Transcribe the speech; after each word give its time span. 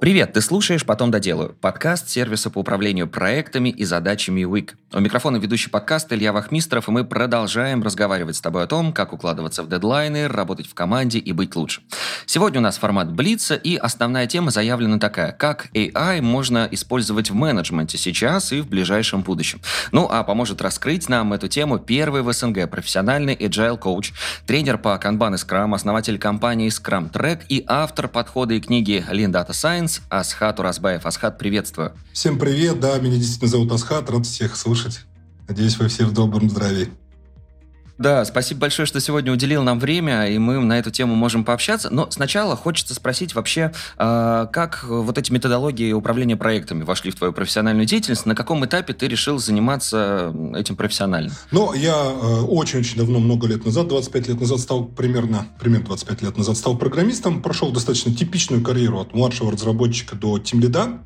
Привет, 0.00 0.32
ты 0.32 0.40
слушаешь 0.40 0.86
«Потом 0.86 1.10
доделаю»– 1.10 1.56
подкаст 1.60 2.08
сервиса 2.08 2.50
по 2.50 2.60
управлению 2.60 3.08
проектами 3.08 3.68
и 3.68 3.84
задачами 3.84 4.42
WIC. 4.42 4.74
У 4.92 5.00
микрофона 5.00 5.38
ведущий 5.38 5.70
подкаст 5.70 6.12
Илья 6.12 6.32
Вахмистров, 6.32 6.88
и 6.88 6.92
мы 6.92 7.04
продолжаем 7.04 7.82
разговаривать 7.82 8.36
с 8.36 8.40
тобой 8.40 8.62
о 8.62 8.68
том, 8.68 8.92
как 8.92 9.12
укладываться 9.12 9.64
в 9.64 9.68
дедлайны, 9.68 10.28
работать 10.28 10.68
в 10.68 10.74
команде 10.74 11.18
и 11.18 11.32
быть 11.32 11.56
лучше. 11.56 11.82
Сегодня 12.26 12.60
у 12.60 12.62
нас 12.62 12.78
формат 12.78 13.10
Блица, 13.10 13.56
и 13.56 13.74
основная 13.74 14.28
тема 14.28 14.52
заявлена 14.52 15.00
такая– 15.00 15.32
как 15.38 15.66
AI 15.74 16.22
можно 16.22 16.68
использовать 16.70 17.30
в 17.30 17.34
менеджменте 17.34 17.98
сейчас 17.98 18.52
и 18.52 18.60
в 18.60 18.68
ближайшем 18.68 19.22
будущем. 19.22 19.60
Ну, 19.90 20.06
а 20.08 20.22
поможет 20.22 20.62
раскрыть 20.62 21.08
нам 21.08 21.32
эту 21.32 21.48
тему 21.48 21.80
первый 21.80 22.22
в 22.22 22.32
СНГ 22.32 22.70
профессиональный 22.70 23.34
agile 23.34 23.76
коуч, 23.76 24.12
тренер 24.46 24.78
по 24.78 24.98
Kanban 25.02 25.34
и 25.34 25.38
Scrum, 25.38 25.74
основатель 25.74 26.18
компании 26.20 26.68
Scrum 26.68 27.10
Track 27.10 27.46
и 27.48 27.64
автор 27.66 28.06
подхода 28.06 28.54
и 28.54 28.60
книги 28.60 29.04
Lean 29.10 29.32
Data 29.32 29.50
Science 29.50 29.87
Science 29.88 30.02
Асхат 30.08 30.60
Уразбаев. 30.60 31.06
Асхат, 31.06 31.38
приветствую. 31.38 31.92
Всем 32.12 32.38
привет, 32.38 32.80
да, 32.80 32.98
меня 32.98 33.16
действительно 33.16 33.48
зовут 33.50 33.72
Асхат, 33.72 34.10
рад 34.10 34.26
всех 34.26 34.56
слышать. 34.56 35.00
Надеюсь, 35.48 35.78
вы 35.78 35.88
все 35.88 36.04
в 36.04 36.12
добром 36.12 36.50
здравии. 36.50 36.88
Да, 37.98 38.24
спасибо 38.24 38.60
большое, 38.60 38.86
что 38.86 39.00
сегодня 39.00 39.32
уделил 39.32 39.64
нам 39.64 39.80
время, 39.80 40.28
и 40.28 40.38
мы 40.38 40.60
на 40.60 40.78
эту 40.78 40.92
тему 40.92 41.16
можем 41.16 41.44
пообщаться. 41.44 41.90
Но 41.90 42.08
сначала 42.10 42.54
хочется 42.54 42.94
спросить 42.94 43.34
вообще, 43.34 43.72
э, 43.98 44.46
как 44.52 44.84
вот 44.88 45.18
эти 45.18 45.32
методологии 45.32 45.92
управления 45.92 46.36
проектами 46.36 46.84
вошли 46.84 47.10
в 47.10 47.16
твою 47.16 47.32
профессиональную 47.32 47.86
деятельность, 47.86 48.24
на 48.24 48.36
каком 48.36 48.64
этапе 48.64 48.92
ты 48.92 49.08
решил 49.08 49.38
заниматься 49.38 50.32
этим 50.54 50.76
профессионально? 50.76 51.32
Ну, 51.50 51.72
я 51.72 51.94
э, 51.94 52.40
очень-очень 52.42 52.98
давно, 52.98 53.18
много 53.18 53.48
лет 53.48 53.64
назад, 53.64 53.88
25 53.88 54.28
лет 54.28 54.40
назад 54.40 54.60
стал 54.60 54.84
примерно, 54.84 55.48
примерно 55.58 55.86
25 55.86 56.22
лет 56.22 56.38
назад 56.38 56.56
стал 56.56 56.78
программистом, 56.78 57.42
прошел 57.42 57.72
достаточно 57.72 58.14
типичную 58.14 58.62
карьеру 58.62 59.00
от 59.00 59.12
младшего 59.12 59.50
разработчика 59.50 60.14
до 60.14 60.38
тимлида. 60.38 61.00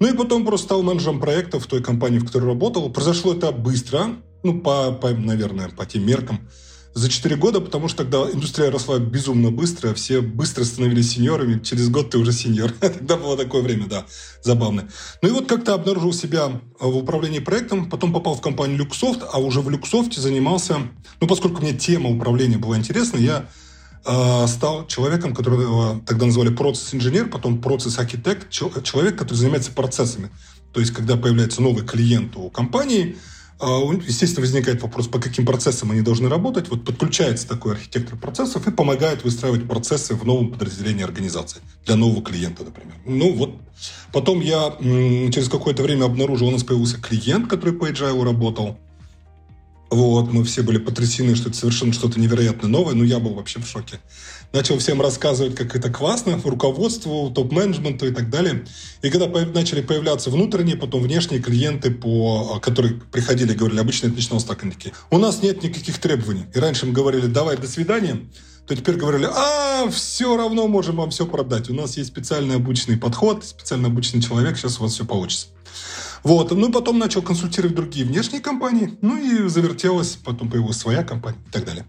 Ну 0.00 0.12
и 0.12 0.16
потом 0.16 0.44
просто 0.44 0.66
стал 0.66 0.82
менеджером 0.82 1.20
проектов 1.20 1.64
в 1.64 1.66
той 1.68 1.80
компании, 1.80 2.18
в 2.18 2.26
которой 2.26 2.46
работал. 2.46 2.90
Произошло 2.90 3.34
это 3.34 3.52
быстро, 3.52 4.16
ну, 4.44 4.60
по, 4.60 4.92
по, 4.92 5.10
наверное, 5.10 5.70
по 5.70 5.86
тем 5.86 6.06
меркам, 6.06 6.48
за 6.94 7.08
4 7.08 7.34
года, 7.36 7.60
потому 7.60 7.88
что 7.88 8.04
тогда 8.04 8.30
индустрия 8.30 8.70
росла 8.70 8.98
безумно 8.98 9.50
быстро, 9.50 9.94
все 9.94 10.20
быстро 10.20 10.62
становились 10.62 11.10
сеньорами, 11.10 11.58
через 11.58 11.88
год 11.88 12.10
ты 12.10 12.18
уже 12.18 12.32
сеньор. 12.32 12.70
Тогда 12.80 13.16
было 13.16 13.36
такое 13.36 13.62
время, 13.62 13.88
да, 13.88 14.06
забавное. 14.42 14.88
Ну 15.20 15.28
и 15.28 15.32
вот 15.32 15.48
как-то 15.48 15.74
обнаружил 15.74 16.12
себя 16.12 16.60
в 16.78 16.96
управлении 16.96 17.40
проектом, 17.40 17.90
потом 17.90 18.12
попал 18.12 18.36
в 18.36 18.40
компанию 18.40 18.78
Luxoft, 18.80 19.24
а 19.32 19.40
уже 19.40 19.60
в 19.60 19.68
Luxoft 19.70 20.18
занимался, 20.20 20.78
ну, 21.20 21.26
поскольку 21.26 21.62
мне 21.62 21.72
тема 21.72 22.10
управления 22.10 22.58
была 22.58 22.78
интересна, 22.78 23.18
я 23.18 23.48
э, 24.06 24.46
стал 24.46 24.86
человеком, 24.86 25.34
которого 25.34 26.00
тогда 26.06 26.26
называли 26.26 26.54
процесс-инженер, 26.54 27.28
потом 27.28 27.60
процесс-архитект, 27.60 28.50
человек, 28.50 29.18
который 29.18 29.38
занимается 29.38 29.72
процессами. 29.72 30.30
То 30.72 30.78
есть, 30.78 30.92
когда 30.92 31.16
появляется 31.16 31.60
новый 31.60 31.84
клиент 31.84 32.36
у 32.36 32.50
компании– 32.50 33.16
естественно, 33.60 34.42
возникает 34.42 34.82
вопрос, 34.82 35.08
по 35.08 35.18
каким 35.18 35.46
процессам 35.46 35.90
они 35.92 36.00
должны 36.00 36.28
работать. 36.28 36.68
Вот 36.68 36.84
подключается 36.84 37.48
такой 37.48 37.72
архитектор 37.74 38.18
процессов 38.18 38.66
и 38.66 38.70
помогает 38.70 39.24
выстраивать 39.24 39.66
процессы 39.66 40.14
в 40.14 40.24
новом 40.24 40.50
подразделении 40.50 41.04
организации 41.04 41.60
для 41.86 41.96
нового 41.96 42.22
клиента, 42.22 42.64
например. 42.64 42.94
Ну 43.06 43.32
вот, 43.32 43.54
потом 44.12 44.40
я 44.40 44.76
через 44.80 45.48
какое-то 45.48 45.82
время 45.82 46.04
обнаружил, 46.04 46.48
у 46.48 46.50
нас 46.50 46.64
появился 46.64 47.00
клиент, 47.00 47.48
который 47.48 47.74
по 47.74 47.88
Agile 47.88 48.22
работал. 48.24 48.78
Вот, 49.90 50.32
мы 50.32 50.42
все 50.42 50.62
были 50.62 50.78
потрясены, 50.78 51.36
что 51.36 51.50
это 51.50 51.58
совершенно 51.58 51.92
что-то 51.92 52.18
невероятно 52.18 52.68
новое, 52.68 52.94
но 52.94 53.04
я 53.04 53.20
был 53.20 53.34
вообще 53.34 53.60
в 53.60 53.66
шоке 53.66 54.00
начал 54.54 54.78
всем 54.78 55.02
рассказывать, 55.02 55.56
как 55.56 55.74
это 55.74 55.90
классно, 55.90 56.40
руководству, 56.44 57.30
топ-менеджменту 57.34 58.06
и 58.06 58.12
так 58.12 58.30
далее. 58.30 58.64
И 59.02 59.10
когда 59.10 59.26
начали 59.26 59.82
появляться 59.82 60.30
внутренние, 60.30 60.76
потом 60.76 61.02
внешние 61.02 61.42
клиенты, 61.42 61.90
по, 61.90 62.60
которые 62.62 62.94
приходили 63.12 63.52
и 63.52 63.56
говорили, 63.56 63.80
так, 64.46 64.62
они 64.62 64.72
такие, 64.72 64.94
у 65.10 65.18
нас 65.18 65.42
нет 65.42 65.62
никаких 65.62 65.98
требований. 65.98 66.46
И 66.54 66.58
раньше 66.58 66.86
мы 66.86 66.92
говорили, 66.92 67.26
давай, 67.26 67.56
до 67.56 67.66
свидания, 67.66 68.20
то 68.66 68.76
теперь 68.76 68.94
говорили, 68.94 69.26
а, 69.28 69.88
все 69.90 70.36
равно 70.36 70.68
можем 70.68 70.96
вам 70.96 71.10
все 71.10 71.26
продать. 71.26 71.68
У 71.68 71.74
нас 71.74 71.96
есть 71.96 72.10
специально 72.10 72.54
обученный 72.54 72.96
подход, 72.96 73.44
специально 73.44 73.88
обученный 73.88 74.22
человек, 74.22 74.56
сейчас 74.56 74.78
у 74.78 74.84
вас 74.84 74.92
все 74.92 75.04
получится. 75.04 75.48
Вот. 76.22 76.52
Ну, 76.52 76.70
потом 76.70 77.00
начал 77.00 77.22
консультировать 77.22 77.74
другие 77.74 78.06
внешние 78.06 78.40
компании, 78.40 78.96
ну 79.02 79.18
и 79.18 79.48
завертелась, 79.48 80.16
потом 80.24 80.48
появилась 80.48 80.76
своя 80.76 81.02
компания 81.02 81.38
и 81.48 81.50
так 81.50 81.64
далее. 81.64 81.84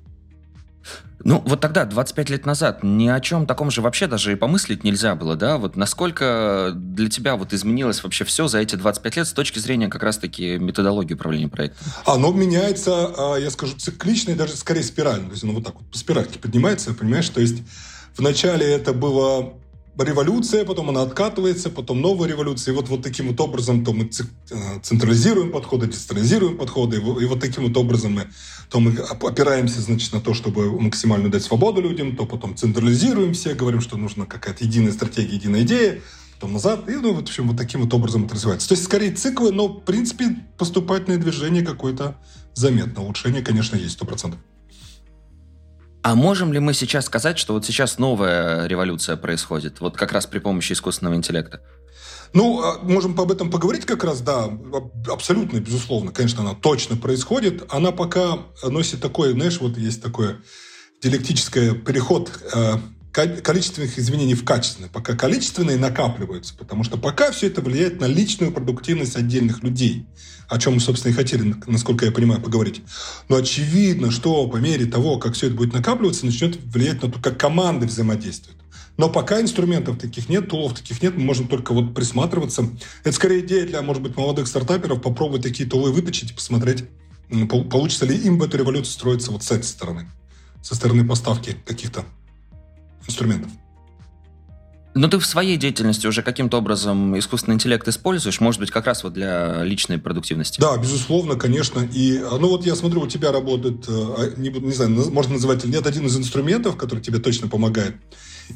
Ну, 1.23 1.41
вот 1.43 1.59
тогда, 1.59 1.85
25 1.85 2.29
лет 2.29 2.45
назад, 2.45 2.83
ни 2.83 3.07
о 3.07 3.19
чем 3.19 3.47
таком 3.47 3.71
же 3.71 3.81
вообще 3.81 4.05
даже 4.05 4.31
и 4.31 4.35
помыслить 4.35 4.83
нельзя 4.83 5.15
было, 5.15 5.35
да? 5.35 5.57
Вот 5.57 5.75
насколько 5.75 6.71
для 6.75 7.09
тебя 7.09 7.35
вот 7.35 7.51
изменилось 7.51 8.03
вообще 8.03 8.25
все 8.25 8.47
за 8.47 8.59
эти 8.59 8.75
25 8.75 9.15
лет 9.17 9.27
с 9.27 9.33
точки 9.33 9.57
зрения 9.57 9.87
как 9.87 10.03
раз-таки 10.03 10.59
методологии 10.59 11.15
управления 11.15 11.47
проектом? 11.47 11.87
Оно 12.05 12.31
меняется, 12.31 13.11
а, 13.17 13.37
я 13.37 13.49
скажу, 13.49 13.75
циклично 13.75 14.31
и 14.31 14.35
даже 14.35 14.55
скорее 14.55 14.83
спирально. 14.83 15.25
То 15.25 15.31
есть 15.31 15.43
оно 15.43 15.53
вот 15.53 15.63
так 15.63 15.73
вот 15.75 15.89
по 15.89 15.97
спиральке 15.97 16.37
поднимается, 16.37 16.93
понимаешь? 16.93 17.29
То 17.29 17.41
есть 17.41 17.63
вначале 18.17 18.67
это 18.67 18.93
было 18.93 19.55
революция, 19.97 20.65
потом 20.65 20.89
она 20.89 21.01
откатывается, 21.01 21.69
потом 21.69 22.01
новая 22.01 22.27
революция. 22.27 22.73
И 22.73 22.75
вот, 22.75 22.89
вот 22.89 23.01
таким 23.01 23.29
вот 23.29 23.39
образом 23.39 23.85
то 23.85 23.93
мы 23.93 24.05
э, 24.05 24.55
централизируем 24.81 25.51
подходы, 25.51 25.87
децентрализируем 25.87 26.57
подходы. 26.57 26.97
И 26.97 27.25
вот 27.25 27.39
таким 27.39 27.67
вот 27.67 27.77
образом 27.77 28.13
мы, 28.13 28.27
то 28.69 28.79
мы 28.79 28.91
опираемся 28.99 29.81
значит, 29.81 30.11
на 30.13 30.21
то, 30.21 30.33
чтобы 30.33 30.79
максимально 30.79 31.29
дать 31.29 31.43
свободу 31.43 31.81
людям, 31.81 32.15
то 32.15 32.25
потом 32.25 32.55
централизируем 32.55 33.33
все, 33.33 33.53
говорим, 33.53 33.81
что 33.81 33.97
нужна 33.97 34.25
какая-то 34.25 34.63
единая 34.63 34.91
стратегия, 34.91 35.35
единая 35.35 35.61
идея, 35.63 36.01
потом 36.35 36.53
назад. 36.53 36.89
И, 36.89 36.93
ну, 36.93 37.13
в 37.13 37.19
общем, 37.19 37.47
вот 37.47 37.57
таким 37.57 37.81
вот 37.81 37.93
образом 37.93 38.25
это 38.25 38.35
развивается. 38.35 38.67
То 38.67 38.73
есть, 38.73 38.83
скорее, 38.83 39.11
циклы, 39.11 39.51
но, 39.51 39.67
в 39.67 39.81
принципе, 39.81 40.37
поступательное 40.57 41.17
движение 41.17 41.63
какое-то 41.63 42.17
заметно. 42.53 43.03
Улучшение, 43.03 43.41
конечно, 43.41 43.75
есть, 43.75 43.93
сто 43.93 44.05
процентов. 44.05 44.39
А 46.05 46.13
можем 46.13 46.53
ли 46.53 46.59
мы 46.59 46.75
сейчас 46.75 47.05
сказать, 47.05 47.39
что 47.39 47.53
вот 47.53 47.65
сейчас 47.65 47.97
новая 47.97 48.67
революция 48.67 49.17
происходит, 49.17 49.81
вот 49.81 49.97
как 49.97 50.11
раз 50.11 50.27
при 50.27 50.37
помощи 50.37 50.73
искусственного 50.73 51.15
интеллекта? 51.15 51.61
Ну, 52.31 52.61
а, 52.61 52.77
можем 52.83 53.19
об 53.19 53.31
этом 53.31 53.49
поговорить 53.49 53.87
как 53.87 54.03
раз, 54.03 54.21
да, 54.21 54.47
абсолютно, 55.11 55.57
безусловно, 55.57 56.11
конечно, 56.11 56.41
она 56.41 56.53
точно 56.53 56.95
происходит. 56.95 57.63
Она 57.73 57.91
пока 57.91 58.37
носит 58.61 59.01
такой, 59.01 59.31
знаешь, 59.31 59.59
вот 59.59 59.79
есть 59.79 60.03
такой 60.03 60.35
диалектический 61.01 61.73
переход 61.73 62.29
э, 62.53 62.75
количественных 63.15 63.97
изменений 63.97 64.35
в 64.35 64.43
качественные. 64.43 64.89
Пока 64.89 65.15
количественные 65.15 65.77
накапливаются, 65.77 66.53
потому 66.53 66.83
что 66.83 66.97
пока 66.97 67.31
все 67.31 67.47
это 67.47 67.61
влияет 67.61 68.01
на 68.01 68.05
личную 68.05 68.51
продуктивность 68.51 69.15
отдельных 69.15 69.63
людей, 69.63 70.05
о 70.49 70.59
чем 70.59 70.73
мы, 70.73 70.79
собственно, 70.81 71.13
и 71.13 71.15
хотели, 71.15 71.55
насколько 71.65 72.05
я 72.05 72.11
понимаю, 72.11 72.41
поговорить. 72.41 72.81
Но 73.29 73.37
очевидно, 73.37 74.11
что 74.11 74.47
по 74.47 74.57
мере 74.57 74.85
того, 74.85 75.17
как 75.17 75.33
все 75.33 75.47
это 75.47 75.55
будет 75.55 75.73
накапливаться, 75.73 76.25
начнет 76.25 76.59
влиять 76.65 77.01
на 77.01 77.09
то, 77.09 77.19
как 77.19 77.39
команды 77.39 77.87
взаимодействуют. 77.87 78.59
Но 78.97 79.09
пока 79.09 79.41
инструментов 79.41 79.97
таких 79.97 80.27
нет, 80.27 80.49
тулов 80.49 80.73
таких 80.73 81.01
нет, 81.01 81.15
мы 81.15 81.23
можем 81.23 81.47
только 81.47 81.73
вот 81.73 81.93
присматриваться. 81.95 82.69
Это 83.03 83.15
скорее 83.15 83.45
идея 83.45 83.65
для, 83.65 83.81
может 83.81 84.03
быть, 84.03 84.17
молодых 84.17 84.47
стартаперов 84.47 85.01
попробовать 85.01 85.43
такие 85.43 85.67
тулы 85.69 85.91
вытащить 85.91 86.31
и 86.31 86.33
посмотреть, 86.33 86.83
получится 87.49 88.05
ли 88.05 88.15
им 88.17 88.39
в 88.39 88.43
эту 88.43 88.57
революцию 88.57 88.91
строиться 88.91 89.31
вот 89.31 89.43
с 89.43 89.51
этой 89.51 89.65
стороны, 89.65 90.09
со 90.61 90.75
стороны 90.75 91.05
поставки 91.05 91.57
каких-то 91.65 92.05
инструментов. 93.07 93.51
Но 94.97 95.09
ты 95.09 95.19
в 95.19 95.25
своей 95.25 95.57
деятельности 95.57 96.07
уже 96.07 96.21
каким-то 96.21 96.57
образом 96.57 97.19
искусственный 97.19 97.55
интеллект 97.55 97.85
используешь, 97.85 98.39
может 98.39 98.61
быть, 98.61 98.71
как 98.71 98.85
раз 98.85 99.03
вот 99.03 99.11
для 99.11 99.61
личной 99.61 99.97
продуктивности? 99.97 100.61
Да, 100.61 100.77
безусловно, 100.77 101.35
конечно. 101.35 101.85
И, 101.91 102.17
ну 102.17 102.47
вот 102.47 102.65
я 102.65 102.75
смотрю, 102.75 103.01
у 103.01 103.07
тебя 103.07 103.33
работает, 103.33 103.89
э, 103.89 103.91
а, 103.91 104.33
не, 104.37 104.49
не 104.49 104.71
знаю, 104.71 104.91
можно 105.11 105.33
называть 105.33 105.65
или 105.65 105.73
нет, 105.73 105.85
один 105.85 106.05
из 106.05 106.17
инструментов, 106.17 106.77
который 106.77 107.01
тебе 107.01 107.19
точно 107.19 107.49
помогает. 107.49 107.97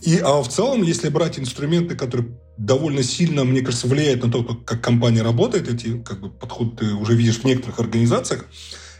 И 0.02 0.18
а 0.20 0.42
в 0.42 0.48
целом, 0.48 0.82
если 0.82 1.10
брать 1.10 1.38
инструменты, 1.38 1.98
которые 1.98 2.40
довольно 2.58 3.04
сильно, 3.04 3.44
мне 3.44 3.60
кажется, 3.60 3.88
влияют 3.88 4.24
на 4.24 4.32
то, 4.32 4.42
как 4.44 4.80
компания 4.80 5.24
работает, 5.24 5.68
эти 5.68 6.02
как 6.02 6.22
бы 6.22 6.30
подходы 6.30 6.78
ты 6.78 6.94
уже 6.94 7.16
видишь 7.16 7.40
в 7.40 7.44
некоторых 7.44 7.80
организациях, 7.80 8.46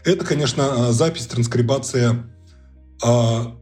это, 0.04 0.26
конечно, 0.26 0.92
запись, 0.92 1.26
транскрибация 1.26 2.26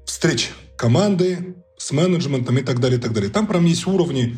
встреч 0.05 0.51
команды, 0.77 1.57
с 1.79 1.93
менеджментом 1.93 2.59
и 2.59 2.63
так 2.63 2.81
далее, 2.81 2.99
и 2.99 3.03
так 3.03 3.13
далее. 3.13 3.31
Там 3.31 3.47
прям 3.47 3.65
есть 3.65 3.87
уровни, 3.87 4.37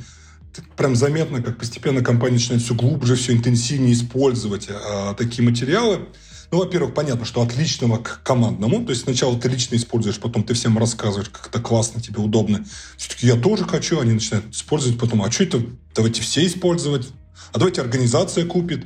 прям 0.76 0.94
заметно, 0.94 1.42
как 1.42 1.58
постепенно 1.58 2.02
компания 2.02 2.34
начинает 2.34 2.62
все 2.62 2.74
глубже, 2.74 3.16
все 3.16 3.32
интенсивнее 3.32 3.92
использовать 3.92 4.68
а, 4.70 5.14
такие 5.14 5.42
материалы. 5.42 6.06
Ну, 6.52 6.58
во-первых, 6.58 6.94
понятно, 6.94 7.24
что 7.24 7.42
от 7.42 7.56
личного 7.56 7.98
к 7.98 8.22
командному. 8.24 8.84
То 8.84 8.90
есть 8.90 9.02
сначала 9.02 9.38
ты 9.38 9.48
лично 9.48 9.76
используешь, 9.76 10.18
потом 10.18 10.42
ты 10.42 10.54
всем 10.54 10.76
рассказываешь, 10.78 11.28
как 11.28 11.46
это 11.46 11.60
классно, 11.60 12.02
тебе 12.02 12.18
удобно. 12.18 12.64
Все-таки 12.96 13.26
я 13.26 13.36
тоже 13.36 13.64
хочу, 13.64 14.00
они 14.00 14.12
начинают 14.12 14.52
использовать 14.52 14.98
потом. 14.98 15.22
А 15.22 15.30
что 15.30 15.44
это? 15.44 15.62
Давайте 15.94 16.22
все 16.22 16.44
использовать. 16.44 17.08
А 17.52 17.58
давайте 17.58 17.80
организация 17.80 18.44
купит. 18.44 18.84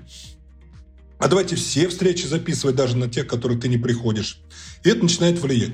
А 1.19 1.29
давайте 1.29 1.57
все 1.57 1.89
встречи 1.89 2.27
записывать 2.27 2.77
даже 2.77 2.99
на 2.99 3.09
тех, 3.09 3.27
которые 3.27 3.59
ты 3.59 3.69
не 3.69 3.79
приходишь. 3.79 4.41
И 4.83 4.91
это 4.91 5.03
начинает 5.03 5.41
влиять. 5.41 5.73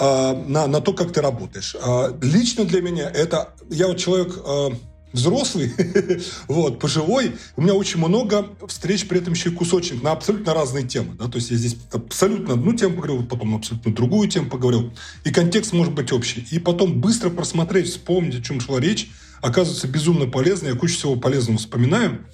А, 0.00 0.34
на, 0.34 0.66
на 0.66 0.80
то, 0.80 0.94
как 0.94 1.12
ты 1.12 1.20
работаешь. 1.20 1.76
А, 1.82 2.16
лично 2.22 2.64
для 2.64 2.80
меня 2.80 3.10
это... 3.10 3.50
Я 3.68 3.86
вот 3.86 3.98
человек 3.98 4.34
а, 4.46 4.70
взрослый, 5.12 5.74
вот, 6.48 6.78
пожилой. 6.78 7.36
У 7.56 7.60
меня 7.60 7.74
очень 7.74 7.98
много 7.98 8.46
встреч, 8.66 9.06
при 9.06 9.18
этом 9.18 9.34
еще 9.34 9.50
и 9.50 9.52
кусочек 9.52 10.02
на 10.02 10.12
абсолютно 10.12 10.54
разные 10.54 10.86
темы. 10.86 11.16
Да? 11.18 11.26
То 11.26 11.36
есть 11.36 11.50
я 11.50 11.58
здесь 11.58 11.76
абсолютно 11.92 12.54
одну 12.54 12.72
тему 12.72 12.96
поговорил, 12.96 13.26
потом 13.26 13.56
абсолютно 13.56 13.92
другую 13.92 14.26
тему 14.30 14.48
поговорил. 14.48 14.90
И 15.24 15.30
контекст 15.30 15.74
может 15.74 15.92
быть 15.92 16.12
общий. 16.12 16.46
И 16.50 16.58
потом 16.58 17.00
быстро 17.02 17.28
просмотреть, 17.28 17.88
вспомнить, 17.88 18.40
о 18.40 18.42
чем 18.42 18.58
шла 18.58 18.80
речь, 18.80 19.10
оказывается 19.42 19.86
безумно 19.86 20.26
полезно. 20.26 20.68
Я 20.68 20.76
кучу 20.76 20.94
всего 20.94 21.16
полезного 21.16 21.58
вспоминаю. 21.58 22.26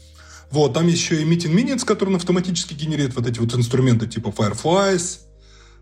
Вот, 0.53 0.75
там 0.75 0.87
еще 0.87 1.21
и 1.21 1.25
Meeting 1.25 1.53
Minutes, 1.53 1.85
который 1.85 2.11
он 2.11 2.17
автоматически 2.17 2.75
генерирует 2.75 3.17
вот 3.17 3.27
эти 3.27 3.41
вот 3.41 3.53
инструменты 3.53 4.07
типа 4.07 4.29
Fireflies, 4.29 5.26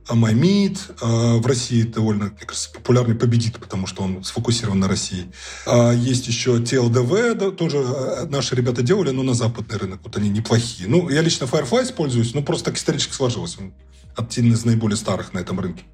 Амамид 0.06 0.78
э, 1.00 1.36
в 1.38 1.46
России 1.46 1.82
довольно, 1.82 2.26
мне 2.26 2.46
кажется, 2.46 2.70
популярный 2.70 3.14
победит, 3.14 3.58
потому 3.58 3.86
что 3.86 4.02
он 4.02 4.22
сфокусирован 4.22 4.78
на 4.78 4.88
России. 4.88 5.30
А 5.66 5.92
есть 5.92 6.28
еще 6.28 6.58
TLDV, 6.58 7.34
да, 7.34 7.50
тоже 7.50 7.78
э, 7.78 8.26
наши 8.26 8.54
ребята 8.54 8.82
делали, 8.82 9.10
но 9.10 9.22
на 9.22 9.34
западный 9.34 9.78
рынок. 9.78 10.00
Вот 10.04 10.16
они 10.16 10.28
неплохие. 10.28 10.88
Ну, 10.88 11.08
я 11.08 11.22
лично 11.22 11.44
Firefly 11.44 11.84
используюсь, 11.84 12.34
но 12.34 12.42
просто 12.42 12.66
так 12.66 12.76
исторически 12.76 13.12
сложилось. 13.12 13.56
Он 13.58 13.72
один 14.16 14.52
из 14.52 14.64
наиболее 14.64 14.96
старых 14.96 15.32
на 15.32 15.38
этом 15.38 15.58
рынке. 15.58 15.84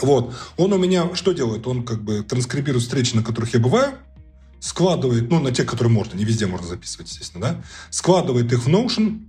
Вот. 0.00 0.34
Он 0.56 0.72
у 0.72 0.78
меня 0.78 1.14
что 1.14 1.32
делает? 1.32 1.66
Он 1.66 1.84
как 1.84 2.02
бы 2.02 2.22
транскрибирует 2.22 2.84
встречи, 2.84 3.14
на 3.14 3.22
которых 3.22 3.54
я 3.54 3.60
бываю, 3.60 3.94
складывает, 4.60 5.30
ну, 5.30 5.40
на 5.40 5.52
те, 5.52 5.64
которые 5.64 5.92
можно, 5.92 6.16
не 6.16 6.24
везде 6.24 6.46
можно 6.46 6.66
записывать, 6.66 7.08
естественно, 7.10 7.42
да, 7.42 7.64
складывает 7.90 8.52
их 8.52 8.64
в 8.64 8.68
Notion, 8.68 9.27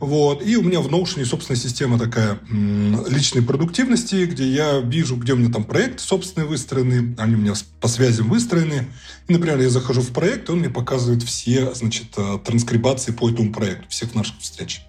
вот. 0.00 0.42
И 0.44 0.56
у 0.56 0.62
меня 0.62 0.80
в 0.80 0.88
Notion, 0.88 1.24
собственно, 1.26 1.56
система 1.56 1.98
такая 1.98 2.40
личной 2.50 3.42
продуктивности, 3.42 4.24
где 4.24 4.48
я 4.50 4.80
вижу, 4.80 5.16
где 5.16 5.34
у 5.34 5.36
меня 5.36 5.52
там 5.52 5.64
проект 5.64 6.00
собственные 6.00 6.48
выстроены, 6.48 7.14
они 7.18 7.34
у 7.34 7.38
меня 7.38 7.52
по 7.80 7.88
связям 7.88 8.30
выстроены. 8.30 8.88
И, 9.28 9.32
например, 9.32 9.60
я 9.60 9.68
захожу 9.68 10.00
в 10.00 10.12
проект, 10.12 10.48
и 10.48 10.52
он 10.52 10.60
мне 10.60 10.70
показывает 10.70 11.22
все, 11.22 11.74
значит, 11.74 12.06
э, 12.16 12.38
транскрибации 12.44 13.12
по 13.12 13.30
этому 13.30 13.52
проекту, 13.52 13.84
всех 13.90 14.14
наших 14.14 14.40
встреч. 14.40 14.82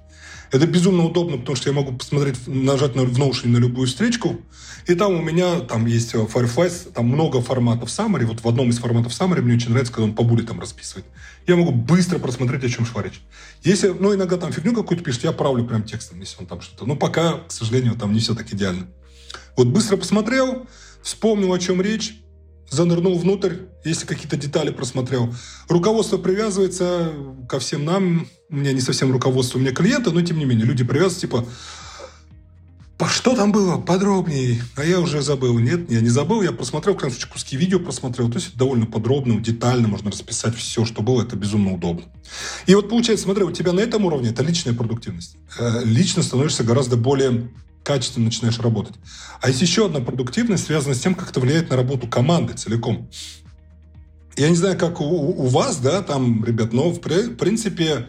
Это 0.51 0.67
безумно 0.67 1.05
удобно, 1.05 1.37
потому 1.37 1.55
что 1.55 1.69
я 1.69 1.75
могу 1.75 1.93
посмотреть, 1.93 2.45
нажать 2.45 2.95
на, 2.95 3.03
в 3.03 3.17
Notion 3.17 3.47
на 3.47 3.57
любую 3.57 3.87
встречку, 3.87 4.41
и 4.85 4.95
там 4.95 5.13
у 5.13 5.21
меня 5.21 5.61
там 5.61 5.85
есть 5.85 6.13
э, 6.13 6.17
Fireflies, 6.17 6.91
там 6.91 7.07
много 7.07 7.41
форматов 7.41 7.87
summary. 7.87 8.25
Вот 8.25 8.43
в 8.43 8.47
одном 8.47 8.69
из 8.69 8.79
форматов 8.79 9.13
summary 9.13 9.41
мне 9.41 9.55
очень 9.55 9.69
нравится, 9.69 9.93
когда 9.93 10.05
он 10.05 10.13
по 10.13 10.23
буллетам 10.23 10.59
расписывает. 10.59 11.05
Я 11.47 11.55
могу 11.55 11.71
быстро 11.71 12.19
просмотреть, 12.19 12.65
о 12.65 12.69
чем 12.69 12.85
шла 12.85 13.01
речь. 13.01 13.21
Если, 13.63 13.89
ну, 13.89 14.13
иногда 14.13 14.35
там 14.35 14.51
фигню 14.51 14.73
какую-то 14.73 15.03
пишет, 15.03 15.23
я 15.23 15.31
правлю 15.31 15.65
прям 15.65 15.83
текстом, 15.83 16.19
если 16.19 16.37
он 16.39 16.47
там 16.47 16.59
что-то. 16.59 16.85
Но 16.85 16.97
пока, 16.97 17.39
к 17.47 17.51
сожалению, 17.51 17.95
там 17.95 18.11
не 18.11 18.19
все 18.19 18.35
так 18.35 18.51
идеально. 18.51 18.87
Вот 19.55 19.67
быстро 19.67 19.95
посмотрел, 19.95 20.67
вспомнил, 21.01 21.53
о 21.53 21.59
чем 21.59 21.81
речь, 21.81 22.21
занырнул 22.71 23.19
внутрь, 23.19 23.57
если 23.85 24.07
какие-то 24.07 24.37
детали 24.37 24.71
просмотрел. 24.71 25.31
Руководство 25.67 26.17
привязывается 26.17 27.13
ко 27.47 27.59
всем 27.59 27.85
нам. 27.85 28.27
У 28.49 28.55
меня 28.55 28.73
не 28.73 28.81
совсем 28.81 29.11
руководство, 29.11 29.59
у 29.59 29.61
меня 29.61 29.73
клиента, 29.73 30.11
но 30.11 30.21
тем 30.21 30.39
не 30.39 30.45
менее. 30.45 30.65
Люди 30.65 30.83
привязываются, 30.83 31.21
типа, 31.21 31.45
что 33.11 33.35
там 33.35 33.51
было 33.51 33.77
подробнее? 33.77 34.63
А 34.75 34.83
я 34.83 34.99
уже 34.99 35.21
забыл. 35.21 35.59
Нет, 35.59 35.91
я 35.91 36.01
не 36.01 36.09
забыл. 36.09 36.41
Я 36.41 36.51
просмотрел, 36.51 36.97
в 36.97 37.27
куски 37.27 37.55
видео 37.57 37.79
просмотрел. 37.79 38.29
То 38.29 38.37
есть 38.37 38.55
довольно 38.55 38.85
подробно, 38.85 39.39
детально 39.39 39.87
можно 39.87 40.09
расписать 40.11 40.55
все, 40.55 40.85
что 40.85 41.01
было. 41.01 41.21
Это 41.21 41.35
безумно 41.35 41.73
удобно. 41.73 42.05
И 42.65 42.73
вот 42.73 42.89
получается, 42.89 43.25
смотри, 43.25 43.43
у 43.43 43.51
тебя 43.51 43.73
на 43.73 43.81
этом 43.81 44.05
уровне 44.05 44.29
это 44.29 44.43
личная 44.43 44.73
продуктивность. 44.73 45.35
Э, 45.59 45.81
лично 45.83 46.23
становишься 46.23 46.63
гораздо 46.63 46.97
более 46.97 47.51
качественно 47.83 48.25
начинаешь 48.25 48.59
работать. 48.59 48.95
А 49.41 49.49
есть 49.49 49.61
еще 49.61 49.87
одна 49.87 49.99
продуктивность, 49.99 50.65
связанная 50.65 50.95
с 50.95 51.01
тем, 51.01 51.15
как 51.15 51.31
это 51.31 51.39
влияет 51.39 51.69
на 51.69 51.75
работу 51.75 52.07
команды 52.07 52.53
целиком. 52.53 53.09
Я 54.37 54.49
не 54.49 54.55
знаю, 54.55 54.77
как 54.77 55.01
у, 55.01 55.05
у 55.05 55.47
вас, 55.47 55.77
да, 55.77 56.01
там, 56.01 56.45
ребят, 56.45 56.73
но 56.73 56.89
в 56.89 56.99
принципе 56.99 58.07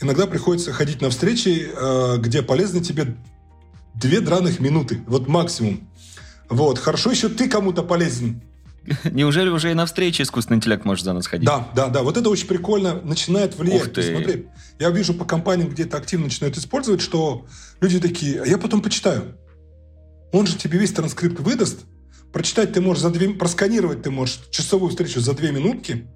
иногда 0.00 0.26
приходится 0.26 0.72
ходить 0.72 1.00
на 1.00 1.10
встречи, 1.10 1.68
э, 1.74 2.16
где 2.18 2.42
полезны 2.42 2.80
тебе 2.80 3.16
две 3.94 4.20
драных 4.20 4.60
минуты, 4.60 5.02
вот 5.06 5.26
максимум. 5.28 5.88
Вот, 6.48 6.78
хорошо 6.78 7.10
еще 7.10 7.28
ты 7.28 7.48
кому-то 7.48 7.82
полезен. 7.82 8.42
Неужели 9.04 9.48
уже 9.48 9.70
и 9.70 9.74
на 9.74 9.86
встрече 9.86 10.22
искусственный 10.22 10.58
интеллект 10.58 10.84
может 10.84 11.04
за 11.04 11.12
нас 11.12 11.26
ходить? 11.26 11.46
Да, 11.46 11.68
да, 11.74 11.88
да. 11.88 12.02
Вот 12.02 12.16
это 12.16 12.28
очень 12.28 12.46
прикольно 12.46 13.00
начинает 13.02 13.56
влиять. 13.56 13.86
Ух 13.86 13.92
ты. 13.92 14.02
Смотри, 14.02 14.46
я 14.78 14.90
вижу 14.90 15.14
по 15.14 15.24
компаниям, 15.24 15.68
где 15.68 15.84
это 15.84 15.96
активно 15.96 16.26
начинают 16.26 16.56
использовать, 16.58 17.00
что 17.00 17.46
люди 17.80 17.98
такие, 18.00 18.42
а 18.42 18.46
я 18.46 18.58
потом 18.58 18.82
почитаю. 18.82 19.38
Он 20.32 20.46
же 20.46 20.56
тебе 20.56 20.78
весь 20.78 20.92
транскрипт 20.92 21.40
выдаст. 21.40 21.80
Прочитать 22.32 22.72
ты 22.72 22.80
можешь 22.80 23.02
за 23.02 23.10
две... 23.10 23.30
Просканировать 23.30 24.02
ты 24.02 24.10
можешь 24.10 24.40
часовую 24.50 24.90
встречу 24.90 25.20
за 25.20 25.34
две 25.34 25.52
минутки. 25.52 26.08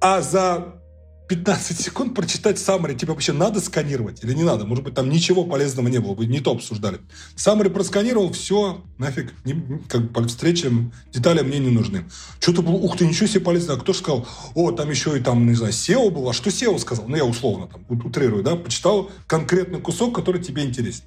А 0.00 0.20
за 0.20 0.82
15 1.28 1.78
секунд 1.78 2.14
прочитать 2.14 2.56
summary, 2.56 2.94
типа 2.94 3.12
вообще 3.12 3.32
надо 3.32 3.60
сканировать 3.60 4.24
или 4.24 4.32
не 4.32 4.44
надо? 4.44 4.64
Может 4.64 4.82
быть, 4.82 4.94
там 4.94 5.10
ничего 5.10 5.44
полезного 5.44 5.88
не 5.88 5.98
было, 5.98 6.14
вы 6.14 6.26
не 6.26 6.40
то 6.40 6.52
обсуждали. 6.52 7.00
Summary 7.36 7.68
просканировал, 7.68 8.32
все, 8.32 8.82
нафиг, 8.96 9.34
не, 9.44 9.80
как 9.88 10.10
по 10.12 10.26
встречам, 10.26 10.92
детали 11.12 11.42
мне 11.42 11.58
не 11.58 11.70
нужны. 11.70 12.04
Что-то 12.40 12.62
было, 12.62 12.76
ух 12.76 12.96
ты, 12.96 13.06
ничего 13.06 13.26
себе 13.26 13.40
полезно. 13.40 13.74
А 13.74 13.76
кто 13.76 13.92
же 13.92 13.98
сказал, 13.98 14.26
о, 14.54 14.72
там 14.72 14.90
еще 14.90 15.18
и 15.18 15.20
там, 15.20 15.46
не 15.46 15.54
знаю, 15.54 15.72
SEO 15.72 16.10
было. 16.10 16.30
А 16.30 16.32
что 16.32 16.48
SEO 16.48 16.78
сказал? 16.78 17.06
Ну, 17.06 17.16
я 17.16 17.26
условно 17.26 17.66
там 17.66 17.84
утрирую, 17.88 18.42
да, 18.42 18.56
почитал 18.56 19.10
конкретный 19.26 19.80
кусок, 19.80 20.14
который 20.14 20.42
тебе 20.42 20.64
интересен. 20.64 21.04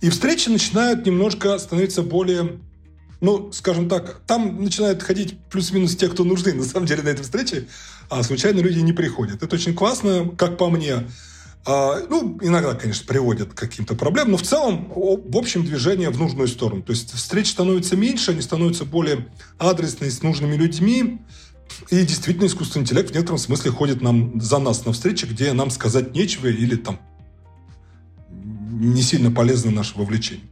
И 0.00 0.10
встречи 0.10 0.48
начинают 0.48 1.06
немножко 1.06 1.56
становиться 1.58 2.02
более 2.02 2.58
ну, 3.20 3.52
скажем 3.52 3.88
так, 3.88 4.20
там 4.26 4.62
начинают 4.62 5.02
ходить 5.02 5.38
плюс-минус 5.50 5.96
те, 5.96 6.08
кто 6.08 6.24
нужны 6.24 6.54
на 6.54 6.64
самом 6.64 6.86
деле 6.86 7.02
на 7.02 7.08
этой 7.08 7.22
встрече, 7.22 7.66
а 8.08 8.22
случайно 8.22 8.60
люди 8.60 8.80
не 8.80 8.92
приходят. 8.92 9.42
Это 9.42 9.54
очень 9.54 9.74
классно, 9.74 10.30
как 10.36 10.56
по 10.56 10.68
мне. 10.68 11.06
А, 11.66 12.00
ну, 12.08 12.38
иногда, 12.40 12.74
конечно, 12.74 13.06
приводят 13.06 13.52
к 13.52 13.54
каким-то 13.54 13.94
проблемам, 13.94 14.32
но 14.32 14.36
в 14.38 14.42
целом, 14.42 14.90
в 14.94 15.36
общем, 15.36 15.64
движение 15.64 16.08
в 16.08 16.18
нужную 16.18 16.48
сторону. 16.48 16.82
То 16.82 16.92
есть 16.92 17.12
встреч 17.12 17.50
становится 17.50 17.96
меньше, 17.96 18.30
они 18.30 18.40
становятся 18.40 18.86
более 18.86 19.28
адресные, 19.58 20.10
с 20.10 20.22
нужными 20.22 20.56
людьми, 20.56 21.20
и 21.90 22.02
действительно 22.02 22.46
искусственный 22.46 22.84
интеллект 22.84 23.10
в 23.10 23.14
некотором 23.14 23.38
смысле 23.38 23.70
ходит 23.70 24.00
нам 24.00 24.40
за 24.40 24.58
нас 24.58 24.84
на 24.86 24.92
встречи, 24.92 25.26
где 25.26 25.52
нам 25.52 25.70
сказать 25.70 26.14
нечего 26.14 26.46
или 26.46 26.76
там 26.76 26.98
не 28.80 29.02
сильно 29.02 29.30
полезно 29.30 29.70
наше 29.70 29.98
вовлечение. 29.98 30.49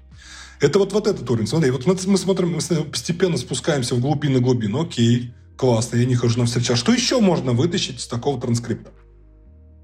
Это 0.61 0.79
вот, 0.79 0.93
вот 0.93 1.07
этот 1.07 1.29
уровень. 1.31 1.47
Смотри, 1.47 1.71
вот 1.71 1.87
мы 1.87 2.19
смотрим, 2.19 2.55
мы 2.55 2.85
постепенно 2.85 3.37
спускаемся 3.37 3.95
в 3.95 4.01
глубины 4.01 4.41
глубин. 4.41 4.77
Окей, 4.77 5.33
классно, 5.57 5.97
я 5.97 6.05
не 6.05 6.15
хожу 6.15 6.41
на 6.41 6.47
встречу. 6.47 6.73
А 6.73 6.77
что 6.77 6.93
еще 6.93 7.21
можно 7.21 7.53
вытащить 7.53 8.01
из 8.01 8.07
такого 8.07 8.41
транскрипта? 8.41 8.91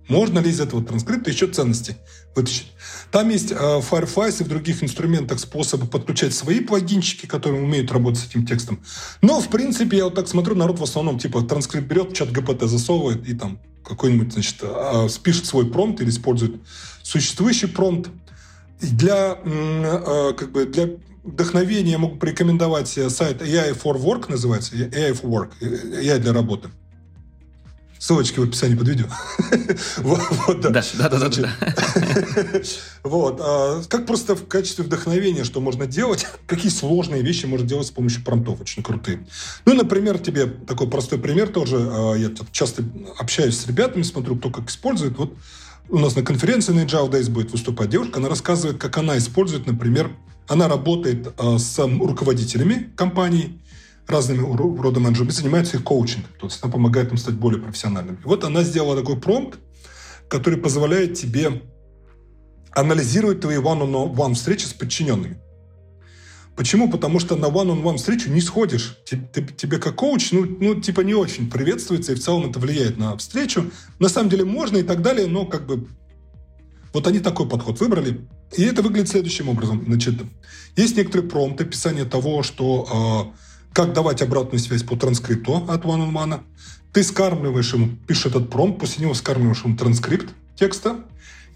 Можно 0.08 0.40
ли 0.40 0.50
из 0.50 0.60
этого 0.60 0.84
транскрипта 0.84 1.30
еще 1.30 1.46
ценности 1.46 1.96
вытащить? 2.36 2.72
Там 3.10 3.30
есть 3.30 3.52
э, 3.52 3.54
Fireflies 3.54 4.40
и 4.40 4.44
в 4.44 4.48
других 4.48 4.82
инструментах 4.82 5.38
способы 5.38 5.86
подключать 5.86 6.34
свои 6.34 6.60
плагинчики, 6.60 7.26
которые 7.26 7.62
умеют 7.62 7.90
работать 7.90 8.20
с 8.20 8.26
этим 8.26 8.46
текстом. 8.46 8.82
Но, 9.22 9.40
в 9.40 9.48
принципе, 9.48 9.98
я 9.98 10.04
вот 10.04 10.14
так 10.14 10.28
смотрю, 10.28 10.56
народ 10.56 10.78
в 10.78 10.82
основном 10.82 11.18
типа 11.18 11.42
транскрипт 11.42 11.86
берет, 11.86 12.12
чат 12.12 12.30
ГПТ 12.32 12.64
засовывает 12.64 13.26
и 13.26 13.34
там 13.34 13.60
какой-нибудь, 13.82 14.32
значит, 14.32 14.56
э, 14.62 15.08
спишет 15.08 15.46
свой 15.46 15.70
промпт 15.70 16.02
или 16.02 16.10
использует 16.10 16.56
существующий 17.02 17.66
промпт. 17.66 18.10
Для, 18.80 19.38
э, 19.44 20.32
как 20.36 20.52
бы, 20.52 20.66
для 20.66 20.90
вдохновения 21.22 21.92
я 21.92 21.98
могу 21.98 22.16
порекомендовать 22.16 22.88
сайт 22.88 23.42
AI 23.42 23.72
for 23.72 23.96
Work, 23.96 24.26
называется, 24.28 24.74
AI 24.76 25.12
for 25.12 25.24
Work, 25.24 25.50
AI 25.60 26.18
для 26.18 26.32
работы. 26.32 26.68
Ссылочки 27.98 28.38
в 28.38 28.42
описании 28.42 28.74
под 28.74 28.86
видео. 28.86 29.06
вот, 29.98 30.60
да. 30.60 30.68
Да, 30.68 31.08
да, 31.08 31.08
да, 31.08 31.28
да. 31.30 31.50
вот. 33.02 33.40
А, 33.40 33.82
как 33.88 34.04
просто 34.04 34.36
в 34.36 34.46
качестве 34.46 34.84
вдохновения, 34.84 35.42
что 35.42 35.62
можно 35.62 35.86
делать, 35.86 36.26
какие 36.46 36.70
сложные 36.70 37.22
вещи 37.22 37.46
можно 37.46 37.66
делать 37.66 37.86
с 37.86 37.90
помощью 37.90 38.22
промптов, 38.22 38.60
очень 38.60 38.82
крутые. 38.82 39.26
Ну, 39.64 39.72
например, 39.72 40.18
тебе 40.18 40.44
такой 40.44 40.90
простой 40.90 41.18
пример 41.18 41.48
тоже. 41.48 41.78
А, 41.78 42.12
я 42.12 42.30
часто 42.52 42.84
общаюсь 43.16 43.58
с 43.58 43.66
ребятами, 43.66 44.02
смотрю, 44.02 44.36
кто 44.36 44.50
как 44.50 44.68
использует. 44.68 45.16
Вот 45.16 45.32
у 45.88 45.98
нас 45.98 46.16
на 46.16 46.22
конференции 46.22 46.72
на 46.72 46.84
Agile 46.84 47.10
Days 47.10 47.30
будет 47.30 47.52
выступать 47.52 47.90
девушка, 47.90 48.18
она 48.18 48.28
рассказывает, 48.28 48.78
как 48.78 48.96
она 48.96 49.18
использует, 49.18 49.66
например, 49.66 50.10
она 50.48 50.68
работает 50.68 51.32
э, 51.38 51.58
с 51.58 51.78
руководителями 51.78 52.90
компаний, 52.96 53.60
разными 54.06 54.44
рода 54.56 55.00
менеджерами, 55.00 55.30
занимается 55.30 55.76
их 55.76 55.84
коучингом, 55.84 56.30
то 56.38 56.46
есть 56.46 56.62
она 56.62 56.72
помогает 56.72 57.10
им 57.10 57.16
стать 57.16 57.34
более 57.34 57.60
профессиональными. 57.60 58.18
Вот 58.24 58.44
она 58.44 58.62
сделала 58.62 58.96
такой 58.96 59.18
промпт, 59.18 59.58
который 60.28 60.58
позволяет 60.58 61.14
тебе 61.14 61.62
анализировать 62.72 63.40
твои 63.40 63.56
one-on-one 63.56 64.34
встречи 64.34 64.64
с 64.64 64.72
подчиненными. 64.72 65.38
Почему? 66.56 66.88
Потому 66.90 67.18
что 67.18 67.36
на 67.36 67.46
one-on-one 67.46 67.96
встречу 67.96 68.30
не 68.30 68.40
сходишь. 68.40 68.98
Тебе, 69.04 69.46
тебе 69.56 69.78
как 69.78 69.96
коуч, 69.96 70.30
ну, 70.32 70.46
ну, 70.60 70.80
типа 70.80 71.00
не 71.00 71.14
очень 71.14 71.50
приветствуется, 71.50 72.12
и 72.12 72.14
в 72.14 72.20
целом 72.20 72.50
это 72.50 72.60
влияет 72.60 72.96
на 72.96 73.16
встречу. 73.16 73.70
На 73.98 74.08
самом 74.08 74.30
деле 74.30 74.44
можно 74.44 74.76
и 74.76 74.82
так 74.82 75.02
далее, 75.02 75.26
но 75.26 75.46
как 75.46 75.66
бы 75.66 75.88
вот 76.92 77.06
они 77.08 77.18
такой 77.18 77.48
подход 77.48 77.80
выбрали. 77.80 78.28
И 78.56 78.62
это 78.62 78.82
выглядит 78.82 79.08
следующим 79.08 79.48
образом. 79.48 79.82
Значит, 79.84 80.14
есть 80.76 80.96
некоторые 80.96 81.28
промпты, 81.28 81.64
описание 81.64 82.04
того, 82.04 82.44
что 82.44 83.34
как 83.72 83.92
давать 83.92 84.22
обратную 84.22 84.60
связь 84.60 84.84
по 84.84 84.96
транскрипту 84.96 85.66
от 85.68 85.84
One 85.84 86.08
on 86.08 86.12
One. 86.12 86.40
Ты 86.92 87.02
скармливаешь 87.02 87.74
ему, 87.74 87.88
пишешь 88.06 88.26
этот 88.26 88.48
промпт, 88.48 88.78
после 88.78 89.02
него 89.02 89.14
скармливаешь 89.14 89.64
ему 89.64 89.76
транскрипт 89.76 90.32
текста, 90.54 91.00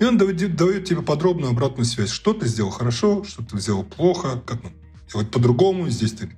и 0.01 0.05
он 0.05 0.19
дает, 0.19 0.57
дает 0.57 0.85
тебе 0.85 1.03
подробную 1.03 1.53
обратную 1.53 1.85
связь. 1.85 2.11
Что 2.11 2.33
ты 2.33 2.49
сделал 2.49 2.71
хорошо, 2.71 3.23
что 3.23 3.45
ты 3.45 3.61
сделал 3.61 3.85
плохо, 3.85 4.43
как 4.45 4.59
делать 5.13 5.31
по-другому. 5.31 5.89
Здесь 5.89 6.13
ты 6.13 6.31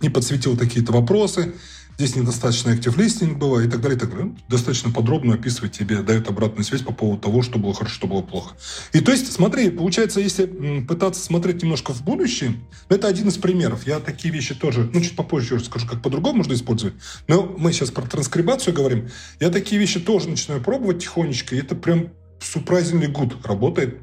не 0.00 0.08
подсветил 0.08 0.56
какие-то 0.56 0.92
вопросы, 0.92 1.54
здесь 1.98 2.16
недостаточно 2.16 2.70
active 2.70 2.96
listening 2.96 3.36
было 3.36 3.60
и 3.60 3.68
так 3.68 3.82
далее, 3.82 3.96
и 3.98 4.00
так 4.00 4.10
далее. 4.10 4.34
Достаточно 4.48 4.90
подробно 4.90 5.34
описывает 5.34 5.72
тебе, 5.72 5.98
дает 5.98 6.28
обратную 6.28 6.64
связь 6.64 6.80
по 6.80 6.92
поводу 6.92 7.20
того, 7.20 7.42
что 7.42 7.58
было 7.58 7.74
хорошо, 7.74 7.94
что 7.94 8.06
было 8.06 8.22
плохо. 8.22 8.56
И 8.94 9.00
то 9.00 9.12
есть, 9.12 9.30
смотри, 9.30 9.68
получается, 9.68 10.20
если 10.20 10.80
пытаться 10.88 11.22
смотреть 11.22 11.62
немножко 11.62 11.92
в 11.92 12.02
будущее, 12.02 12.54
ну, 12.88 12.96
это 12.96 13.08
один 13.08 13.28
из 13.28 13.36
примеров. 13.36 13.86
Я 13.86 14.00
такие 14.00 14.32
вещи 14.32 14.54
тоже, 14.54 14.88
ну, 14.92 15.00
чуть 15.02 15.16
попозже 15.16 15.56
расскажу, 15.56 15.86
как 15.86 16.00
по-другому 16.00 16.38
можно 16.38 16.54
использовать. 16.54 16.94
Но 17.28 17.54
мы 17.58 17.72
сейчас 17.72 17.90
про 17.90 18.02
транскрибацию 18.02 18.74
говорим. 18.74 19.10
Я 19.38 19.50
такие 19.50 19.78
вещи 19.78 20.00
тоже 20.00 20.30
начинаю 20.30 20.62
пробовать 20.62 21.02
тихонечко, 21.02 21.54
и 21.54 21.58
это 21.58 21.74
прям 21.74 22.08
surprisingly 22.40 23.12
good 23.12 23.46
работает. 23.46 24.00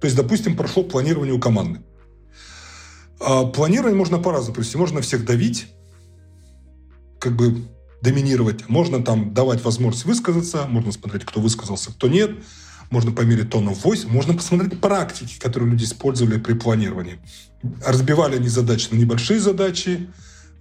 То 0.00 0.06
есть, 0.06 0.16
допустим, 0.16 0.56
прошло 0.56 0.84
планирование 0.84 1.34
у 1.34 1.40
команды. 1.40 1.80
А 3.20 3.44
планирование 3.44 3.96
можно 3.96 4.18
по-разному 4.18 4.54
провести. 4.54 4.78
Можно 4.78 5.02
всех 5.02 5.24
давить, 5.24 5.68
как 7.18 7.36
бы 7.36 7.62
доминировать. 8.02 8.68
Можно 8.68 9.02
там 9.02 9.34
давать 9.34 9.62
возможность 9.62 10.06
высказаться, 10.06 10.66
можно 10.66 10.90
смотреть, 10.90 11.24
кто 11.24 11.40
высказался, 11.40 11.90
кто 11.92 12.08
нет. 12.08 12.30
Можно 12.90 13.12
померить 13.12 13.50
тон 13.50 13.68
voice, 13.68 14.08
можно 14.08 14.34
посмотреть 14.34 14.80
практики, 14.80 15.38
которые 15.38 15.70
люди 15.70 15.84
использовали 15.84 16.40
при 16.40 16.54
планировании. 16.54 17.20
Разбивали 17.86 18.36
они 18.36 18.48
задачи 18.48 18.88
на 18.90 18.96
небольшие 18.96 19.38
задачи, 19.38 20.10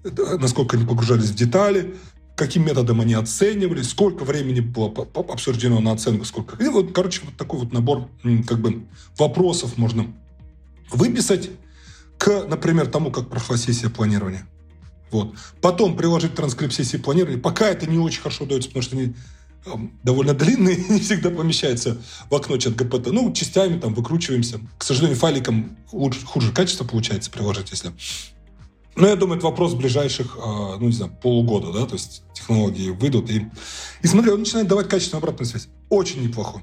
насколько 0.04 0.78
они 0.78 0.86
погружались 0.86 1.30
в 1.30 1.36
детали, 1.36 1.96
каким 2.36 2.66
методом 2.66 3.02
они 3.02 3.16
оценивали, 3.16 3.82
сколько 3.82 4.26
времени 4.26 4.60
было 4.60 4.94
обсуждено 5.28 5.80
на 5.80 5.92
оценку, 5.94 6.24
сколько. 6.24 6.62
И 6.64 6.68
вот, 6.68 6.92
короче, 6.94 7.22
вот 7.26 7.36
такой 7.36 7.62
вот 7.62 7.74
набор 7.74 8.08
как 8.48 8.60
бы 8.60 8.84
вопросов 9.18 9.78
можно 9.78 10.06
выписать 10.92 11.50
к, 12.20 12.46
например, 12.48 12.88
тому, 12.88 13.12
как 13.12 13.30
прошла 13.30 13.58
сессия 13.58 13.90
планирования. 13.90 14.46
Вот. 15.10 15.34
Потом 15.62 15.96
приложить 15.96 16.36
транскрипт 16.36 16.74
сессии 16.74 16.98
планирования. 16.98 17.42
Пока 17.42 17.70
это 17.70 17.88
не 17.88 17.98
очень 17.98 18.22
хорошо 18.22 18.46
дается, 18.46 18.70
потому 18.70 18.84
что 18.84 18.98
они 18.98 19.16
эм, 19.66 19.98
довольно 20.04 20.34
длинные, 20.34 20.76
не 20.90 21.00
всегда 21.00 21.32
помещаются 21.32 21.98
в 22.30 22.36
окно 22.36 22.58
чат 22.58 22.76
ГПТ. 22.76 23.08
Ну, 23.08 23.32
частями 23.34 23.80
там 23.80 23.94
выкручиваемся. 23.94 24.60
К 24.78 24.84
сожалению, 24.84 25.18
файликом 25.18 25.78
лучше, 25.94 26.24
хуже 26.26 26.52
качество 26.52 26.84
получается 26.84 27.32
приложить, 27.32 27.72
если... 27.72 27.92
Но 28.96 29.08
я 29.08 29.16
думаю, 29.16 29.38
это 29.38 29.48
вопрос 29.48 29.76
ближайших, 29.76 30.36
э, 30.36 30.42
ну, 30.42 30.82
не 30.82 30.92
знаю, 30.92 31.16
полугода, 31.22 31.72
да, 31.72 31.86
то 31.86 31.94
есть 31.94 32.24
технологии 32.34 32.90
выйдут. 32.90 33.30
И, 33.30 33.48
и 34.02 34.08
смотри, 34.08 34.32
он 34.32 34.40
начинает 34.40 34.68
давать 34.68 34.90
качественную 34.90 35.22
обратную 35.22 35.48
связь. 35.48 35.70
Очень 35.88 36.22
неплохо. 36.22 36.62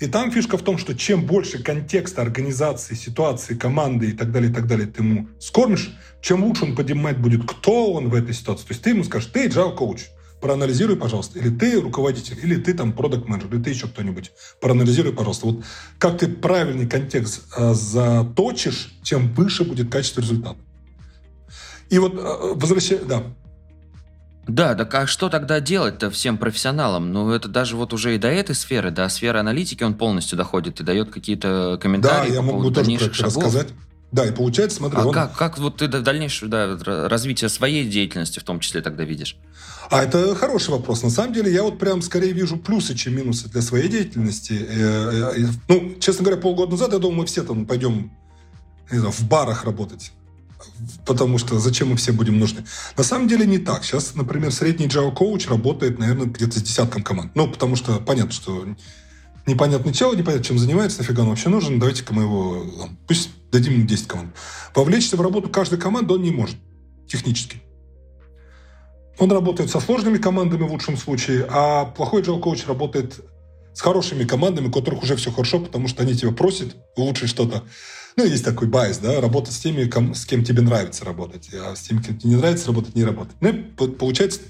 И 0.00 0.06
там 0.06 0.30
фишка 0.30 0.56
в 0.56 0.62
том, 0.62 0.78
что 0.78 0.94
чем 0.94 1.26
больше 1.26 1.62
контекста 1.62 2.22
организации, 2.22 2.94
ситуации, 2.94 3.54
команды 3.54 4.10
и 4.10 4.12
так 4.12 4.30
далее, 4.30 4.50
и 4.50 4.54
так 4.54 4.66
далее 4.66 4.86
ты 4.86 5.02
ему 5.02 5.28
скормишь, 5.40 5.90
чем 6.20 6.44
лучше 6.44 6.64
он 6.64 6.76
понимать 6.76 7.18
будет, 7.18 7.48
кто 7.48 7.92
он 7.92 8.08
в 8.08 8.14
этой 8.14 8.34
ситуации. 8.34 8.66
То 8.66 8.72
есть 8.72 8.82
ты 8.82 8.90
ему 8.90 9.02
скажешь, 9.02 9.30
ты 9.32 9.46
agile 9.46 9.74
коуч, 9.74 10.06
проанализируй, 10.40 10.96
пожалуйста. 10.96 11.38
Или 11.38 11.50
ты 11.50 11.80
руководитель, 11.80 12.38
или 12.42 12.56
ты 12.56 12.74
там 12.74 12.92
продукт 12.92 13.28
менеджер 13.28 13.52
или 13.54 13.62
ты 13.62 13.70
еще 13.70 13.88
кто-нибудь. 13.88 14.30
Проанализируй, 14.60 15.12
пожалуйста. 15.12 15.46
Вот 15.46 15.64
как 15.98 16.18
ты 16.18 16.28
правильный 16.28 16.88
контекст 16.88 17.46
э, 17.56 17.74
заточишь, 17.74 18.98
тем 19.02 19.32
выше 19.34 19.64
будет 19.64 19.90
качество 19.90 20.20
результата. 20.20 20.58
И 21.90 21.98
вот 21.98 22.14
э, 22.14 22.54
возвращаясь, 22.54 23.02
да, 23.02 23.24
да, 24.48 24.74
так 24.74 24.94
а 24.94 25.06
что 25.06 25.28
тогда 25.28 25.60
делать-то 25.60 26.10
всем 26.10 26.38
профессионалам? 26.38 27.12
Ну, 27.12 27.30
это 27.30 27.48
даже 27.48 27.76
вот 27.76 27.92
уже 27.92 28.14
и 28.14 28.18
до 28.18 28.28
этой 28.28 28.54
сферы, 28.54 28.90
до 28.90 29.06
сферы 29.10 29.38
аналитики 29.38 29.84
он 29.84 29.94
полностью 29.94 30.38
доходит 30.38 30.80
и 30.80 30.84
дает 30.84 31.10
какие-то 31.10 31.78
комментарии 31.80 32.30
да, 32.30 32.40
по 32.40 32.44
я 32.44 32.50
поводу 32.50 32.70
могу 32.70 32.74
тоже 32.74 33.12
шагов. 33.12 33.36
рассказать. 33.36 33.68
Да, 34.10 34.24
и 34.24 34.32
получается, 34.32 34.78
смотри, 34.78 34.98
а 34.98 35.06
он... 35.06 35.12
как, 35.12 35.36
как 35.36 35.58
вот 35.58 35.76
ты 35.76 35.86
дальнейшее 35.86 36.48
да, 36.48 36.78
развитие 37.08 37.50
своей 37.50 37.86
деятельности 37.86 38.38
в 38.38 38.42
том 38.42 38.58
числе 38.58 38.80
тогда 38.80 39.04
видишь? 39.04 39.36
А 39.90 40.02
это 40.02 40.34
хороший 40.34 40.70
вопрос. 40.70 41.02
На 41.02 41.10
самом 41.10 41.34
деле, 41.34 41.52
я 41.52 41.62
вот 41.62 41.78
прям 41.78 42.00
скорее 42.00 42.32
вижу 42.32 42.56
плюсы, 42.56 42.94
чем 42.94 43.16
минусы 43.16 43.50
для 43.50 43.60
своей 43.60 43.88
деятельности. 43.88 44.66
Э, 44.66 45.34
э, 45.36 45.46
ну, 45.68 45.94
честно 46.00 46.24
говоря, 46.24 46.40
полгода 46.40 46.70
назад, 46.72 46.94
я 46.94 46.98
думал, 46.98 47.16
мы 47.16 47.26
все 47.26 47.42
там 47.42 47.66
пойдем 47.66 48.10
знаю, 48.90 49.12
в 49.12 49.28
барах 49.28 49.64
работать 49.64 50.12
потому 51.06 51.38
что 51.38 51.58
зачем 51.58 51.88
мы 51.88 51.96
все 51.96 52.12
будем 52.12 52.38
нужны? 52.38 52.64
На 52.96 53.04
самом 53.04 53.28
деле 53.28 53.46
не 53.46 53.58
так. 53.58 53.84
Сейчас, 53.84 54.14
например, 54.14 54.52
средний 54.52 54.86
Java 54.86 55.12
коуч 55.12 55.48
работает, 55.48 55.98
наверное, 55.98 56.26
где-то 56.26 56.58
с 56.58 56.62
десятком 56.62 57.02
команд. 57.02 57.32
Ну, 57.34 57.48
потому 57.48 57.76
что 57.76 57.96
понятно, 58.00 58.32
что 58.32 58.66
непонятный 59.46 59.92
чел, 59.92 60.14
непонятно, 60.14 60.44
чем 60.44 60.58
занимается, 60.58 60.98
нафига 60.98 61.22
он 61.22 61.30
вообще 61.30 61.48
нужен, 61.48 61.78
давайте-ка 61.78 62.14
мы 62.14 62.22
его, 62.22 62.66
пусть 63.06 63.30
дадим 63.50 63.74
ему 63.74 63.86
10 63.86 64.06
команд. 64.06 64.34
Вовлечься 64.74 65.16
в 65.16 65.20
работу 65.20 65.48
каждой 65.48 65.78
команды 65.78 66.14
он 66.14 66.22
не 66.22 66.30
может, 66.30 66.56
технически. 67.08 67.62
Он 69.18 69.32
работает 69.32 69.70
со 69.70 69.80
сложными 69.80 70.18
командами 70.18 70.62
в 70.62 70.70
лучшем 70.70 70.96
случае, 70.96 71.46
а 71.50 71.86
плохой 71.86 72.22
Java 72.22 72.38
коуч 72.40 72.66
работает 72.66 73.20
с 73.74 73.80
хорошими 73.80 74.24
командами, 74.24 74.68
у 74.68 74.72
которых 74.72 75.02
уже 75.02 75.16
все 75.16 75.30
хорошо, 75.30 75.60
потому 75.60 75.88
что 75.88 76.02
они 76.02 76.14
тебя 76.14 76.32
просят 76.32 76.76
улучшить 76.96 77.30
что-то. 77.30 77.64
Ну, 78.18 78.24
есть 78.24 78.44
такой 78.44 78.66
bias, 78.66 78.98
да, 78.98 79.20
работать 79.20 79.54
с 79.54 79.60
теми, 79.60 79.84
ком, 79.84 80.12
с 80.12 80.26
кем 80.26 80.42
тебе 80.42 80.60
нравится 80.60 81.04
работать, 81.04 81.50
а 81.54 81.76
с 81.76 81.82
теми, 81.82 82.02
кем 82.02 82.18
тебе 82.18 82.30
не 82.30 82.36
нравится 82.36 82.66
работать, 82.66 82.96
не 82.96 83.04
работать. 83.04 83.36
Ну, 83.40 83.48
и 83.48 83.52
получается, 83.92 84.40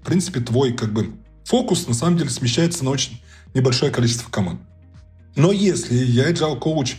в 0.00 0.06
принципе, 0.06 0.40
твой 0.40 0.72
как 0.72 0.94
бы 0.94 1.10
фокус 1.44 1.86
на 1.86 1.92
самом 1.92 2.16
деле 2.16 2.30
смещается 2.30 2.86
на 2.86 2.90
очень 2.90 3.22
небольшое 3.52 3.92
количество 3.92 4.30
команд. 4.30 4.62
Но 5.36 5.52
если 5.52 5.94
я 5.94 6.30
agile 6.30 6.58
коуч 6.58 6.96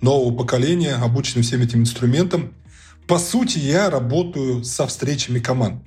нового 0.00 0.32
поколения, 0.32 0.94
обученный 0.94 1.42
всем 1.42 1.60
этим 1.60 1.80
инструментам, 1.80 2.54
по 3.08 3.18
сути, 3.18 3.58
я 3.58 3.90
работаю 3.90 4.62
со 4.62 4.86
встречами 4.86 5.40
команд. 5.40 5.82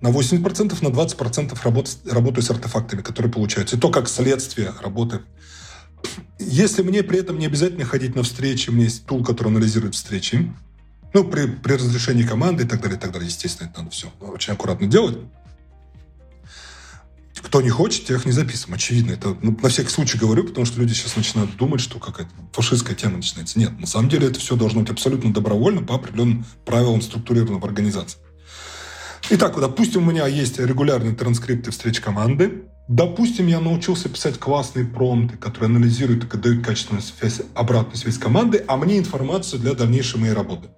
На 0.00 0.08
80%, 0.08 0.78
на 0.80 0.88
20% 0.88 1.58
работ, 1.62 1.90
работаю 2.06 2.42
с 2.42 2.50
артефактами, 2.50 3.02
которые 3.02 3.30
получаются. 3.30 3.76
И 3.76 3.78
то, 3.78 3.90
как 3.90 4.08
следствие 4.08 4.72
работы 4.80 5.20
если 6.40 6.82
мне 6.82 7.02
при 7.02 7.18
этом 7.18 7.38
не 7.38 7.46
обязательно 7.46 7.84
ходить 7.84 8.14
на 8.16 8.22
встречи, 8.22 8.70
у 8.70 8.72
меня 8.72 8.84
есть 8.84 9.06
тул, 9.06 9.22
который 9.22 9.48
анализирует 9.48 9.94
встречи, 9.94 10.52
ну, 11.12 11.24
при, 11.24 11.46
при 11.46 11.74
разрешении 11.74 12.22
команды 12.22 12.64
и 12.64 12.66
так 12.66 12.80
далее, 12.80 12.96
и 12.96 13.00
так 13.00 13.12
далее. 13.12 13.28
Естественно, 13.28 13.68
это 13.68 13.80
надо 13.80 13.90
все 13.90 14.12
очень 14.20 14.52
аккуратно 14.52 14.86
делать. 14.86 15.18
Кто 17.42 17.62
не 17.62 17.70
хочет, 17.70 18.04
тех 18.04 18.26
не 18.26 18.32
записываем. 18.32 18.74
Очевидно. 18.74 19.12
Это 19.12 19.36
ну, 19.42 19.56
на 19.60 19.68
всякий 19.68 19.88
случай 19.88 20.18
говорю, 20.18 20.44
потому 20.44 20.66
что 20.66 20.78
люди 20.78 20.92
сейчас 20.92 21.16
начинают 21.16 21.56
думать, 21.56 21.80
что 21.80 21.98
какая-то 21.98 22.30
фашистская 22.52 22.94
тема 22.94 23.16
начинается. 23.16 23.58
Нет, 23.58 23.78
на 23.78 23.86
самом 23.86 24.08
деле 24.08 24.28
это 24.28 24.38
все 24.38 24.56
должно 24.56 24.80
быть 24.80 24.90
абсолютно 24.90 25.32
добровольно 25.32 25.82
по 25.82 25.94
определенным 25.94 26.44
правилам 26.64 27.02
структурированного 27.02 27.66
организации. 27.66 28.18
Итак, 29.32 29.60
допустим, 29.60 30.08
у 30.08 30.10
меня 30.10 30.26
есть 30.26 30.58
регулярные 30.58 31.14
транскрипты 31.14 31.70
встреч 31.70 32.00
команды. 32.00 32.64
Допустим, 32.88 33.46
я 33.46 33.60
научился 33.60 34.08
писать 34.08 34.40
классные 34.40 34.84
промпты, 34.84 35.36
которые 35.36 35.66
анализируют 35.66 36.24
и 36.34 36.36
дают 36.36 36.66
качественную 36.66 37.00
связь, 37.00 37.40
обратную 37.54 37.96
связь 37.96 38.18
команды, 38.18 38.64
а 38.66 38.76
мне 38.76 38.98
информацию 38.98 39.60
для 39.60 39.74
дальнейшей 39.74 40.18
моей 40.18 40.32
работы. 40.32 40.70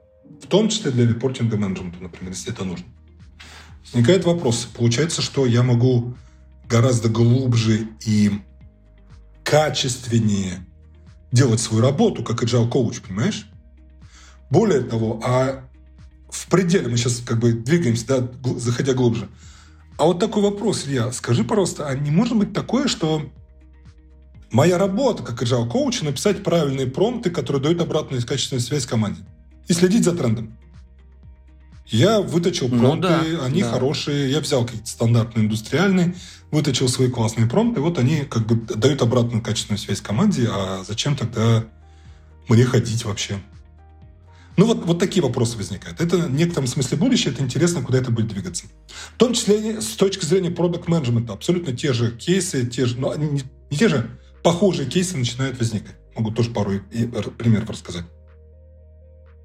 В 0.42 0.46
том 0.48 0.68
числе 0.68 0.90
для 0.90 1.06
репортинга 1.06 1.56
менеджмента, 1.56 2.02
например, 2.02 2.32
если 2.34 2.52
это 2.52 2.64
нужно. 2.64 2.84
Возникает 3.90 4.26
вопрос. 4.26 4.68
Получается, 4.76 5.22
что 5.22 5.46
я 5.46 5.62
могу 5.62 6.14
гораздо 6.68 7.08
глубже 7.08 7.88
и 8.04 8.32
качественнее 9.44 10.66
делать 11.30 11.60
свою 11.60 11.82
работу, 11.82 12.22
как 12.22 12.42
agile 12.42 12.68
коуч, 12.68 13.00
понимаешь? 13.00 13.48
Более 14.50 14.82
того, 14.82 15.22
а 15.24 15.64
в 16.32 16.46
пределе, 16.46 16.88
мы 16.88 16.96
сейчас 16.96 17.22
как 17.24 17.38
бы 17.38 17.52
двигаемся, 17.52 18.06
да, 18.06 18.28
заходя 18.58 18.94
глубже. 18.94 19.28
А 19.98 20.06
вот 20.06 20.18
такой 20.18 20.42
вопрос, 20.42 20.86
Илья, 20.86 21.12
скажи, 21.12 21.44
пожалуйста, 21.44 21.86
а 21.86 21.94
не 21.94 22.10
может 22.10 22.36
быть 22.36 22.54
такое, 22.54 22.88
что 22.88 23.30
моя 24.50 24.78
работа 24.78 25.22
как 25.22 25.42
agile 25.42 25.68
коуч 25.68 26.00
написать 26.00 26.42
правильные 26.42 26.86
промпты, 26.86 27.30
которые 27.30 27.62
дают 27.62 27.82
обратную 27.82 28.26
качественную 28.26 28.62
связь 28.62 28.86
команде 28.86 29.20
и 29.68 29.74
следить 29.74 30.04
за 30.04 30.16
трендом? 30.16 30.56
Я 31.86 32.22
выточил 32.22 32.68
ну 32.68 32.80
промпты, 32.80 33.08
ну, 33.08 33.36
да, 33.36 33.44
они 33.44 33.60
да. 33.62 33.70
хорошие, 33.70 34.30
я 34.30 34.40
взял 34.40 34.64
какие-то 34.64 34.88
стандартные 34.88 35.44
индустриальные, 35.44 36.14
выточил 36.50 36.88
свои 36.88 37.10
классные 37.10 37.46
промпты, 37.46 37.82
вот 37.82 37.98
они 37.98 38.20
как 38.20 38.46
бы 38.46 38.56
дают 38.74 39.02
обратную 39.02 39.42
качественную 39.42 39.78
связь 39.78 40.00
команде, 40.00 40.48
а 40.50 40.82
зачем 40.88 41.14
тогда 41.14 41.64
мне 42.48 42.64
ходить 42.64 43.04
вообще? 43.04 43.38
Ну 44.56 44.66
вот, 44.66 44.84
вот 44.84 44.98
такие 44.98 45.22
вопросы 45.22 45.56
возникают. 45.56 46.00
Это 46.00 46.16
в 46.18 46.30
некотором 46.32 46.66
смысле 46.66 46.98
будущее, 46.98 47.32
это 47.32 47.42
интересно, 47.42 47.82
куда 47.82 47.98
это 47.98 48.10
будет 48.10 48.28
двигаться. 48.28 48.66
В 49.14 49.18
том 49.18 49.32
числе 49.32 49.80
с 49.80 49.96
точки 49.96 50.24
зрения 50.24 50.50
продукт 50.50 50.88
менеджмента 50.88 51.32
абсолютно 51.32 51.72
те 51.72 51.92
же 51.92 52.12
кейсы, 52.16 52.66
те 52.66 52.86
же, 52.86 52.98
ну, 53.00 53.14
не, 53.16 53.42
не 53.70 53.76
те 53.76 53.88
же, 53.88 54.10
похожие 54.42 54.88
кейсы 54.88 55.16
начинают 55.16 55.58
возникать. 55.58 55.96
Могу 56.14 56.30
тоже 56.30 56.50
пару 56.50 56.80
примеров 57.38 57.70
рассказать. 57.70 58.04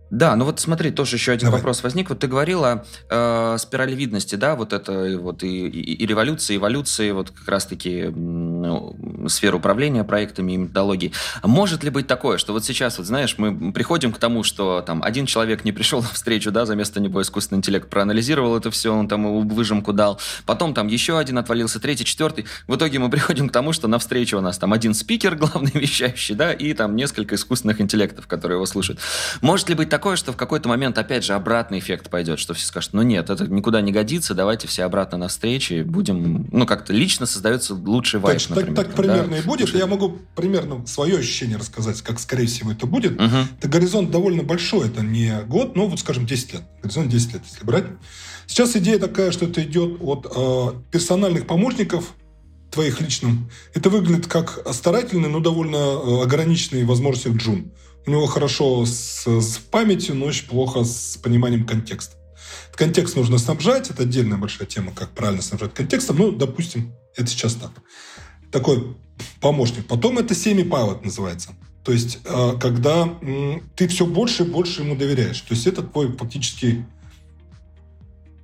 Да, 0.10 0.36
ну 0.36 0.46
вот 0.46 0.60
смотри, 0.60 0.92
тоже 0.92 1.18
еще 1.18 1.34
один 1.34 1.48
Давай. 1.48 1.60
вопрос 1.60 1.84
возник. 1.84 2.10
Вот 2.10 2.20
ты 2.20 2.28
говорил 2.28 2.64
о 2.64 2.86
э, 3.10 3.58
спиралевидности, 3.60 4.36
да, 4.36 4.56
вот 4.56 4.74
это 4.74 5.18
вот 5.20 5.44
и, 5.44 5.68
и, 5.68 5.94
и 5.94 6.06
революции, 6.06 6.56
эволюции, 6.56 7.12
вот 7.12 7.32
как 7.32 7.48
раз-таки 7.48 8.04
ну, 8.04 8.96
сфер 9.28 9.56
управления 9.56 10.04
проектами 10.04 10.54
и 10.54 10.58
методологии. 10.58 11.12
Может 11.44 11.84
ли 11.84 11.90
быть 11.90 12.08
такое, 12.08 12.38
что 12.38 12.54
вот 12.54 12.64
сейчас, 12.64 12.98
вот 12.98 13.08
знаешь, 13.08 13.36
мы 13.38 13.74
приходим 13.74 14.14
к 14.14 14.18
тому, 14.18 14.44
что 14.44 14.82
там 14.82 15.04
один 15.04 15.26
человек 15.26 15.66
не 15.66 15.74
пришел 15.74 16.02
на 16.02 16.10
встречу, 16.10 16.52
да, 16.52 16.66
за 16.66 16.76
место 16.76 17.02
него 17.02 17.22
искусственный 17.22 17.58
интеллект 17.58 17.90
проанализировал 17.90 18.56
это 18.56 18.72
все, 18.72 18.94
он 18.94 19.08
там 19.08 19.26
его 19.26 19.42
выжимку 19.42 19.92
дал, 19.92 20.20
потом 20.46 20.74
там 20.74 20.88
еще 20.88 21.20
один 21.20 21.38
отвалился, 21.38 21.80
третий, 21.80 22.06
четвертый. 22.06 22.46
В 22.68 22.76
итоге 22.76 23.00
мы 23.00 23.10
приходим 23.10 23.50
к 23.50 23.52
тому, 23.52 23.74
что 23.74 23.88
на 23.88 24.00
встрече 24.00 24.38
у 24.38 24.42
нас 24.42 24.58
там 24.58 24.72
один 24.72 24.94
спикер, 24.94 25.36
главный 25.38 25.72
вещающий, 25.74 26.36
да, 26.36 26.54
и 26.54 26.74
там 26.74 26.96
несколько 26.96 27.36
искусственных 27.36 27.82
интеллектов, 27.82 28.28
которые 28.28 28.56
его 28.58 28.66
слушают. 28.66 29.02
Может 29.42 29.68
ли 29.70 29.76
быть 29.76 29.90
такое, 29.98 30.16
что 30.16 30.32
в 30.32 30.38
какой-то 30.38 30.70
момент, 30.70 30.96
опять 31.00 31.24
же, 31.24 31.34
обратный 31.34 31.80
эффект 31.80 32.12
пойдет, 32.12 32.38
что 32.38 32.54
все 32.54 32.68
скажут, 32.68 32.94
ну 32.94 33.02
нет, 33.02 33.32
это 33.32 33.48
никуда 33.48 33.82
не 33.82 33.92
годится, 33.92 34.36
давайте 34.36 34.68
все 34.68 34.84
обратно 34.84 35.18
на 35.18 35.28
встрече, 35.28 35.84
будем, 35.84 36.48
ну 36.52 36.68
как-то 36.68 36.94
лично 36.94 37.26
создается 37.26 37.74
лучший 37.74 38.20
вайб, 38.20 38.40
так, 38.40 38.50
например. 38.52 38.76
Так, 38.76 38.86
так 38.86 38.96
примерно 38.96 39.32
да? 39.32 39.38
и 39.40 39.42
будет. 39.42 39.74
Я 39.74 39.88
могу 39.88 40.20
примерно 40.36 40.86
свое 40.86 41.18
ощущение 41.18 41.58
рассказать, 41.58 42.04
как, 42.04 42.20
скорее 42.20 42.46
всего, 42.46 42.72
это 42.72 42.86
будет. 42.86 43.20
Угу. 43.20 43.38
Это 43.60 43.68
горизонт 43.68 44.12
довольно 44.12 44.44
большой, 44.44 44.86
это 44.88 45.02
не 45.02 45.34
год, 45.48 45.76
но 45.76 45.88
вот, 45.88 46.00
скажем, 46.00 46.28
10 46.28 46.54
лет. 46.54 46.62
Горизонт 46.84 47.10
10 47.10 47.34
лет, 47.34 47.42
если 47.50 47.66
брать. 47.66 47.86
Сейчас 48.46 48.76
идея 48.76 49.00
такая, 49.00 49.32
что 49.32 49.46
это 49.46 49.64
идет 49.64 49.98
от 50.00 50.28
э, 50.30 50.82
персональных 50.92 51.48
помощников, 51.48 52.14
твоих 52.70 53.02
личным. 53.02 53.50
Это 53.74 53.90
выглядит 53.90 54.28
как 54.28 54.62
старательный, 54.72 55.30
но 55.30 55.40
довольно 55.40 55.76
э, 55.76 56.24
ограниченный 56.24 56.84
возможности 56.86 57.30
джун. 57.30 57.72
У 58.08 58.10
него 58.10 58.26
хорошо 58.26 58.86
с, 58.86 59.28
с 59.28 59.58
памятью, 59.58 60.16
но 60.16 60.28
очень 60.28 60.48
плохо 60.48 60.86
с 60.86 61.18
пониманием 61.18 61.66
контекста. 61.66 62.16
Контекст 62.74 63.18
нужно 63.18 63.38
снабжать, 63.38 63.90
это 63.90 64.04
отдельная 64.04 64.38
большая 64.38 64.66
тема, 64.66 64.94
как 64.94 65.10
правильно 65.10 65.42
снабжать 65.42 65.74
контекстом. 65.74 66.18
Ну, 66.18 66.32
допустим, 66.32 66.94
это 67.18 67.28
сейчас 67.28 67.56
так. 67.56 67.72
Такой 68.50 68.96
помощник. 69.42 69.88
Потом 69.88 70.20
это 70.20 70.34
semi-pilot 70.34 71.04
называется. 71.04 71.50
То 71.84 71.92
есть, 71.92 72.20
э, 72.24 72.54
когда 72.62 73.14
ты 73.76 73.90
все 73.90 74.06
больше 74.06 74.44
и 74.44 74.48
больше 74.48 74.84
ему 74.84 74.96
доверяешь. 74.96 75.42
То 75.42 75.54
есть, 75.54 75.68
это 75.68 75.84
твой 75.84 76.10
фактически 76.16 76.86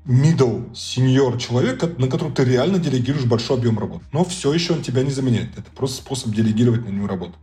middle, 0.06 0.74
senior 0.74 1.40
человек, 1.40 1.98
на 1.98 2.08
которого 2.08 2.36
ты 2.36 2.44
реально 2.44 2.80
делегируешь 2.80 3.26
большой 3.26 3.58
объем 3.58 3.80
работы. 3.80 4.04
Но 4.12 4.26
все 4.26 4.54
еще 4.54 4.74
он 4.74 4.82
тебя 4.82 5.04
не 5.04 5.12
заменяет. 5.12 5.58
Это 5.58 5.72
просто 5.72 6.02
способ 6.02 6.34
делегировать 6.34 6.86
на 6.86 6.90
него 6.90 7.08
работу. 7.08 7.36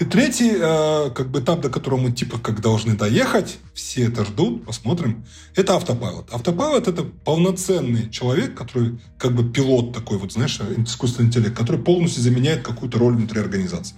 И 0.00 0.04
третий, 0.06 0.52
э, 0.54 1.10
как 1.10 1.30
бы 1.30 1.40
этап, 1.40 1.60
до 1.60 1.68
которого 1.68 2.00
мы 2.00 2.10
типа 2.10 2.38
как 2.38 2.62
должны 2.62 2.96
доехать, 2.96 3.58
все 3.74 4.04
это 4.04 4.24
ждут, 4.24 4.64
посмотрим, 4.64 5.26
это 5.54 5.76
автопайлот. 5.76 6.32
Автопайлот— 6.32 6.88
это 6.88 7.02
полноценный 7.02 8.08
человек, 8.08 8.54
который 8.54 8.98
как 9.18 9.34
бы 9.34 9.52
пилот 9.52 9.92
такой, 9.92 10.16
вот 10.16 10.32
знаешь, 10.32 10.58
искусственный 10.78 11.28
интеллект, 11.28 11.54
который 11.54 11.82
полностью 11.82 12.22
заменяет 12.22 12.62
какую-то 12.62 12.98
роль 12.98 13.14
внутри 13.14 13.40
организации. 13.40 13.94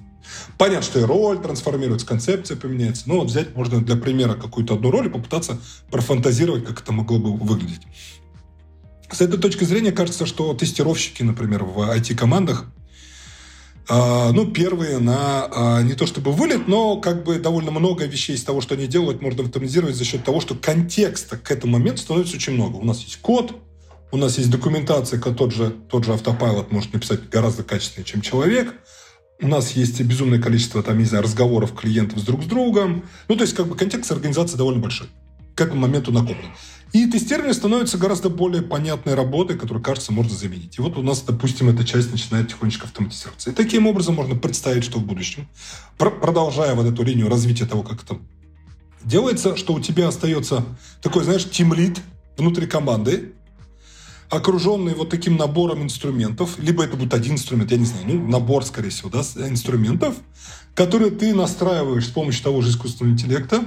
Понятно, 0.59 0.83
что 0.83 0.99
и 0.99 1.05
роль 1.05 1.39
трансформируется, 1.39 2.05
концепция 2.05 2.57
поменяется. 2.57 3.05
Но 3.07 3.21
вот 3.21 3.29
взять 3.29 3.55
можно 3.55 3.81
для 3.81 3.95
примера 3.95 4.35
какую-то 4.35 4.75
одну 4.75 4.91
роль 4.91 5.07
и 5.07 5.11
попытаться 5.11 5.61
профантазировать, 5.93 6.65
как 6.65 6.83
это 6.83 6.93
могло 6.93 7.21
бы 7.21 7.33
выглядеть. 7.33 7.83
С 9.09 9.21
этой 9.21 9.39
точки 9.39 9.63
зрения 9.63 9.93
кажется, 9.93 10.27
что 10.27 10.53
тестировщики, 10.55 11.23
например, 11.23 11.63
в 11.63 11.79
IT-командах 11.97 12.67
ну, 13.89 14.51
первые 14.51 14.99
на 14.99 15.49
а, 15.51 15.83
не 15.83 15.95
то 15.95 16.07
чтобы 16.07 16.33
вылет, 16.33 16.69
но 16.69 17.01
как 17.01 17.25
бы 17.25 17.39
довольно 17.39 17.71
много 17.71 18.05
вещей 18.07 18.37
из 18.37 18.45
того, 18.45 18.61
что 18.61 18.75
они 18.75 18.87
делают, 18.87 19.21
можно 19.21 19.43
автоматизировать 19.43 19.97
за 19.97 20.05
счет 20.05 20.25
того, 20.25 20.41
что 20.41 20.55
контекста 20.55 21.37
к 21.37 21.51
этому 21.51 21.79
моменту 21.79 22.03
становится 22.03 22.37
очень 22.37 22.55
много. 22.55 22.77
У 22.77 22.85
нас 22.85 23.01
есть 23.01 23.17
код, 23.21 23.55
у 24.13 24.19
нас 24.19 24.39
есть 24.39 24.51
документация, 24.51 25.19
как 25.19 25.37
тот 25.37 25.53
же, 25.53 25.75
тот 25.89 26.05
же 26.05 26.13
автопайлот 26.13 26.71
может 26.71 26.93
написать 26.93 27.29
гораздо 27.31 27.65
качественнее, 27.65 28.07
чем 28.07 28.21
человек. 28.21 28.75
У 29.41 29.49
нас 29.49 29.73
есть 29.73 30.01
безумное 30.03 30.41
количество, 30.41 30.83
там, 30.83 30.99
не 30.99 31.05
знаю, 31.05 31.25
разговоров 31.25 31.75
клиентов 31.75 32.21
с 32.21 32.23
друг 32.23 32.45
с 32.45 32.47
другом. 32.47 33.05
Ну, 33.29 33.37
то 33.37 33.43
есть, 33.43 33.55
как 33.55 33.67
бы 33.67 33.75
контекст 33.75 34.13
организации 34.13 34.57
довольно 34.57 34.81
большой. 34.81 35.09
К 35.57 35.63
этому 35.63 35.81
моменту 35.81 36.13
накоплен. 36.13 36.51
И 36.93 37.07
тестирование 37.07 37.55
становится 37.55 37.97
гораздо 37.97 38.29
более 38.29 38.61
понятной 38.61 39.15
работой, 39.15 39.57
которую, 39.57 39.83
кажется, 39.83 40.13
можно 40.13 40.35
заменить. 40.35 40.79
И 40.79 40.83
вот 40.83 40.99
у 40.99 41.03
нас, 41.03 41.23
допустим, 41.23 41.71
эта 41.71 41.85
часть 41.85 42.11
начинает 42.11 42.49
тихонечко 42.49 42.85
автоматизироваться. 42.85 43.51
И 43.51 43.55
таким 43.55 43.87
образом 43.87 44.15
можно 44.15 44.35
представить, 44.35 44.85
что 44.85 44.99
в 44.99 45.05
будущем, 45.05 45.49
продолжая 45.97 46.75
вот 46.75 46.87
эту 46.87 47.03
линию 47.03 47.31
развития 47.31 47.65
того, 47.65 47.83
как 47.83 48.03
это 48.03 48.19
делается, 49.05 49.57
что 49.57 49.73
у 49.73 49.81
тебя 49.81 50.09
остается 50.09 50.67
такой, 51.01 51.25
знаешь, 51.25 51.49
тимлит 51.49 51.99
внутри 52.37 52.67
команды, 52.67 53.33
окруженный 54.29 54.95
вот 54.95 55.09
таким 55.09 55.37
набором 55.37 55.83
инструментов, 55.83 56.59
либо 56.59 56.85
это 56.85 56.97
будет 56.97 57.15
один 57.15 57.35
инструмент, 57.35 57.71
я 57.71 57.79
не 57.79 57.85
знаю, 57.85 58.05
ну, 58.07 58.27
набор, 58.29 58.65
скорее 58.65 58.91
всего, 58.91 59.11
да, 59.11 59.21
инструментов, 59.49 60.17
которые 60.75 61.11
ты 61.11 61.35
настраиваешь 61.35 62.07
с 62.07 62.11
помощью 62.11 62.43
того 62.43 62.61
же 62.61 62.71
искусственного 62.71 63.15
интеллекта, 63.15 63.65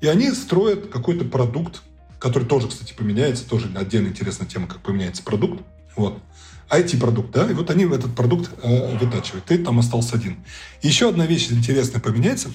и 0.00 0.06
они 0.06 0.30
строят 0.32 0.88
какой-то 0.88 1.24
продукт, 1.24 1.82
который 2.24 2.48
тоже, 2.48 2.68
кстати, 2.68 2.94
поменяется, 2.94 3.46
тоже 3.46 3.70
отдельно 3.74 4.08
интересная 4.08 4.48
тема, 4.48 4.66
как 4.66 4.80
поменяется 4.80 5.22
продукт. 5.22 5.62
Вот. 5.94 6.22
IT-продукт, 6.70 7.30
да, 7.32 7.50
и 7.50 7.52
вот 7.52 7.68
они 7.68 7.84
этот 7.84 8.14
продукт 8.14 8.50
э, 8.62 8.96
вытачивают. 8.96 9.44
Ты 9.44 9.58
там 9.58 9.78
остался 9.78 10.16
один. 10.16 10.38
Еще 10.80 11.10
одна 11.10 11.26
вещь 11.26 11.48
интересная 11.50 12.00
поменяется. 12.00 12.48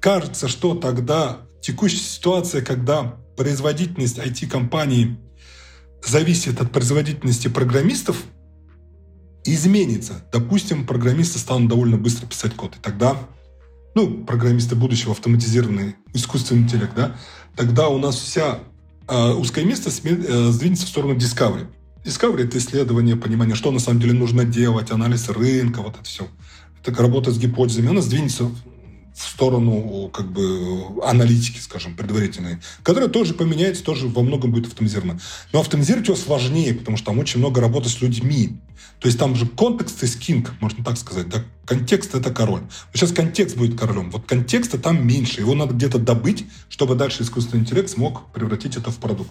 Кажется, 0.00 0.48
что 0.48 0.74
тогда 0.74 1.38
текущая 1.62 1.96
ситуация, 1.96 2.60
когда 2.60 3.16
производительность 3.38 4.18
IT-компании 4.18 5.16
зависит 6.06 6.60
от 6.60 6.70
производительности 6.70 7.48
программистов, 7.48 8.22
изменится. 9.46 10.26
Допустим, 10.30 10.86
программисты 10.86 11.38
станут 11.38 11.70
довольно 11.70 11.96
быстро 11.96 12.26
писать 12.26 12.54
код. 12.54 12.76
И 12.76 12.80
тогда, 12.82 13.16
ну, 13.94 14.24
программисты 14.26 14.76
будущего, 14.76 15.12
автоматизированный 15.12 15.96
искусственный 16.12 16.64
интеллект, 16.64 16.94
да, 16.94 17.16
тогда 17.56 17.88
у 17.88 17.96
нас 17.96 18.16
вся 18.16 18.58
а 19.06 19.34
узкое 19.34 19.64
место 19.64 19.90
э, 19.90 20.50
сдвинется 20.50 20.86
в 20.86 20.88
сторону 20.88 21.14
Discovery. 21.14 21.66
Discovery— 22.04 22.44
это 22.44 22.58
исследование, 22.58 23.16
понимание, 23.16 23.54
что 23.54 23.70
на 23.70 23.78
самом 23.78 24.00
деле 24.00 24.12
нужно 24.12 24.44
делать, 24.44 24.90
анализ 24.90 25.28
рынка, 25.28 25.82
вот 25.82 25.94
это 25.94 26.04
все. 26.04 26.28
Это 26.84 27.02
работа 27.02 27.32
с 27.32 27.38
гипотезами. 27.38 27.88
Она 27.88 28.00
сдвинется 28.00 28.50
в 29.16 29.22
сторону 29.22 30.10
как 30.12 30.30
бы 30.30 31.02
аналитики, 31.02 31.58
скажем, 31.58 31.96
предварительной, 31.96 32.58
которая 32.82 33.08
тоже 33.08 33.32
поменяется, 33.32 33.82
тоже 33.82 34.08
во 34.08 34.22
многом 34.22 34.52
будет 34.52 34.66
автоматизирована. 34.66 35.18
Но 35.52 35.60
автоматизировать 35.60 36.08
его 36.08 36.16
сложнее, 36.16 36.74
потому 36.74 36.98
что 36.98 37.06
там 37.06 37.18
очень 37.18 37.40
много 37.40 37.62
работы 37.62 37.88
с 37.88 38.02
людьми. 38.02 38.58
То 39.00 39.08
есть 39.08 39.18
там 39.18 39.34
же 39.34 39.46
контекст 39.46 40.02
и 40.02 40.06
скинг, 40.06 40.52
можно 40.60 40.84
так 40.84 40.98
сказать. 40.98 41.28
Да? 41.30 41.42
Контекст— 41.64 42.14
это 42.14 42.30
король. 42.30 42.62
Сейчас 42.92 43.12
контекст 43.12 43.56
будет 43.56 43.78
королем. 43.78 44.10
Вот 44.10 44.26
контекста 44.26 44.78
там 44.78 45.06
меньше. 45.06 45.40
Его 45.40 45.54
надо 45.54 45.72
где-то 45.74 45.98
добыть, 45.98 46.44
чтобы 46.68 46.94
дальше 46.94 47.22
искусственный 47.22 47.62
интеллект 47.62 47.88
смог 47.88 48.30
превратить 48.32 48.76
это 48.76 48.90
в 48.90 48.98
продукт. 48.98 49.30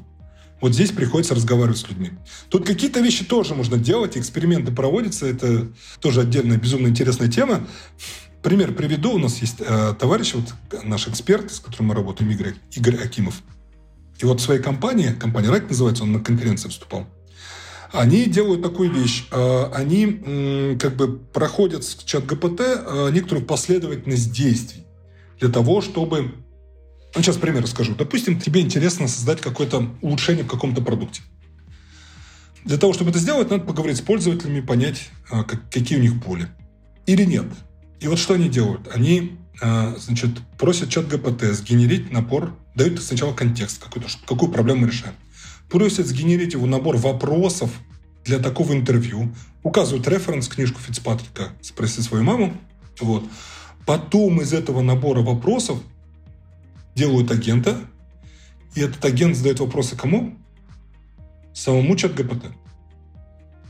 Вот 0.62 0.74
здесь 0.74 0.92
приходится 0.92 1.36
разговаривать 1.36 1.78
с 1.78 1.88
людьми. 1.90 2.12
Тут 2.50 2.66
какие-то 2.66 3.02
вещи 3.02 3.26
тоже 3.26 3.54
можно 3.56 3.78
делать, 3.78 4.18
эксперименты 4.18 4.72
проводятся, 4.72 5.28
это 5.28 5.68
тоже 6.00 6.22
отдельная 6.22 6.58
безумно 6.58 6.88
интересная 6.88 7.28
тема. 7.28 7.68
Пример 8.46 8.76
приведу. 8.76 9.14
У 9.14 9.18
нас 9.18 9.40
есть 9.40 9.56
э, 9.60 9.96
товарищ, 9.98 10.36
вот 10.36 10.54
наш 10.84 11.08
эксперт, 11.08 11.52
с 11.52 11.60
которым 11.60 11.88
мы 11.88 11.96
работаем, 11.96 12.30
Игорь, 12.30 12.54
Игорь 12.74 12.98
Акимов. 13.04 13.42
И 14.20 14.26
вот 14.26 14.40
в 14.40 14.44
своей 14.44 14.62
компании, 14.62 15.16
компания 15.20 15.50
«Райк» 15.50 15.68
называется, 15.68 16.04
он 16.04 16.12
на 16.12 16.20
конференции 16.20 16.68
выступал, 16.68 17.08
они 17.92 18.26
делают 18.26 18.62
такую 18.62 18.92
вещь. 18.92 19.26
Э, 19.32 19.72
они 19.74 20.78
как 20.80 20.96
бы 20.96 21.18
проходят 21.18 21.84
с 21.84 21.96
чат 22.04 22.28
ГПТ 22.28 22.62
э, 22.62 23.10
некоторую 23.12 23.48
последовательность 23.48 24.32
действий 24.32 24.86
для 25.40 25.50
того, 25.50 25.82
чтобы... 25.82 26.36
Ну, 27.16 27.24
сейчас 27.24 27.38
пример 27.38 27.64
расскажу. 27.64 27.96
Допустим, 27.96 28.40
тебе 28.40 28.62
интересно 28.62 29.08
создать 29.08 29.42
какое-то 29.42 29.90
улучшение 30.04 30.44
в 30.44 30.48
каком-то 30.48 30.84
продукте. 30.84 31.24
Для 32.64 32.78
того, 32.78 32.94
чтобы 32.94 33.10
это 33.10 33.18
сделать, 33.18 33.50
надо 33.50 33.64
поговорить 33.64 33.98
с 33.98 34.02
пользователями, 34.02 34.60
понять, 34.60 35.10
э, 35.32 35.44
как, 35.46 35.68
какие 35.72 35.98
у 35.98 36.02
них 36.02 36.14
боли. 36.24 36.48
Или 37.08 37.24
нет. 37.24 37.48
И 38.00 38.08
вот 38.08 38.20
что 38.20 38.34
они 38.34 38.50
делают? 38.50 38.88
Они 38.94 39.38
а, 39.62 39.96
значит, 39.98 40.32
просят 40.58 40.90
чат 40.90 41.08
ГПТ 41.08 41.44
сгенерить 41.54 42.12
набор, 42.12 42.54
дают 42.76 43.02
сначала 43.02 43.34
контекст, 43.34 43.82
какой-то, 43.82 44.10
какую 44.26 44.52
проблему 44.52 44.82
мы 44.82 44.88
решаем. 44.88 45.16
Просят 45.70 46.08
сгенерить 46.08 46.54
его 46.54 46.66
набор 46.66 46.98
вопросов 46.98 47.72
для 48.24 48.40
такого 48.40 48.74
интервью, 48.74 49.34
указывают 49.64 50.08
референс, 50.08 50.48
книжку 50.48 50.80
Фицпатрика 50.80 51.50
«Спроси 51.62 52.02
свою 52.02 52.24
маму». 52.24 52.56
Вот. 53.00 53.24
Потом 53.86 54.42
из 54.42 54.52
этого 54.52 54.82
набора 54.82 55.22
вопросов 55.22 55.80
делают 56.96 57.32
агента, 57.32 57.78
и 58.74 58.82
этот 58.82 59.04
агент 59.06 59.36
задает 59.36 59.60
вопросы 59.60 59.96
кому? 59.96 60.38
Самому 61.54 61.96
ChatGPT 61.96 62.48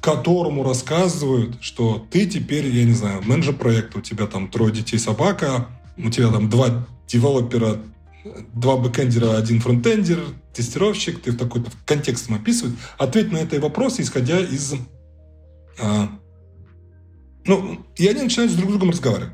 которому 0.05 0.63
рассказывают, 0.63 1.57
что 1.61 2.05
ты 2.11 2.27
теперь, 2.27 2.67
я 2.67 2.83
не 2.83 2.93
знаю, 2.93 3.23
менеджер 3.23 3.55
проекта, 3.55 3.97
у 3.97 4.01
тебя 4.01 4.27
там 4.27 4.49
трое 4.49 4.71
детей, 4.71 4.99
собака, 4.99 5.67
у 5.97 6.11
тебя 6.11 6.29
там 6.29 6.47
два 6.47 6.85
девелопера, 7.07 7.79
два 8.53 8.77
бэкэндера, 8.77 9.35
один 9.35 9.59
фронтендер, 9.61 10.19
тестировщик, 10.53 11.23
ты 11.23 11.31
в 11.31 11.37
такой-то 11.37 11.71
контекст 11.87 12.29
описывают. 12.29 12.77
Ответь 12.99 13.31
на 13.31 13.37
эти 13.37 13.55
вопросы, 13.55 14.03
исходя 14.03 14.39
из... 14.39 14.75
А, 15.79 16.11
ну, 17.43 17.83
и 17.95 18.07
они 18.07 18.21
начинают 18.21 18.51
с 18.51 18.55
друг 18.55 18.69
другом 18.69 18.91
разговаривать. 18.91 19.33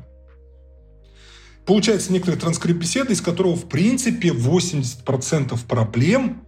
Получается 1.66 2.14
некоторый 2.14 2.36
транскрипт 2.36 2.80
беседы, 2.80 3.12
из 3.12 3.20
которого, 3.20 3.56
в 3.56 3.68
принципе, 3.68 4.28
80% 4.28 5.66
проблем 5.68 6.46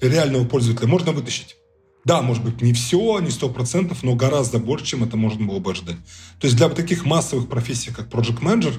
реального 0.00 0.44
пользователя 0.44 0.86
можно 0.86 1.10
вытащить. 1.10 1.56
Да, 2.04 2.22
может 2.22 2.44
быть, 2.44 2.62
не 2.62 2.72
все, 2.72 3.18
не 3.20 3.28
100%, 3.28 3.96
но 4.02 4.14
гораздо 4.14 4.58
больше, 4.58 4.86
чем 4.86 5.04
это 5.04 5.16
можно 5.16 5.46
было 5.46 5.58
бы 5.58 5.72
ожидать. 5.72 5.96
То 6.40 6.46
есть 6.46 6.56
для 6.56 6.68
таких 6.68 7.04
массовых 7.04 7.48
профессий, 7.48 7.90
как 7.90 8.08
Project 8.08 8.40
Manager, 8.40 8.74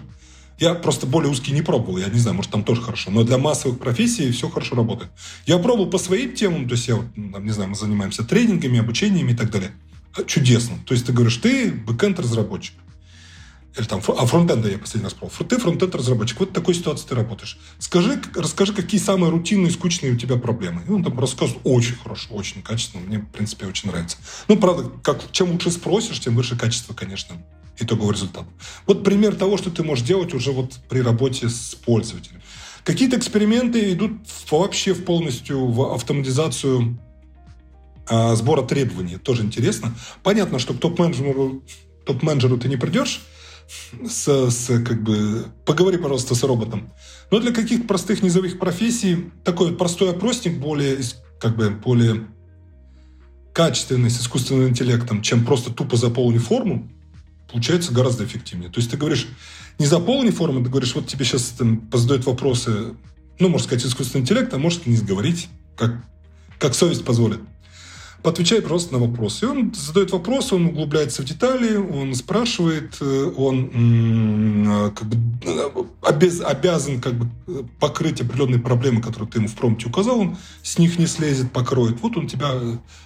я 0.59 0.73
просто 0.73 1.05
более 1.05 1.31
узкий 1.31 1.53
не 1.53 1.61
пробовал, 1.61 1.97
я 1.97 2.07
не 2.07 2.19
знаю, 2.19 2.35
может, 2.35 2.51
там 2.51 2.63
тоже 2.63 2.81
хорошо, 2.81 3.11
но 3.11 3.23
для 3.23 3.37
массовых 3.37 3.79
профессий 3.79 4.31
все 4.31 4.49
хорошо 4.49 4.75
работает. 4.75 5.11
Я 5.45 5.57
пробовал 5.57 5.89
по 5.89 5.97
своим 5.97 6.33
темам, 6.33 6.67
то 6.67 6.75
есть 6.75 6.87
я, 6.87 6.99
не 7.15 7.51
знаю, 7.51 7.69
мы 7.69 7.75
занимаемся 7.75 8.23
тренингами, 8.23 8.79
обучениями 8.79 9.31
и 9.31 9.35
так 9.35 9.51
далее. 9.51 9.71
Чудесно. 10.25 10.77
То 10.85 10.93
есть 10.93 11.05
ты 11.05 11.13
говоришь, 11.13 11.37
ты 11.37 11.71
бэкэнд-разработчик 11.71 12.73
или 13.77 13.85
там, 13.85 14.01
а 14.07 14.25
фронтенда 14.25 14.69
я 14.69 14.77
последний 14.77 15.05
раз 15.05 15.13
пробовал. 15.13 15.45
Ты 15.45 15.57
фронтенд 15.57 15.93
разработчик. 15.93 16.39
Вот 16.39 16.49
в 16.49 16.53
такой 16.53 16.73
ситуации 16.73 17.07
ты 17.07 17.15
работаешь. 17.15 17.57
Скажи, 17.77 18.19
расскажи, 18.35 18.73
какие 18.73 18.99
самые 18.99 19.29
рутинные, 19.29 19.71
скучные 19.71 20.13
у 20.13 20.17
тебя 20.17 20.37
проблемы. 20.37 20.83
И 20.87 20.91
он 20.91 21.03
там 21.03 21.19
рассказывает 21.19 21.61
очень 21.63 21.95
хорошо, 21.95 22.33
очень 22.33 22.63
качественно. 22.63 23.05
Мне, 23.05 23.19
в 23.19 23.27
принципе, 23.27 23.67
очень 23.67 23.89
нравится. 23.89 24.17
Ну, 24.47 24.57
правда, 24.57 24.91
как, 25.03 25.31
чем 25.31 25.51
лучше 25.51 25.71
спросишь, 25.71 26.19
тем 26.19 26.35
выше 26.35 26.57
качество, 26.57 26.93
конечно, 26.93 27.35
итогового 27.77 28.11
результата. 28.11 28.47
Вот 28.87 29.03
пример 29.03 29.35
того, 29.35 29.57
что 29.57 29.69
ты 29.69 29.83
можешь 29.83 30.05
делать 30.05 30.33
уже 30.33 30.51
вот 30.51 30.79
при 30.89 31.01
работе 31.01 31.47
с 31.47 31.75
пользователем. 31.75 32.41
Какие-то 32.83 33.17
эксперименты 33.17 33.91
идут 33.93 34.13
вообще 34.49 34.93
в 34.93 35.05
полностью 35.05 35.67
в 35.67 35.93
автоматизацию 35.93 36.97
а, 38.09 38.35
сбора 38.35 38.63
требований. 38.63 39.17
Тоже 39.17 39.43
интересно. 39.43 39.93
Понятно, 40.23 40.57
что 40.57 40.73
к 40.73 40.79
топ-менеджеру 40.79 41.61
топ-менеджеру 42.05 42.57
ты 42.57 42.67
не 42.67 42.77
придешь, 42.77 43.21
с, 44.07 44.49
с, 44.49 44.83
как 44.83 45.03
бы, 45.03 45.45
поговори, 45.65 45.97
пожалуйста, 45.97 46.35
с 46.35 46.43
роботом. 46.43 46.91
Но 47.31 47.39
для 47.39 47.51
каких-то 47.51 47.87
простых 47.87 48.23
низовых 48.23 48.59
профессий 48.59 49.31
такой 49.43 49.75
простой 49.75 50.11
опросник 50.11 50.59
более, 50.59 50.97
как 51.39 51.55
бы, 51.55 51.69
более 51.69 52.27
качественный, 53.53 54.09
с 54.09 54.19
искусственным 54.21 54.69
интеллектом, 54.69 55.21
чем 55.21 55.45
просто 55.45 55.71
тупо 55.71 55.97
заполни 55.97 56.37
форму, 56.37 56.89
получается 57.51 57.93
гораздо 57.93 58.25
эффективнее. 58.25 58.69
То 58.69 58.79
есть 58.79 58.89
ты 58.91 58.97
говоришь, 58.97 59.27
не 59.77 59.85
заполни 59.85 60.29
форму, 60.29 60.63
ты 60.63 60.69
говоришь, 60.69 60.95
вот 60.95 61.07
тебе 61.07 61.25
сейчас 61.25 61.43
там 61.57 61.89
задают 61.93 62.25
вопросы, 62.25 62.95
ну, 63.39 63.49
можно 63.49 63.67
сказать, 63.67 63.85
искусственный 63.85 64.23
интеллект, 64.23 64.53
а 64.53 64.57
может 64.57 64.85
не 64.85 64.95
сговорить, 64.95 65.49
как, 65.75 66.03
как 66.57 66.73
совесть 66.73 67.05
позволит 67.05 67.39
отвечай 68.23 68.61
просто 68.61 68.93
на 68.93 68.99
вопрос. 68.99 69.41
И 69.43 69.45
он 69.45 69.73
задает 69.73 70.11
вопрос, 70.11 70.51
он 70.51 70.67
углубляется 70.67 71.21
в 71.21 71.25
детали, 71.25 71.75
он 71.75 72.13
спрашивает, 72.15 72.97
э, 73.01 73.31
он 73.37 73.69
э, 74.67 74.91
как 74.91 75.07
бы, 75.07 75.17
э, 75.43 75.69
обез, 76.01 76.41
обязан 76.41 77.01
как 77.01 77.13
бы, 77.15 77.29
покрыть 77.79 78.21
определенные 78.21 78.59
проблемы, 78.59 79.01
которые 79.01 79.29
ты 79.29 79.39
ему 79.39 79.47
в 79.47 79.55
промте 79.55 79.87
указал, 79.87 80.19
он 80.19 80.37
с 80.63 80.77
них 80.77 80.99
не 80.99 81.07
слезет, 81.07 81.51
покроет. 81.51 81.99
Вот 82.01 82.17
он 82.17 82.27
тебя 82.27 82.51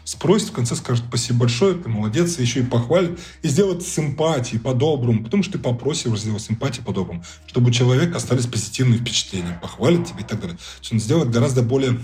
спросит, 0.03 0.49
в 0.49 0.53
конце 0.53 0.75
скажет 0.75 1.05
спасибо 1.07 1.39
большое, 1.41 1.75
ты 1.75 1.89
молодец, 1.89 2.39
еще 2.39 2.61
и 2.61 2.63
похвалит, 2.63 3.19
и 3.41 3.47
сделает 3.47 3.83
с 3.83 3.99
эмпатией, 3.99 4.59
по-доброму, 4.59 5.23
потому 5.23 5.43
что 5.43 5.53
ты 5.53 5.59
попросишь 5.59 6.19
сделать 6.19 6.41
с 6.41 6.51
эмпатией 6.51 6.83
по-доброму, 6.83 7.23
чтобы 7.45 7.69
у 7.69 7.71
человека 7.71 8.17
остались 8.17 8.47
позитивные 8.47 8.99
впечатления, 8.99 9.59
похвалит 9.61 10.05
тебе 10.07 10.21
и 10.21 10.25
так 10.25 10.39
далее. 10.39 10.57
То 10.57 10.63
есть 10.81 10.93
он 10.93 10.99
сделает 10.99 11.29
гораздо 11.29 11.61
более 11.61 11.99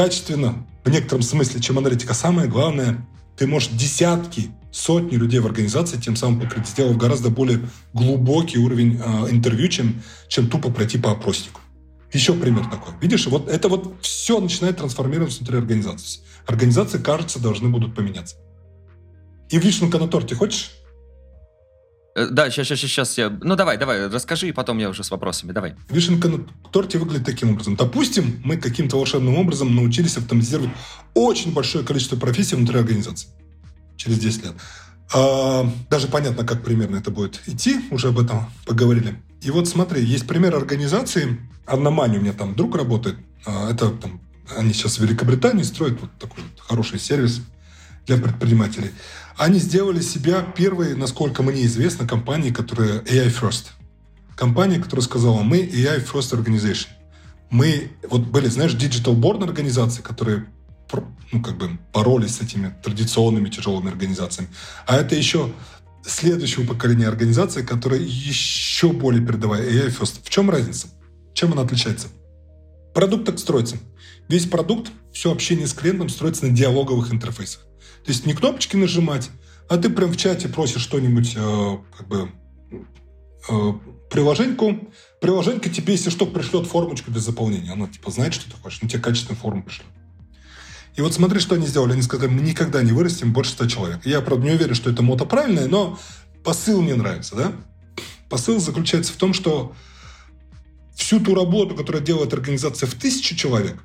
качественно, 0.00 0.66
в 0.82 0.88
некотором 0.88 1.20
смысле, 1.20 1.60
чем 1.60 1.76
аналитика. 1.76 2.14
Самое 2.14 2.48
главное, 2.48 3.06
ты 3.36 3.46
можешь 3.46 3.68
десятки, 3.68 4.50
сотни 4.72 5.16
людей 5.16 5.40
в 5.40 5.46
организации 5.46 5.98
тем 5.98 6.16
самым 6.16 6.40
покрыть, 6.40 6.66
сделав 6.66 6.96
гораздо 6.96 7.28
более 7.28 7.60
глубокий 7.92 8.56
уровень 8.56 8.98
э, 8.98 9.30
интервью, 9.30 9.68
чем, 9.68 10.00
чем 10.26 10.48
тупо 10.48 10.70
пройти 10.70 10.96
по 10.96 11.10
опроснику. 11.10 11.60
Еще 12.14 12.32
пример 12.32 12.64
такой. 12.64 12.94
Видишь, 13.02 13.26
вот 13.26 13.50
это 13.50 13.68
вот 13.68 13.96
все 14.00 14.40
начинает 14.40 14.78
трансформироваться 14.78 15.40
внутри 15.40 15.58
организации. 15.58 16.22
Организации, 16.46 16.96
кажется, 16.96 17.38
должны 17.38 17.68
будут 17.68 17.94
поменяться. 17.94 18.36
И 19.50 19.58
вишенка 19.58 19.98
на 19.98 20.08
торте 20.08 20.34
хочешь? 20.34 20.70
Э, 22.14 22.26
да, 22.30 22.50
сейчас, 22.50 22.66
сейчас, 22.66 22.80
сейчас. 22.80 23.18
Я... 23.18 23.30
Ну, 23.30 23.56
давай, 23.56 23.78
давай, 23.78 24.08
расскажи, 24.08 24.48
и 24.48 24.52
потом 24.52 24.78
я 24.78 24.88
уже 24.90 25.04
с 25.04 25.10
вопросами. 25.10 25.52
Давай. 25.52 25.74
Вишенка 25.88 26.28
на 26.28 26.44
торте 26.72 26.98
выглядит 26.98 27.26
таким 27.26 27.50
образом. 27.50 27.76
Допустим, 27.76 28.40
мы 28.44 28.56
каким-то 28.56 28.96
волшебным 28.96 29.36
образом 29.36 29.74
научились 29.74 30.16
автоматизировать 30.16 30.70
очень 31.14 31.52
большое 31.52 31.84
количество 31.84 32.16
профессий 32.16 32.56
внутри 32.56 32.78
организации 32.78 33.28
через 33.96 34.18
10 34.18 34.44
лет. 34.44 34.54
А, 35.12 35.70
даже 35.88 36.08
понятно, 36.08 36.44
как 36.44 36.62
примерно 36.62 36.96
это 36.96 37.10
будет 37.10 37.40
идти, 37.46 37.80
уже 37.90 38.08
об 38.08 38.18
этом 38.18 38.50
поговорили. 38.64 39.20
И 39.42 39.50
вот 39.50 39.68
смотри, 39.68 40.04
есть 40.04 40.26
пример 40.26 40.54
организации, 40.54 41.38
Анномани 41.66 42.18
у 42.18 42.20
меня 42.20 42.32
там 42.32 42.54
друг 42.54 42.76
работает, 42.76 43.16
а, 43.44 43.70
это 43.70 43.90
там, 43.90 44.20
они 44.56 44.72
сейчас 44.72 44.98
в 44.98 45.02
Великобритании 45.02 45.62
строят 45.62 46.00
вот 46.00 46.10
такой 46.18 46.44
вот 46.44 46.60
хороший 46.60 46.98
сервис 46.98 47.42
для 48.06 48.18
предпринимателей. 48.18 48.90
Они 49.40 49.58
сделали 49.58 50.02
себя 50.02 50.42
первой, 50.42 50.94
насколько 50.94 51.42
мне 51.42 51.64
известно, 51.64 52.06
компанией, 52.06 52.52
которая 52.52 53.00
AI 53.00 53.28
First. 53.28 53.68
Компания, 54.36 54.78
которая 54.78 55.02
сказала, 55.02 55.40
мы 55.40 55.60
AI 55.60 56.04
First 56.06 56.38
Organization. 56.38 56.88
Мы, 57.48 57.90
вот 58.02 58.20
были, 58.20 58.48
знаешь, 58.48 58.74
Digital 58.74 59.18
Born 59.18 59.42
организации, 59.42 60.02
которые 60.02 60.44
ну, 61.32 61.42
как 61.42 61.56
бы 61.56 61.78
боролись 61.94 62.34
с 62.34 62.42
этими 62.42 62.74
традиционными 62.84 63.48
тяжелыми 63.48 63.90
организациями. 63.90 64.50
А 64.86 64.98
это 64.98 65.14
еще 65.14 65.50
следующего 66.04 66.66
поколения 66.66 67.08
организации, 67.08 67.62
которая 67.62 68.00
еще 68.00 68.92
более 68.92 69.26
передовая 69.26 69.62
AI 69.62 69.88
First. 69.88 70.22
В 70.22 70.28
чем 70.28 70.50
разница? 70.50 70.88
Чем 71.32 71.54
она 71.54 71.62
отличается? 71.62 72.08
Продукт 72.92 73.24
так 73.24 73.38
строится. 73.38 73.78
Весь 74.28 74.44
продукт, 74.44 74.92
все 75.14 75.32
общение 75.32 75.66
с 75.66 75.72
клиентом 75.72 76.10
строится 76.10 76.44
на 76.44 76.52
диалоговых 76.52 77.10
интерфейсах. 77.10 77.62
То 78.04 78.10
есть 78.10 78.26
не 78.26 78.34
кнопочки 78.34 78.76
нажимать, 78.76 79.30
а 79.68 79.76
ты 79.76 79.88
прям 79.90 80.10
в 80.10 80.16
чате 80.16 80.48
просишь 80.48 80.82
что-нибудь, 80.82 81.34
э, 81.36 81.78
как 81.96 82.08
бы, 82.08 82.32
э, 83.48 83.72
приложеньку. 84.10 84.92
Приложенька 85.20 85.70
тебе, 85.70 85.94
если 85.94 86.10
что, 86.10 86.26
пришлет 86.26 86.66
формочку 86.66 87.10
для 87.10 87.20
заполнения. 87.20 87.72
Оно, 87.72 87.86
типа, 87.86 88.10
знает, 88.10 88.34
что 88.34 88.50
ты 88.50 88.56
хочешь, 88.56 88.82
но 88.82 88.88
тебе 88.88 89.00
качественную 89.00 89.40
форму 89.40 89.62
пришлет. 89.62 89.86
И 90.96 91.02
вот 91.02 91.14
смотри, 91.14 91.38
что 91.38 91.54
они 91.54 91.66
сделали. 91.66 91.92
Они 91.92 92.02
сказали, 92.02 92.30
мы 92.30 92.40
никогда 92.40 92.82
не 92.82 92.92
вырастим 92.92 93.32
больше 93.32 93.52
100 93.52 93.66
человек. 93.68 94.06
Я, 94.06 94.20
правда, 94.20 94.46
не 94.46 94.52
уверен, 94.52 94.74
что 94.74 94.90
это 94.90 95.02
мото 95.02 95.24
правильное, 95.24 95.68
но 95.68 95.98
посыл 96.42 96.82
мне 96.82 96.94
нравится, 96.94 97.36
да? 97.36 97.52
Посыл 98.28 98.60
заключается 98.60 99.12
в 99.12 99.16
том, 99.16 99.32
что 99.32 99.72
всю 100.94 101.20
ту 101.20 101.34
работу, 101.34 101.74
которую 101.74 102.02
делает 102.04 102.32
организация 102.32 102.86
в 102.86 102.94
тысячу 102.94 103.36
человек, 103.36 103.82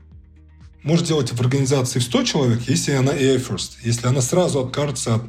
может 0.85 1.07
делать 1.07 1.33
в 1.33 1.41
организации 1.41 1.99
в 1.99 2.03
100 2.03 2.23
человек, 2.23 2.61
если 2.67 2.91
она 2.91 3.11
AI 3.11 3.37
first, 3.37 3.71
если 3.83 4.07
она 4.07 4.21
сразу 4.21 4.59
откажется 4.59 5.15
от 5.15 5.23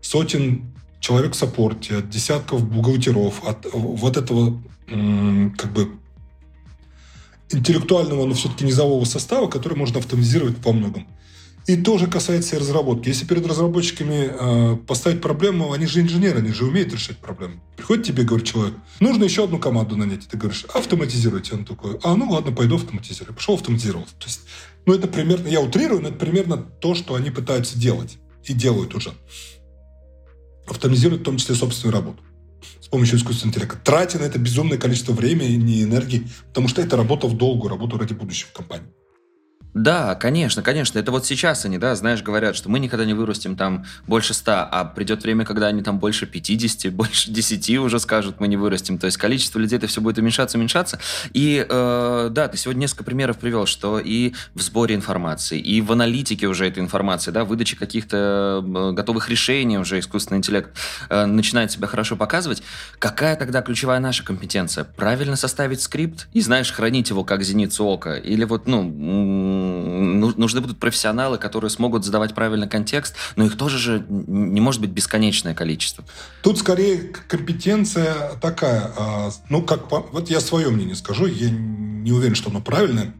сотен 0.00 0.72
человек 1.00 1.32
в 1.32 1.36
саппорте, 1.36 1.96
от 1.96 2.08
десятков 2.08 2.64
бухгалтеров, 2.64 3.44
от 3.44 3.66
вот 3.72 4.16
этого 4.16 4.62
как 4.86 5.72
бы 5.72 5.90
интеллектуального, 7.50 8.24
но 8.24 8.34
все-таки 8.34 8.64
низового 8.64 9.04
состава, 9.04 9.48
который 9.48 9.76
можно 9.76 9.98
автоматизировать 9.98 10.64
во 10.64 10.72
многом. 10.72 11.08
И 11.70 11.76
тоже 11.76 12.08
касается 12.08 12.56
и 12.56 12.58
разработки. 12.58 13.10
Если 13.10 13.24
перед 13.24 13.46
разработчиками 13.46 14.28
э, 14.28 14.76
поставить 14.88 15.20
проблему, 15.20 15.72
они 15.72 15.86
же 15.86 16.00
инженеры, 16.00 16.40
они 16.40 16.50
же 16.52 16.64
умеют 16.64 16.92
решать 16.92 17.18
проблемы. 17.18 17.60
Приходит 17.76 18.06
тебе, 18.06 18.24
говорит 18.24 18.44
человек, 18.44 18.74
нужно 18.98 19.22
еще 19.22 19.44
одну 19.44 19.60
команду 19.60 19.94
нанять. 19.94 20.26
Ты 20.26 20.36
говоришь, 20.36 20.64
автоматизируйте. 20.74 21.54
Он 21.54 21.64
такой, 21.64 22.00
а 22.02 22.16
ну 22.16 22.28
ладно, 22.28 22.50
пойду 22.50 22.74
автоматизирую. 22.74 23.36
Пошел 23.36 23.54
автоматизировал. 23.54 24.04
То 24.18 24.26
есть, 24.26 24.40
ну 24.84 24.94
это 24.94 25.06
примерно, 25.06 25.46
я 25.46 25.60
утрирую, 25.60 26.02
но 26.02 26.08
это 26.08 26.18
примерно 26.18 26.56
то, 26.56 26.96
что 26.96 27.14
они 27.14 27.30
пытаются 27.30 27.78
делать. 27.78 28.18
И 28.42 28.52
делают 28.52 28.92
уже. 28.96 29.12
Автоматизируют 30.66 31.22
в 31.22 31.24
том 31.24 31.36
числе 31.36 31.54
собственную 31.54 31.94
работу 31.94 32.20
с 32.80 32.88
помощью 32.88 33.18
искусственного 33.18 33.54
интеллекта, 33.54 33.78
тратя 33.84 34.18
на 34.18 34.24
это 34.24 34.40
безумное 34.40 34.76
количество 34.76 35.12
времени 35.12 35.76
и 35.76 35.84
энергии, 35.84 36.26
потому 36.48 36.66
что 36.66 36.82
это 36.82 36.96
работа 36.96 37.28
в 37.28 37.36
долгую, 37.36 37.70
работа 37.70 37.96
ради 37.96 38.14
будущего 38.14 38.48
компании. 38.52 38.88
Да, 39.74 40.16
конечно, 40.16 40.62
конечно. 40.62 40.98
Это 40.98 41.12
вот 41.12 41.26
сейчас 41.26 41.64
они, 41.64 41.78
да, 41.78 41.94
знаешь, 41.94 42.22
говорят, 42.22 42.56
что 42.56 42.68
мы 42.68 42.80
никогда 42.80 43.04
не 43.04 43.14
вырастем 43.14 43.56
там 43.56 43.84
больше 44.06 44.34
100, 44.34 44.52
а 44.70 44.84
придет 44.84 45.22
время, 45.22 45.44
когда 45.44 45.68
они 45.68 45.82
там 45.82 45.98
больше 45.98 46.26
50, 46.26 46.92
больше 46.94 47.30
10 47.30 47.78
уже 47.78 48.00
скажут, 48.00 48.40
мы 48.40 48.48
не 48.48 48.56
вырастем. 48.56 48.98
То 48.98 49.06
есть 49.06 49.16
количество 49.16 49.58
людей 49.58 49.78
это 49.78 49.86
все 49.86 50.00
будет 50.00 50.18
уменьшаться, 50.18 50.58
уменьшаться. 50.58 50.98
И 51.32 51.64
э, 51.68 52.28
да, 52.30 52.48
ты 52.48 52.56
сегодня 52.56 52.80
несколько 52.80 53.04
примеров 53.04 53.38
привел, 53.38 53.66
что 53.66 54.00
и 54.00 54.34
в 54.54 54.62
сборе 54.62 54.94
информации, 54.94 55.58
и 55.58 55.80
в 55.80 55.92
аналитике 55.92 56.48
уже 56.48 56.66
этой 56.66 56.80
информации, 56.80 57.30
да, 57.30 57.44
выдаче 57.44 57.76
каких-то 57.76 58.62
готовых 58.92 59.28
решений 59.28 59.78
уже 59.78 60.00
искусственный 60.00 60.38
интеллект 60.38 60.70
э, 61.08 61.26
начинает 61.26 61.70
себя 61.70 61.86
хорошо 61.86 62.16
показывать. 62.16 62.62
Какая 62.98 63.36
тогда 63.36 63.62
ключевая 63.62 64.00
наша 64.00 64.24
компетенция? 64.24 64.84
Правильно 64.84 65.36
составить 65.36 65.80
скрипт 65.80 66.26
и, 66.32 66.40
знаешь, 66.40 66.72
хранить 66.72 67.10
его 67.10 67.22
как 67.22 67.44
зеницу 67.44 67.84
ока? 67.84 68.16
Или 68.16 68.44
вот, 68.44 68.66
ну, 68.66 68.82
нужны 69.60 70.60
будут 70.60 70.78
профессионалы, 70.78 71.38
которые 71.38 71.70
смогут 71.70 72.04
задавать 72.04 72.34
правильный 72.34 72.68
контекст, 72.68 73.14
но 73.36 73.44
их 73.44 73.56
тоже 73.56 73.78
же 73.78 74.04
не 74.08 74.60
может 74.60 74.80
быть 74.80 74.90
бесконечное 74.90 75.54
количество. 75.54 76.04
Тут 76.42 76.58
скорее 76.58 77.12
компетенция 77.28 78.32
такая, 78.40 78.92
а, 78.96 79.30
ну, 79.48 79.62
как, 79.62 79.90
вот 79.90 80.30
я 80.30 80.40
свое 80.40 80.70
мнение 80.70 80.96
скажу, 80.96 81.26
я 81.26 81.50
не 81.50 82.12
уверен, 82.12 82.34
что 82.34 82.50
оно 82.50 82.60
правильное. 82.60 83.14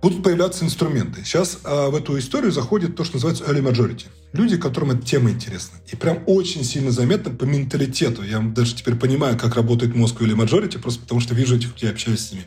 Будут 0.00 0.22
появляться 0.22 0.64
инструменты. 0.64 1.24
Сейчас 1.24 1.58
а, 1.64 1.90
в 1.90 1.96
эту 1.96 2.18
историю 2.18 2.52
заходит 2.52 2.94
то, 2.94 3.02
что 3.02 3.16
называется 3.16 3.44
early 3.44 3.62
majority. 3.62 4.06
Люди, 4.32 4.56
которым 4.56 4.92
эта 4.92 5.04
тема 5.04 5.30
интересна. 5.30 5.78
И 5.90 5.96
прям 5.96 6.22
очень 6.26 6.62
сильно 6.62 6.92
заметно 6.92 7.32
по 7.32 7.44
менталитету. 7.44 8.22
Я 8.22 8.38
даже 8.38 8.76
теперь 8.76 8.94
понимаю, 8.94 9.36
как 9.36 9.56
работает 9.56 9.96
мозг 9.96 10.20
early 10.20 10.36
majority, 10.36 10.78
просто 10.78 11.00
потому 11.00 11.20
что 11.20 11.34
вижу 11.34 11.56
этих 11.56 11.72
людей, 11.72 11.90
общаюсь 11.90 12.28
с 12.28 12.32
ними. 12.32 12.46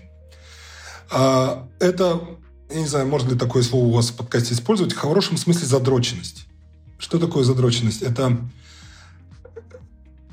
А, 1.12 1.68
это 1.80 2.22
я 2.74 2.80
не 2.80 2.88
знаю, 2.88 3.08
можно 3.08 3.32
ли 3.32 3.38
такое 3.38 3.64
слово 3.64 3.86
у 3.86 3.92
вас 3.92 4.10
в 4.10 4.16
подкасте 4.16 4.54
использовать, 4.54 4.94
в 4.94 4.98
хорошем 4.98 5.38
смысле 5.38 5.68
задроченность. 5.68 6.46
Что 6.98 7.20
такое 7.20 7.44
задроченность? 7.44 8.02
Это 8.02 8.38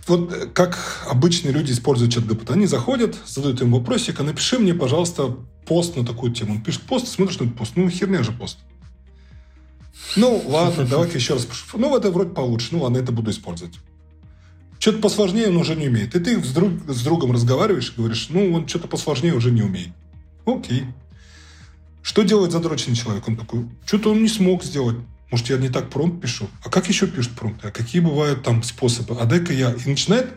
вот 0.07 0.51
как 0.55 1.07
обычные 1.09 1.53
люди 1.53 1.73
используют 1.73 2.13
чат 2.13 2.25
GPT. 2.25 2.53
Они 2.53 2.67
заходят, 2.67 3.17
задают 3.27 3.61
им 3.61 3.73
вопросик, 3.73 4.21
а 4.21 4.23
напиши 4.23 4.59
мне, 4.59 4.75
пожалуйста, 4.75 5.37
пост 5.67 5.97
на 5.97 6.05
такую 6.05 6.33
тему. 6.33 6.55
Он 6.55 6.63
пишет 6.63 6.83
пост, 6.83 7.09
смотришь 7.09 7.39
на 7.39 7.45
этот 7.45 7.57
пост. 7.57 7.73
Ну, 7.77 7.89
херня 7.91 8.23
же 8.23 8.33
пост. 8.33 8.59
Ну, 10.17 10.43
ладно, 10.47 10.87
давай-ка 10.87 11.17
еще 11.19 11.35
раз. 11.35 11.47
Ну, 11.75 11.97
это 11.97 12.11
вроде 12.11 12.31
получше. 12.31 12.69
Ну, 12.73 12.83
ладно, 12.83 12.99
это 12.99 13.13
буду 13.13 13.31
использовать. 13.31 13.75
Что-то 14.79 14.99
посложнее 14.99 15.49
он 15.49 15.57
уже 15.57 15.75
не 15.75 15.89
умеет. 15.89 16.15
И 16.15 16.21
ты 16.21 16.43
с, 16.43 16.53
друг, 16.53 16.73
с 16.87 17.03
другом 17.03 17.33
разговариваешь 17.33 17.93
и 17.93 17.97
говоришь, 18.01 18.29
ну, 18.31 18.55
он 18.55 18.69
что-то 18.69 18.89
посложнее 18.89 19.35
уже 19.35 19.51
не 19.51 19.63
умеет. 19.63 19.91
Окей. 20.47 20.85
Что 22.03 22.23
делает 22.23 22.53
задроченный 22.53 22.97
человек? 22.97 23.27
Он 23.29 23.37
такой, 23.37 23.67
что-то 23.87 24.11
он 24.11 24.23
не 24.23 24.29
смог 24.29 24.65
сделать. 24.65 24.97
Может, 25.31 25.51
я 25.51 25.59
не 25.59 25.69
так 25.69 25.91
промпт 25.91 26.23
пишу? 26.23 26.49
А 26.65 26.71
как 26.71 26.89
еще 26.89 27.07
пишут 27.07 27.35
промпты? 27.35 27.69
А 27.69 27.71
какие 27.71 28.01
бывают 28.01 28.43
там 28.43 28.63
способы? 28.63 29.17
А 29.21 29.27
дай-ка 29.27 29.53
я... 29.53 29.73
И 29.73 29.89
начинает 29.89 30.33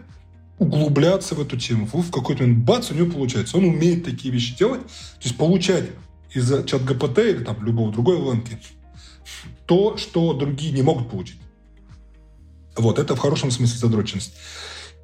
углубляться 0.57 1.33
в 1.35 1.41
эту 1.41 1.57
тему. 1.57 1.87
В 1.91 2.11
какой-то 2.11 2.43
момент, 2.43 2.65
бац, 2.65 2.91
у 2.91 2.93
него 2.93 3.11
получается. 3.11 3.57
Он 3.57 3.65
умеет 3.65 4.03
такие 4.03 4.33
вещи 4.33 4.57
делать. 4.57 4.81
То 4.81 5.23
есть 5.23 5.37
получать 5.37 5.85
из 6.33 6.49
чат 6.65 6.83
ГПТ 6.83 7.19
или 7.19 7.43
там 7.43 7.63
любого 7.63 7.91
другой 7.91 8.17
ЛНК 8.17 8.49
то, 9.71 9.95
что 9.95 10.33
другие 10.33 10.73
не 10.73 10.81
могут 10.81 11.09
получить. 11.09 11.39
Вот, 12.75 12.99
это 12.99 13.15
в 13.15 13.19
хорошем 13.19 13.51
смысле 13.51 13.77
задроченность. 13.77 14.33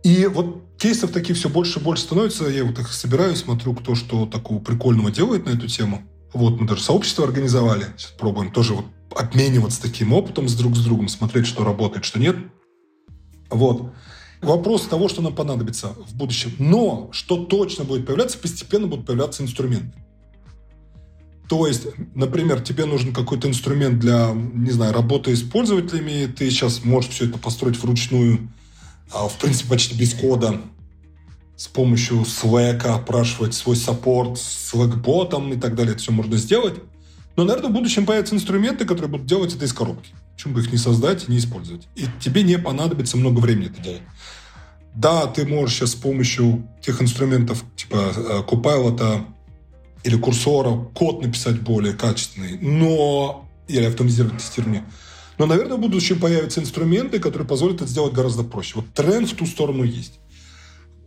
И 0.04 0.26
вот 0.26 0.62
кейсов 0.78 1.12
таких 1.12 1.38
все 1.38 1.48
больше 1.48 1.80
и 1.80 1.84
больше 1.84 2.04
становится. 2.04 2.50
Я 2.50 2.66
вот 2.66 2.78
их 2.78 2.92
собираю, 2.92 3.36
смотрю, 3.38 3.74
кто 3.74 3.96
что 3.96 4.26
такого 4.26 4.60
прикольного 4.60 5.10
делает 5.10 5.46
на 5.46 5.52
эту 5.52 5.68
тему. 5.68 6.04
Вот 6.34 6.60
мы 6.60 6.68
даже 6.68 6.82
сообщество 6.82 7.26
организовали. 7.26 7.86
Сейчас 7.98 8.12
пробуем 8.12 8.52
тоже 8.52 8.74
вот 8.74 8.86
обмениваться 9.16 9.82
таким 9.82 10.14
опытом 10.14 10.48
с 10.48 10.56
друг 10.56 10.76
с 10.76 10.84
другом, 10.84 11.08
смотреть, 11.08 11.48
что 11.48 11.64
работает, 11.64 12.06
что 12.06 12.20
нет. 12.20 12.36
Вот. 13.50 13.94
Вопрос 14.42 14.84
того, 14.84 15.10
что 15.10 15.22
нам 15.22 15.34
понадобится 15.34 15.88
в 15.88 16.16
будущем. 16.16 16.52
Но 16.60 17.10
что 17.12 17.46
точно 17.46 17.86
будет 17.86 18.06
появляться, 18.06 18.38
постепенно 18.38 18.88
будут 18.88 19.06
появляться 19.06 19.42
инструменты. 19.42 19.94
То 21.50 21.66
есть, 21.66 21.88
например, 22.14 22.62
тебе 22.62 22.86
нужен 22.86 23.14
какой-то 23.14 23.48
инструмент 23.48 24.00
для, 24.00 24.34
не 24.34 24.72
знаю, 24.72 24.94
работы 24.94 25.36
с 25.36 25.42
пользователями, 25.42 26.26
ты 26.28 26.50
сейчас 26.50 26.84
можешь 26.84 27.12
все 27.12 27.26
это 27.26 27.38
построить 27.38 27.82
вручную, 27.82 28.52
а, 29.14 29.30
в 29.30 29.38
принципе, 29.40 29.70
почти 29.70 29.96
без 29.96 30.14
кода 30.14 30.62
с 31.58 31.68
помощью 31.68 32.22
Slack 32.22 32.86
опрашивать 32.86 33.56
свой 33.56 33.76
саппорт 33.76 34.38
с 34.38 34.74
Slack-ботом 34.74 35.54
и 35.54 35.60
так 35.60 35.76
далее. 35.76 35.94
Это 35.94 36.02
все 36.02 36.12
можно 36.12 36.38
сделать. 36.38 36.76
Но, 37.36 37.44
наверное, 37.44 37.72
в 37.72 37.74
будущем 37.74 38.06
появятся 38.06 38.36
инструменты, 38.36 38.86
которые 38.86 39.10
будут 39.10 39.26
делать 39.26 39.54
это 39.56 39.66
из 39.66 39.74
коробки. 39.74 40.12
Почему 40.36 40.54
бы 40.54 40.62
их 40.62 40.72
не 40.72 40.78
создать 40.78 41.28
и 41.28 41.32
не 41.32 41.40
использовать? 41.40 41.88
И 41.96 42.06
тебе 42.20 42.44
не 42.44 42.60
понадобится 42.60 43.18
много 43.18 43.40
времени 43.40 43.72
это 43.72 43.82
делать. 43.82 44.04
Да, 44.94 45.26
ты 45.26 45.46
можешь 45.48 45.78
сейчас 45.78 45.92
с 45.92 45.96
помощью 45.96 46.68
тех 46.82 47.02
инструментов 47.02 47.64
типа 47.76 48.14
э, 48.16 48.42
Copilot 48.48 49.26
или 50.04 50.18
курсора 50.18 50.78
код 50.94 51.24
написать 51.24 51.62
более 51.62 51.94
качественный, 51.94 52.58
но 52.60 53.48
или 53.68 53.86
автоматизировать 53.86 54.38
тестирование. 54.38 54.86
Но, 55.38 55.46
наверное, 55.46 55.78
в 55.78 55.82
будущем 55.82 56.20
появятся 56.20 56.62
инструменты, 56.62 57.20
которые 57.20 57.48
позволят 57.48 57.78
это 57.78 57.88
сделать 57.88 58.14
гораздо 58.14 58.44
проще. 58.44 58.74
Вот 58.76 58.94
тренд 58.94 59.30
в 59.30 59.36
ту 59.36 59.46
сторону 59.46 59.84
есть. 59.84 60.20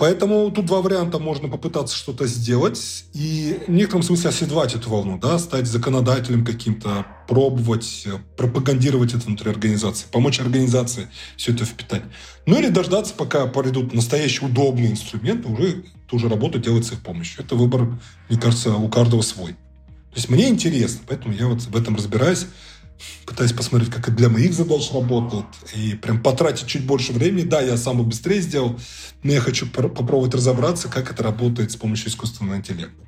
Поэтому 0.00 0.50
тут 0.50 0.64
два 0.64 0.80
варианта. 0.80 1.18
Можно 1.18 1.48
попытаться 1.48 1.94
что-то 1.94 2.26
сделать 2.26 3.04
и 3.12 3.58
в 3.68 3.70
некотором 3.70 4.02
смысле 4.02 4.30
оседлать 4.30 4.74
эту 4.74 4.88
волну, 4.88 5.18
да, 5.18 5.38
стать 5.38 5.66
законодателем 5.66 6.42
каким-то, 6.42 7.06
пробовать, 7.28 8.04
э, 8.06 8.12
пропагандировать 8.34 9.12
это 9.12 9.26
внутри 9.26 9.50
организации, 9.50 10.06
помочь 10.10 10.40
организации 10.40 11.10
все 11.36 11.52
это 11.52 11.66
впитать. 11.66 12.02
Ну 12.46 12.58
или 12.58 12.68
дождаться, 12.68 13.12
пока 13.12 13.44
придут 13.46 13.92
настоящие 13.92 14.48
удобные 14.48 14.90
инструменты, 14.90 15.48
уже 15.48 15.84
ту 16.08 16.18
же 16.18 16.30
работу 16.30 16.58
делать 16.58 16.86
с 16.86 16.92
их 16.92 17.02
помощью. 17.02 17.44
Это 17.44 17.54
выбор, 17.54 18.00
мне 18.30 18.40
кажется, 18.40 18.72
у 18.72 18.88
каждого 18.88 19.20
свой. 19.20 19.52
То 19.52 20.16
есть 20.16 20.30
мне 20.30 20.48
интересно, 20.48 21.00
поэтому 21.06 21.34
я 21.34 21.46
вот 21.46 21.60
в 21.60 21.76
этом 21.76 21.96
разбираюсь 21.96 22.46
пытаюсь 23.26 23.52
посмотреть, 23.52 23.90
как 23.90 24.08
это 24.08 24.16
для 24.16 24.28
моих 24.28 24.52
задач 24.52 24.90
работает, 24.92 25.46
и 25.74 25.94
прям 25.94 26.22
потратить 26.22 26.66
чуть 26.66 26.84
больше 26.84 27.12
времени. 27.12 27.44
Да, 27.44 27.60
я 27.60 27.76
сам 27.76 27.98
бы 27.98 28.04
быстрее 28.04 28.40
сделал, 28.40 28.78
но 29.22 29.32
я 29.32 29.40
хочу 29.40 29.66
попробовать 29.66 30.34
разобраться, 30.34 30.88
как 30.88 31.10
это 31.10 31.22
работает 31.22 31.72
с 31.72 31.76
помощью 31.76 32.08
искусственного 32.08 32.56
интеллекта. 32.56 33.06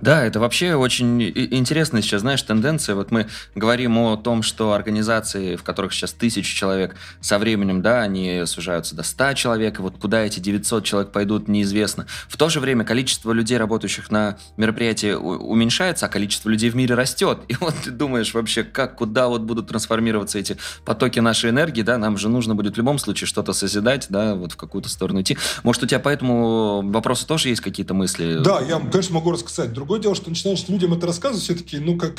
Да, 0.00 0.24
это 0.24 0.40
вообще 0.40 0.74
очень 0.74 1.22
интересная 1.22 2.02
сейчас, 2.02 2.22
знаешь, 2.22 2.42
тенденция. 2.42 2.94
Вот 2.94 3.10
мы 3.10 3.26
говорим 3.54 3.98
о 3.98 4.16
том, 4.16 4.42
что 4.42 4.72
организации, 4.72 5.56
в 5.56 5.62
которых 5.62 5.92
сейчас 5.92 6.12
тысячи 6.12 6.54
человек, 6.56 6.96
со 7.20 7.38
временем, 7.38 7.82
да, 7.82 8.00
они 8.00 8.42
сужаются 8.46 8.94
до 8.94 9.02
100 9.02 9.34
человек, 9.34 9.78
и 9.78 9.82
вот 9.82 9.96
куда 9.98 10.22
эти 10.22 10.40
900 10.40 10.84
человек 10.84 11.12
пойдут, 11.12 11.48
неизвестно. 11.48 12.06
В 12.28 12.36
то 12.36 12.48
же 12.48 12.60
время 12.60 12.84
количество 12.84 13.32
людей, 13.32 13.58
работающих 13.58 14.10
на 14.10 14.38
мероприятии, 14.56 15.12
уменьшается, 15.12 16.06
а 16.06 16.08
количество 16.08 16.48
людей 16.48 16.70
в 16.70 16.76
мире 16.76 16.94
растет. 16.94 17.40
И 17.48 17.56
вот 17.60 17.74
ты 17.84 17.90
думаешь 17.90 18.32
вообще, 18.32 18.64
как, 18.64 18.96
куда 18.96 19.28
вот 19.28 19.42
будут 19.42 19.68
трансформироваться 19.68 20.38
эти 20.38 20.56
потоки 20.84 21.20
нашей 21.20 21.50
энергии, 21.50 21.82
да, 21.82 21.98
нам 21.98 22.16
же 22.16 22.28
нужно 22.28 22.54
будет 22.54 22.74
в 22.74 22.76
любом 22.78 22.98
случае 22.98 23.26
что-то 23.26 23.52
созидать, 23.52 24.06
да, 24.08 24.34
вот 24.34 24.52
в 24.52 24.56
какую-то 24.56 24.88
сторону 24.88 25.20
идти. 25.20 25.36
Может, 25.62 25.82
у 25.82 25.86
тебя 25.86 26.00
по 26.00 26.08
этому 26.08 26.82
вопросу 26.90 27.26
тоже 27.26 27.48
есть 27.50 27.60
какие-то 27.60 27.92
мысли? 27.92 28.38
Да, 28.42 28.60
я, 28.60 28.78
конечно, 28.78 29.14
могу 29.14 29.32
рассказать 29.32 29.50
кстати, 29.50 29.74
другое 29.90 30.02
дело, 30.02 30.14
что 30.14 30.30
начинаешь 30.30 30.68
людям 30.68 30.94
это 30.94 31.08
рассказывать, 31.08 31.42
все 31.42 31.54
таки 31.56 31.78
ну, 31.80 31.96
как 31.96 32.14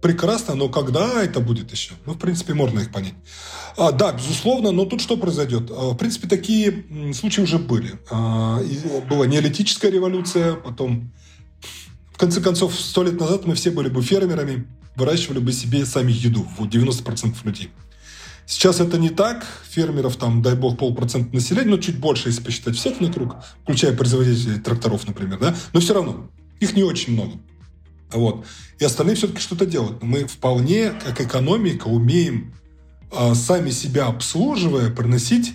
прекрасно, 0.00 0.54
но 0.54 0.68
когда 0.68 1.20
это 1.20 1.40
будет 1.40 1.72
еще? 1.72 1.94
Ну, 2.06 2.12
в 2.12 2.18
принципе, 2.18 2.54
можно 2.54 2.78
их 2.78 2.92
понять. 2.92 3.14
А, 3.76 3.90
да, 3.90 4.12
безусловно, 4.12 4.70
но 4.70 4.84
тут 4.84 5.00
что 5.00 5.16
произойдет? 5.16 5.68
А, 5.68 5.90
в 5.90 5.96
принципе, 5.96 6.28
такие 6.28 6.84
случаи 7.14 7.40
уже 7.40 7.58
были. 7.58 7.98
А, 8.08 8.60
была 9.10 9.26
неолитическая 9.26 9.90
революция, 9.90 10.54
потом, 10.54 11.12
в 12.12 12.18
конце 12.18 12.40
концов, 12.40 12.72
сто 12.78 13.02
лет 13.02 13.18
назад 13.18 13.46
мы 13.46 13.56
все 13.56 13.72
были 13.72 13.88
бы 13.88 14.00
фермерами, 14.00 14.68
выращивали 14.94 15.40
бы 15.40 15.52
себе 15.52 15.86
сами 15.86 16.12
еду, 16.12 16.46
вот 16.56 16.72
90% 16.72 17.34
людей. 17.42 17.72
Сейчас 18.46 18.78
это 18.78 18.96
не 18.96 19.10
так. 19.10 19.44
Фермеров 19.70 20.14
там, 20.14 20.40
дай 20.40 20.54
бог, 20.54 20.78
полпроцента 20.78 21.34
населения, 21.34 21.70
но 21.70 21.78
чуть 21.78 21.98
больше, 21.98 22.28
если 22.28 22.42
посчитать 22.42 22.76
всех 22.76 23.00
на 23.00 23.12
круг, 23.12 23.34
включая 23.64 23.96
производителей 23.96 24.60
тракторов, 24.60 25.04
например, 25.08 25.40
да, 25.40 25.56
но 25.72 25.80
все 25.80 25.94
равно. 25.94 26.30
Их 26.60 26.74
не 26.74 26.82
очень 26.82 27.14
много. 27.14 27.38
Вот. 28.10 28.46
И 28.78 28.84
остальные 28.84 29.16
все-таки 29.16 29.40
что-то 29.40 29.66
делают. 29.66 30.02
Мы 30.02 30.26
вполне, 30.26 30.90
как 30.90 31.20
экономика, 31.20 31.88
умеем 31.88 32.54
э, 33.12 33.34
сами 33.34 33.70
себя 33.70 34.06
обслуживая, 34.06 34.90
приносить 34.90 35.54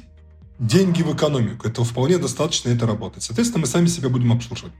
деньги 0.59 1.01
в 1.01 1.15
экономику. 1.15 1.67
Этого 1.67 1.85
вполне 1.85 2.17
достаточно, 2.17 2.69
это 2.69 2.85
работает. 2.85 3.23
Соответственно, 3.23 3.61
мы 3.61 3.67
сами 3.67 3.87
себя 3.87 4.09
будем 4.09 4.31
обслуживать. 4.31 4.73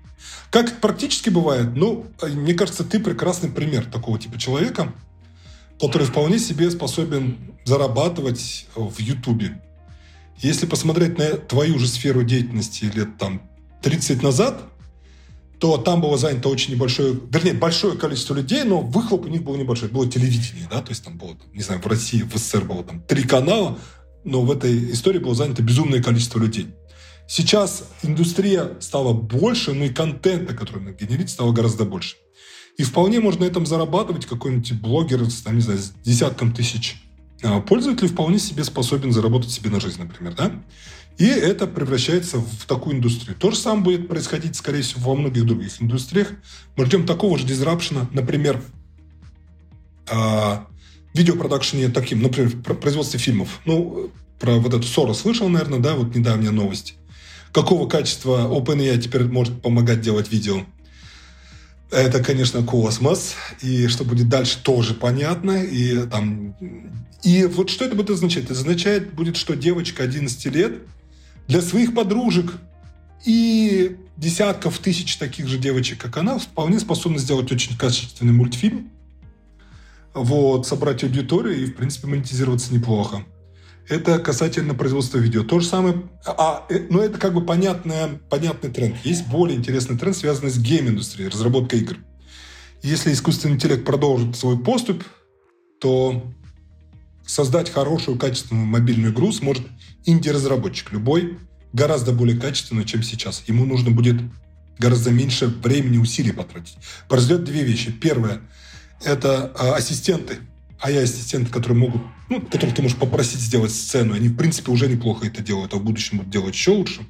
Как 0.52 0.68
это 0.68 0.76
практически 0.80 1.30
бывает? 1.30 1.76
Ну, 1.76 2.06
мне 2.22 2.54
кажется, 2.54 2.84
ты 2.84 3.00
прекрасный 3.00 3.50
пример 3.50 3.86
такого 3.86 4.20
типа 4.20 4.40
человека, 4.40 4.94
который 5.80 6.06
вполне 6.06 6.40
себе 6.40 6.70
способен 6.70 7.38
зарабатывать 7.66 8.68
в 8.76 9.00
Ютубе. 9.00 9.62
Если 10.38 10.66
посмотреть 10.66 11.18
на 11.18 11.38
твою 11.38 11.80
же 11.80 11.88
сферу 11.88 12.24
деятельности 12.24 12.86
лет 12.86 13.18
там 13.18 13.42
30 13.82 14.22
назад, 14.22 14.62
то 15.64 15.78
там 15.78 16.02
было 16.02 16.18
занято 16.18 16.50
очень 16.50 16.74
небольшое, 16.74 17.18
вернее, 17.32 17.54
большое 17.54 17.98
количество 17.98 18.36
людей, 18.36 18.66
но 18.66 18.82
выхлоп 18.82 19.24
у 19.24 19.30
них 19.30 19.44
был 19.44 19.56
небольшой. 19.56 19.88
Было 19.88 20.06
телевидение, 20.06 20.68
да, 20.70 20.82
то 20.82 20.90
есть 20.90 21.06
там 21.06 21.18
было, 21.18 21.38
не 21.54 21.64
знаю, 21.64 21.80
в 21.80 21.88
России, 21.88 22.22
в 22.22 22.36
СССР 22.36 22.66
было 22.66 22.84
там 22.84 23.02
три 23.04 23.24
канала, 23.24 23.80
но 24.26 24.42
в 24.42 24.52
этой 24.52 24.92
истории 24.92 25.20
было 25.20 25.34
занято 25.36 25.62
безумное 25.64 26.04
количество 26.04 26.38
людей. 26.38 26.68
Сейчас 27.30 27.86
индустрия 28.02 28.72
стала 28.82 29.14
больше, 29.14 29.72
но 29.72 29.86
и 29.86 29.90
контента, 29.90 30.54
который 30.54 30.82
она 30.82 30.92
генерит, 30.92 31.30
стало 31.30 31.54
гораздо 31.54 31.86
больше. 31.86 32.18
И 32.78 32.84
вполне 32.84 33.22
можно 33.22 33.46
на 33.46 33.50
этом 33.50 33.66
зарабатывать. 33.66 34.26
Какой-нибудь 34.26 34.74
блогер 34.82 35.24
с, 35.30 35.44
там, 35.44 35.56
не 35.56 35.62
знаю, 35.62 35.80
с 35.80 35.94
десятком 36.04 36.54
тысяч 36.54 36.98
а, 37.42 37.62
пользователей 37.62 38.10
вполне 38.10 38.38
себе 38.38 38.66
способен 38.66 39.14
заработать 39.14 39.52
себе 39.52 39.70
на 39.70 39.80
жизнь, 39.80 40.02
например, 40.02 40.34
да? 40.34 40.52
И 41.18 41.28
это 41.28 41.68
превращается 41.68 42.40
в 42.40 42.66
такую 42.66 42.98
индустрию. 42.98 43.38
То 43.38 43.52
же 43.52 43.58
самое 43.58 43.84
будет 43.84 44.08
происходить, 44.08 44.56
скорее 44.56 44.82
всего, 44.82 45.12
во 45.12 45.16
многих 45.16 45.46
других 45.46 45.82
индустриях. 45.82 46.32
Мы 46.76 46.86
ждем 46.86 47.06
такого 47.06 47.38
же 47.38 47.46
дизрапшена, 47.46 48.08
например, 48.12 48.62
а, 50.10 50.68
видеопродакшене 51.14 51.90
таким, 51.90 52.22
например, 52.22 52.50
в 52.50 52.62
производстве 52.62 53.20
фильмов. 53.20 53.62
Ну, 53.66 54.12
про 54.40 54.56
вот 54.56 54.74
эту 54.74 54.84
ссору 54.84 55.14
слышал, 55.14 55.48
наверное, 55.50 55.80
да, 55.80 55.94
вот 55.94 56.16
недавняя 56.16 56.52
новость. 56.52 56.96
Какого 57.52 57.88
качества 57.88 58.48
OpenAI 58.50 58.98
теперь 59.00 59.26
может 59.26 59.62
помогать 59.62 60.02
делать 60.02 60.32
видео? 60.32 60.66
Это, 61.92 62.24
конечно, 62.24 62.64
космос. 62.64 63.36
И 63.62 63.88
что 63.88 64.04
будет 64.04 64.28
дальше, 64.28 64.58
тоже 64.64 64.96
понятно. 64.96 65.64
И, 65.64 66.08
там... 66.08 66.56
и 67.22 67.46
вот 67.46 67.70
что 67.70 67.86
это 67.86 67.96
будет 67.96 68.10
означать? 68.10 68.46
Это 68.46 68.54
означает 68.54 69.14
будет, 69.14 69.38
что 69.38 69.56
девочка 69.56 70.02
11 70.02 70.46
лет 70.48 70.82
для 71.48 71.62
своих 71.62 71.94
подружек 71.94 72.54
и 73.26 73.98
десятков 74.18 74.80
тысяч 74.80 75.18
таких 75.18 75.48
же 75.48 75.58
девочек, 75.58 76.00
как 76.00 76.18
она, 76.18 76.38
вполне 76.38 76.80
способна 76.80 77.18
сделать 77.18 77.52
очень 77.52 77.78
качественный 77.78 78.34
мультфильм, 78.34 78.92
вот, 80.14 80.68
собрать 80.68 81.04
аудиторию 81.04 81.62
и, 81.62 81.66
в 81.66 81.76
принципе, 81.76 82.08
монетизироваться 82.08 82.74
неплохо. 82.74 83.26
Это 83.90 84.20
касательно 84.20 84.76
производства 84.76 85.18
видео. 85.18 85.44
То 85.44 85.60
же 85.60 85.68
самое, 85.68 86.04
а, 86.26 86.66
э, 86.70 86.86
ну 86.90 87.02
это 87.02 87.18
как 87.18 87.34
бы 87.34 87.46
понятный, 87.46 88.18
понятный 88.30 88.72
тренд. 88.72 88.96
Есть 89.04 89.28
более 89.28 89.58
интересный 89.58 89.98
тренд, 89.98 90.16
связанный 90.16 90.52
с 90.52 90.58
гейм-индустрией, 90.58 91.30
разработкой 91.30 91.80
игр. 91.80 91.98
Если 92.82 93.12
искусственный 93.12 93.56
интеллект 93.56 93.84
продолжит 93.84 94.38
свой 94.38 94.58
поступ, 94.58 95.04
то 95.82 96.24
создать 97.26 97.70
хорошую, 97.70 98.18
качественную 98.18 98.66
мобильную 98.66 99.14
игру 99.14 99.32
сможет 99.32 99.66
инди-разработчик, 100.06 100.92
любой, 100.92 101.40
гораздо 101.72 102.12
более 102.12 102.40
качественную, 102.40 102.86
чем 102.86 103.04
сейчас. 103.04 103.44
Ему 103.48 103.66
нужно 103.66 103.92
будет 103.92 104.22
гораздо 104.78 105.12
меньше 105.12 105.48
времени 105.48 105.96
и 105.96 106.00
усилий 106.00 106.32
потратить. 106.32 106.78
Произойдет 107.08 107.46
две 107.46 107.64
вещи. 107.64 107.92
Первое– 107.92 108.42
это 109.04 109.52
а, 109.58 109.76
ассистенты– 109.76 110.40
а 110.84 110.92
я 110.92 111.00
ассистенты, 111.00 111.50
которые 111.50 111.78
могут, 111.78 112.02
ну, 112.28 112.42
которых 112.42 112.76
ты 112.76 112.82
можешь 112.82 112.98
попросить 112.98 113.40
сделать 113.40 113.72
сцену, 113.72 114.16
они, 114.16 114.28
в 114.28 114.36
принципе, 114.36 114.70
уже 114.70 114.90
неплохо 114.90 115.26
это 115.26 115.42
делают, 115.42 115.74
а 115.74 115.78
в 115.78 115.84
будущем 115.84 116.18
будут 116.18 116.34
делать 116.34 116.54
еще 116.54 116.72
лучше. 116.72 117.08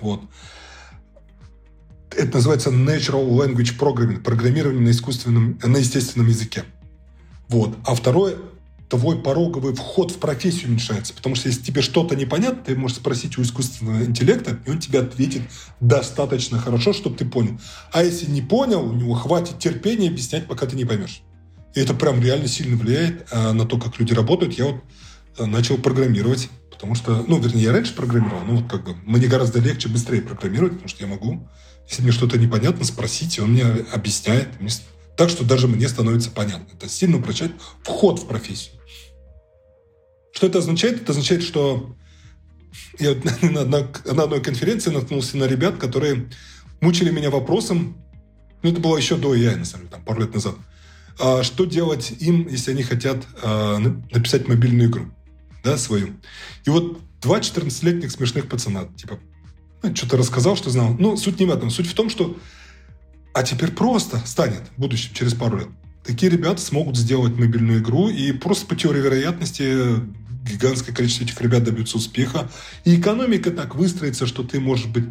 Вот. 0.00 0.22
Это 2.16 2.36
называется 2.36 2.70
Natural 2.70 3.28
Language 3.28 3.76
Programming, 3.76 4.20
программирование 4.20 4.82
на, 4.82 4.90
искусственном, 4.90 5.58
на 5.60 5.78
естественном 5.78 6.28
языке. 6.28 6.62
Вот. 7.48 7.76
А 7.84 7.96
второе, 7.96 8.36
твой 8.88 9.20
пороговый 9.20 9.74
вход 9.74 10.10
в 10.10 10.18
профессию 10.18 10.68
уменьшается. 10.68 11.12
Потому 11.14 11.34
что 11.34 11.48
если 11.48 11.62
тебе 11.62 11.82
что-то 11.82 12.16
непонятно, 12.16 12.62
ты 12.64 12.74
можешь 12.74 12.98
спросить 12.98 13.36
у 13.38 13.42
искусственного 13.42 14.04
интеллекта, 14.04 14.58
и 14.66 14.70
он 14.70 14.78
тебе 14.78 15.00
ответит 15.00 15.42
достаточно 15.80 16.58
хорошо, 16.58 16.92
чтобы 16.92 17.16
ты 17.16 17.24
понял. 17.24 17.60
А 17.92 18.02
если 18.02 18.30
не 18.30 18.42
понял, 18.42 18.82
у 18.82 18.94
него 18.94 19.14
хватит 19.14 19.58
терпения 19.58 20.08
объяснять, 20.08 20.46
пока 20.46 20.66
ты 20.66 20.76
не 20.76 20.84
поймешь. 20.84 21.22
И 21.74 21.80
это 21.80 21.94
прям 21.94 22.22
реально 22.22 22.48
сильно 22.48 22.76
влияет 22.76 23.26
а, 23.30 23.52
на 23.52 23.66
то, 23.66 23.78
как 23.78 23.98
люди 23.98 24.14
работают. 24.14 24.54
Я 24.54 24.66
вот 24.66 24.82
а, 25.38 25.46
начал 25.46 25.76
программировать, 25.76 26.48
потому 26.70 26.94
что, 26.94 27.24
ну, 27.28 27.38
вернее, 27.38 27.64
я 27.64 27.72
раньше 27.72 27.94
программировал, 27.94 28.40
но 28.46 28.56
вот 28.56 28.70
как 28.70 28.84
бы 28.84 28.96
мне 29.04 29.26
гораздо 29.26 29.60
легче, 29.60 29.88
быстрее 29.88 30.22
программировать, 30.22 30.72
потому 30.72 30.88
что 30.88 31.04
я 31.04 31.10
могу, 31.10 31.46
если 31.88 32.02
мне 32.02 32.12
что-то 32.12 32.38
непонятно, 32.38 32.84
спросить, 32.84 33.36
и 33.36 33.42
он 33.42 33.52
мне 33.52 33.64
объясняет. 33.64 34.48
Так 35.16 35.28
что 35.28 35.44
даже 35.44 35.68
мне 35.68 35.88
становится 35.88 36.30
понятно. 36.30 36.66
Это 36.72 36.88
сильно 36.88 37.18
упрощает 37.18 37.52
вход 37.82 38.20
в 38.20 38.26
профессию. 38.26 38.77
Что 40.38 40.46
это 40.46 40.58
означает? 40.58 41.02
Это 41.02 41.10
означает, 41.10 41.42
что 41.42 41.96
я 42.98 43.14
на, 43.42 43.64
на, 43.64 43.88
на 44.04 44.22
одной 44.22 44.40
конференции 44.40 44.90
наткнулся 44.90 45.36
на 45.36 45.44
ребят, 45.44 45.78
которые 45.78 46.28
мучили 46.80 47.10
меня 47.10 47.30
вопросом, 47.30 47.96
ну, 48.62 48.70
это 48.70 48.80
было 48.80 48.96
еще 48.96 49.16
до 49.16 49.34
AI, 49.34 49.56
на 49.56 49.64
самом 49.64 49.86
деле, 49.86 49.96
там, 49.96 50.04
пару 50.04 50.20
лет 50.20 50.34
назад– 50.34 50.54
а 51.18 51.42
что 51.42 51.64
делать 51.64 52.12
им, 52.20 52.46
если 52.48 52.70
они 52.70 52.82
хотят 52.82 53.26
а, 53.42 53.78
написать 53.78 54.46
мобильную 54.46 54.88
игру, 54.88 55.06
да, 55.64 55.76
свою. 55.76 56.14
И 56.64 56.70
вот 56.70 57.00
два 57.20 57.40
14-летних 57.40 58.12
смешных 58.12 58.48
пацана, 58.48 58.84
типа, 58.96 59.18
ну, 59.82 59.96
что-то 59.96 60.16
рассказал, 60.16 60.56
что 60.56 60.70
знал. 60.70 60.94
Ну, 60.98 61.16
суть 61.16 61.40
не 61.40 61.46
в 61.46 61.50
этом. 61.50 61.70
Суть 61.70 61.88
в 61.88 61.94
том, 61.94 62.08
что 62.08 62.36
а 63.34 63.42
теперь 63.42 63.72
просто 63.72 64.18
станет 64.26 64.62
в 64.76 64.80
будущем, 64.80 65.12
через 65.12 65.34
пару 65.34 65.58
лет. 65.58 65.68
Такие 66.04 66.30
ребята 66.30 66.60
смогут 66.60 66.96
сделать 66.96 67.36
мобильную 67.36 67.80
игру 67.80 68.08
и 68.08 68.32
просто 68.32 68.66
по 68.66 68.76
теории 68.76 69.00
вероятности 69.00 69.76
гигантское 70.48 70.94
количество 70.94 71.24
этих 71.24 71.40
ребят 71.40 71.64
добьются 71.64 71.96
успеха. 71.96 72.50
И 72.84 72.98
экономика 72.98 73.50
так 73.50 73.74
выстроится, 73.74 74.26
что 74.26 74.42
ты 74.42 74.60
можешь 74.60 74.86
быть 74.86 75.04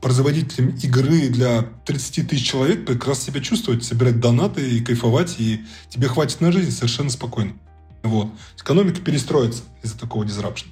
производителем 0.00 0.76
игры 0.82 1.28
для 1.28 1.62
30 1.86 2.28
тысяч 2.28 2.46
человек, 2.46 2.86
прекрасно 2.86 3.32
себя 3.32 3.40
чувствовать, 3.40 3.84
собирать 3.84 4.20
донаты 4.20 4.68
и 4.68 4.80
кайфовать, 4.80 5.36
и 5.38 5.64
тебе 5.88 6.08
хватит 6.08 6.40
на 6.40 6.52
жизнь 6.52 6.70
совершенно 6.70 7.10
спокойно. 7.10 7.54
Вот. 8.02 8.28
Экономика 8.58 9.00
перестроится 9.00 9.62
из-за 9.82 9.98
такого 9.98 10.24
дизрапшена. 10.24 10.70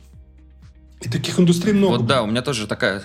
И 1.00 1.08
таких 1.08 1.40
индустрий 1.40 1.72
много. 1.72 1.98
Вот 1.98 2.06
да, 2.06 2.22
у 2.22 2.26
меня 2.26 2.42
тоже 2.42 2.66
такая 2.66 3.04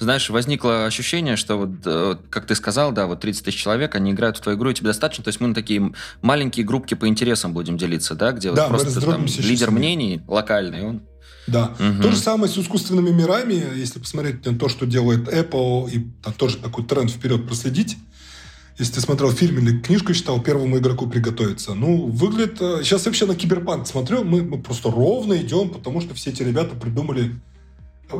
знаешь, 0.00 0.30
возникло 0.30 0.86
ощущение, 0.86 1.36
что 1.36 1.56
вот, 1.56 1.70
э, 1.84 2.16
как 2.30 2.46
ты 2.46 2.54
сказал, 2.54 2.90
да, 2.92 3.06
вот 3.06 3.20
30 3.20 3.44
тысяч 3.44 3.62
человек, 3.62 3.94
они 3.94 4.12
играют 4.12 4.38
в 4.38 4.40
твою 4.40 4.58
игру, 4.58 4.70
и 4.70 4.74
тебе 4.74 4.88
достаточно, 4.88 5.22
то 5.22 5.28
есть 5.28 5.40
мы 5.40 5.48
на 5.48 5.54
такие 5.54 5.92
маленькие 6.22 6.64
группки 6.64 6.94
по 6.94 7.06
интересам 7.06 7.52
будем 7.52 7.76
делиться, 7.76 8.14
да, 8.14 8.32
где 8.32 8.50
да, 8.52 8.68
вот 8.68 8.80
просто 8.80 9.00
там, 9.00 9.26
лидер 9.26 9.70
мнений 9.70 10.22
локальный, 10.26 10.82
он 10.86 11.02
да. 11.46 11.74
Угу. 11.78 12.02
То 12.02 12.10
же 12.12 12.16
самое 12.16 12.52
с 12.52 12.56
искусственными 12.56 13.10
мирами. 13.10 13.54
Если 13.74 13.98
посмотреть 13.98 14.44
на 14.46 14.56
то, 14.56 14.68
что 14.68 14.86
делает 14.86 15.26
Apple, 15.26 15.90
и 15.90 16.06
там 16.22 16.32
тоже 16.34 16.58
такой 16.58 16.84
тренд 16.84 17.10
вперед 17.10 17.46
проследить. 17.46 17.96
Если 18.78 18.94
ты 18.94 19.00
смотрел 19.00 19.30
фильм 19.32 19.58
или 19.58 19.78
книжку 19.78 20.14
читал, 20.14 20.40
первому 20.40 20.78
игроку 20.78 21.08
приготовиться. 21.08 21.74
Ну, 21.74 22.06
выглядит... 22.06 22.58
Сейчас 22.58 23.02
э, 23.02 23.06
вообще 23.06 23.26
на 23.26 23.34
Киберпанк 23.34 23.86
смотрю, 23.86 24.22
мы, 24.22 24.42
мы 24.42 24.58
просто 24.58 24.90
ровно 24.90 25.34
идем, 25.34 25.70
потому 25.70 26.00
что 26.00 26.14
все 26.14 26.30
эти 26.30 26.42
ребята 26.42 26.76
придумали 26.76 27.34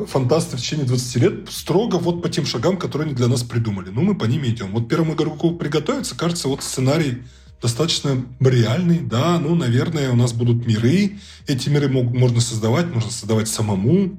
фантасты 0.07 0.57
в 0.57 0.61
течение 0.61 0.85
20 0.85 1.15
лет 1.17 1.49
строго 1.49 1.95
вот 1.95 2.21
по 2.21 2.29
тем 2.29 2.45
шагам, 2.45 2.77
которые 2.77 3.07
они 3.07 3.15
для 3.15 3.27
нас 3.27 3.43
придумали. 3.43 3.89
Ну, 3.89 4.01
мы 4.01 4.15
по 4.15 4.25
ним 4.25 4.45
идем. 4.45 4.71
Вот 4.71 4.87
первому 4.87 5.13
игроку 5.13 5.55
приготовиться, 5.55 6.15
кажется, 6.15 6.47
вот 6.47 6.63
сценарий 6.63 7.23
достаточно 7.61 8.25
реальный. 8.39 8.99
Да, 8.99 9.39
ну, 9.39 9.55
наверное, 9.55 10.11
у 10.11 10.15
нас 10.15 10.33
будут 10.33 10.65
миры. 10.65 11.19
Эти 11.47 11.69
миры 11.69 11.89
мог, 11.89 12.11
можно 12.11 12.41
создавать, 12.41 12.87
можно 12.87 13.11
создавать 13.11 13.47
самому. 13.47 14.17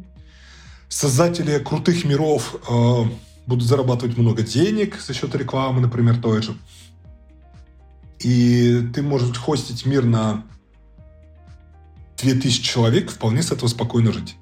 Создатели 0.89 1.59
крутых 1.59 2.05
миров 2.05 2.57
э, 2.69 3.05
будут 3.47 3.67
зарабатывать 3.67 4.17
много 4.17 4.43
денег 4.43 5.01
за 5.01 5.15
счет 5.15 5.35
рекламы, 5.35 5.81
например, 5.81 6.19
той 6.19 6.43
же. 6.43 6.55
И 8.21 8.89
ты 8.95 9.03
можешь 9.03 9.37
хостить 9.37 9.87
мир 9.87 10.05
на 10.05 10.45
2000 12.19 12.63
человек, 12.63 13.11
вполне 13.11 13.43
с 13.43 13.51
этого 13.51 13.69
спокойно 13.69 14.13
жить. 14.13 14.37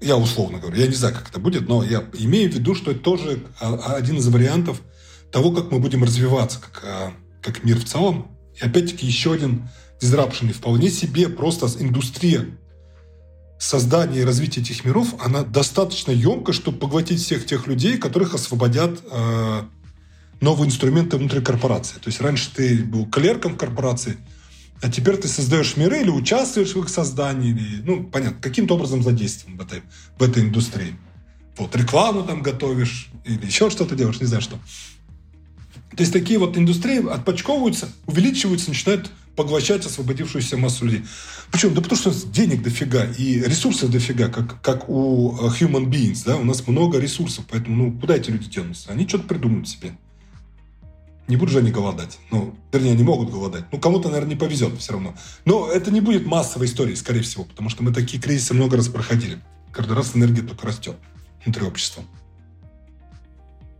Я 0.00 0.16
условно 0.16 0.58
говорю, 0.58 0.80
я 0.80 0.86
не 0.86 0.94
знаю, 0.94 1.14
как 1.14 1.28
это 1.28 1.40
будет, 1.40 1.68
но 1.68 1.82
я 1.82 2.04
имею 2.18 2.50
в 2.50 2.54
виду, 2.54 2.74
что 2.74 2.92
это 2.92 3.00
тоже 3.00 3.42
а, 3.60 3.94
один 3.96 4.18
из 4.18 4.28
вариантов 4.28 4.80
того, 5.32 5.50
как 5.50 5.70
мы 5.72 5.80
будем 5.80 6.04
развиваться 6.04 6.60
как, 6.60 6.84
а, 6.84 7.12
как 7.42 7.64
мир 7.64 7.78
в 7.78 7.84
целом. 7.84 8.38
И 8.54 8.64
опять-таки 8.64 9.06
еще 9.06 9.32
один 9.32 9.68
дизрапшн. 10.00 10.48
вполне 10.50 10.90
себе 10.90 11.28
просто 11.28 11.66
индустрия 11.82 12.46
создания 13.58 14.20
и 14.20 14.24
развития 14.24 14.60
этих 14.60 14.84
миров, 14.84 15.14
она 15.18 15.42
достаточно 15.42 16.12
емка, 16.12 16.52
чтобы 16.52 16.78
поглотить 16.78 17.20
всех 17.20 17.44
тех 17.44 17.66
людей, 17.66 17.98
которых 17.98 18.34
освободят 18.34 19.00
э, 19.10 19.62
новые 20.40 20.68
инструменты 20.68 21.16
внутри 21.16 21.40
корпорации. 21.40 21.96
То 21.96 22.06
есть 22.06 22.20
раньше 22.20 22.54
ты 22.54 22.84
был 22.84 23.06
клерком 23.06 23.54
в 23.54 23.56
корпорации, 23.56 24.18
а 24.80 24.90
теперь 24.90 25.16
ты 25.16 25.28
создаешь 25.28 25.76
миры 25.76 26.00
или 26.00 26.10
участвуешь 26.10 26.74
в 26.74 26.80
их 26.80 26.88
создании, 26.88 27.50
или, 27.50 27.82
ну, 27.82 28.04
понятно, 28.04 28.40
каким-то 28.40 28.74
образом 28.74 29.02
задействован 29.02 29.56
в 29.56 29.60
этой, 29.62 29.82
в 30.18 30.22
этой 30.22 30.42
индустрии. 30.44 30.96
Вот, 31.56 31.74
рекламу 31.74 32.22
там 32.22 32.42
готовишь, 32.42 33.08
или 33.24 33.46
еще 33.46 33.70
что-то 33.70 33.96
делаешь, 33.96 34.20
не 34.20 34.26
знаю 34.26 34.42
что. 34.42 34.58
То 35.96 36.02
есть 36.02 36.12
такие 36.12 36.38
вот 36.38 36.56
индустрии 36.56 37.04
отпочковываются, 37.10 37.88
увеличиваются, 38.06 38.70
начинают 38.70 39.10
поглощать 39.34 39.86
освободившуюся 39.86 40.56
массу 40.56 40.84
людей. 40.84 41.04
Почему? 41.50 41.74
Да 41.74 41.80
потому 41.80 42.00
что 42.00 42.28
денег 42.28 42.62
дофига 42.62 43.04
и 43.04 43.40
ресурсов 43.40 43.90
дофига, 43.90 44.28
как, 44.28 44.60
как 44.60 44.88
у 44.88 45.36
э, 45.40 45.48
human 45.58 45.86
beings, 45.86 46.22
да, 46.24 46.36
у 46.36 46.44
нас 46.44 46.66
много 46.66 46.98
ресурсов, 46.98 47.44
поэтому, 47.48 47.76
ну, 47.76 47.98
куда 47.98 48.16
эти 48.16 48.30
люди 48.30 48.48
денутся? 48.48 48.90
Они 48.90 49.08
что-то 49.08 49.24
придумают 49.24 49.68
себе. 49.68 49.92
Не 51.28 51.36
будут 51.36 51.52
же 51.52 51.58
они 51.58 51.70
голодать. 51.70 52.18
Ну, 52.30 52.54
вернее, 52.72 52.92
они 52.92 53.02
могут 53.02 53.30
голодать. 53.30 53.64
Ну, 53.70 53.78
кому-то, 53.78 54.08
наверное, 54.08 54.30
не 54.30 54.40
повезет 54.40 54.78
все 54.78 54.94
равно. 54.94 55.14
Но 55.44 55.70
это 55.70 55.90
не 55.90 56.00
будет 56.00 56.26
массовой 56.26 56.66
историей, 56.66 56.96
скорее 56.96 57.20
всего, 57.20 57.44
потому 57.44 57.68
что 57.68 57.84
мы 57.84 57.92
такие 57.92 58.20
кризисы 58.20 58.54
много 58.54 58.76
раз 58.76 58.88
проходили. 58.88 59.38
Каждый 59.70 59.94
раз 59.94 60.16
энергия 60.16 60.42
только 60.42 60.66
растет 60.66 60.96
внутри 61.44 61.66
общества. 61.66 62.02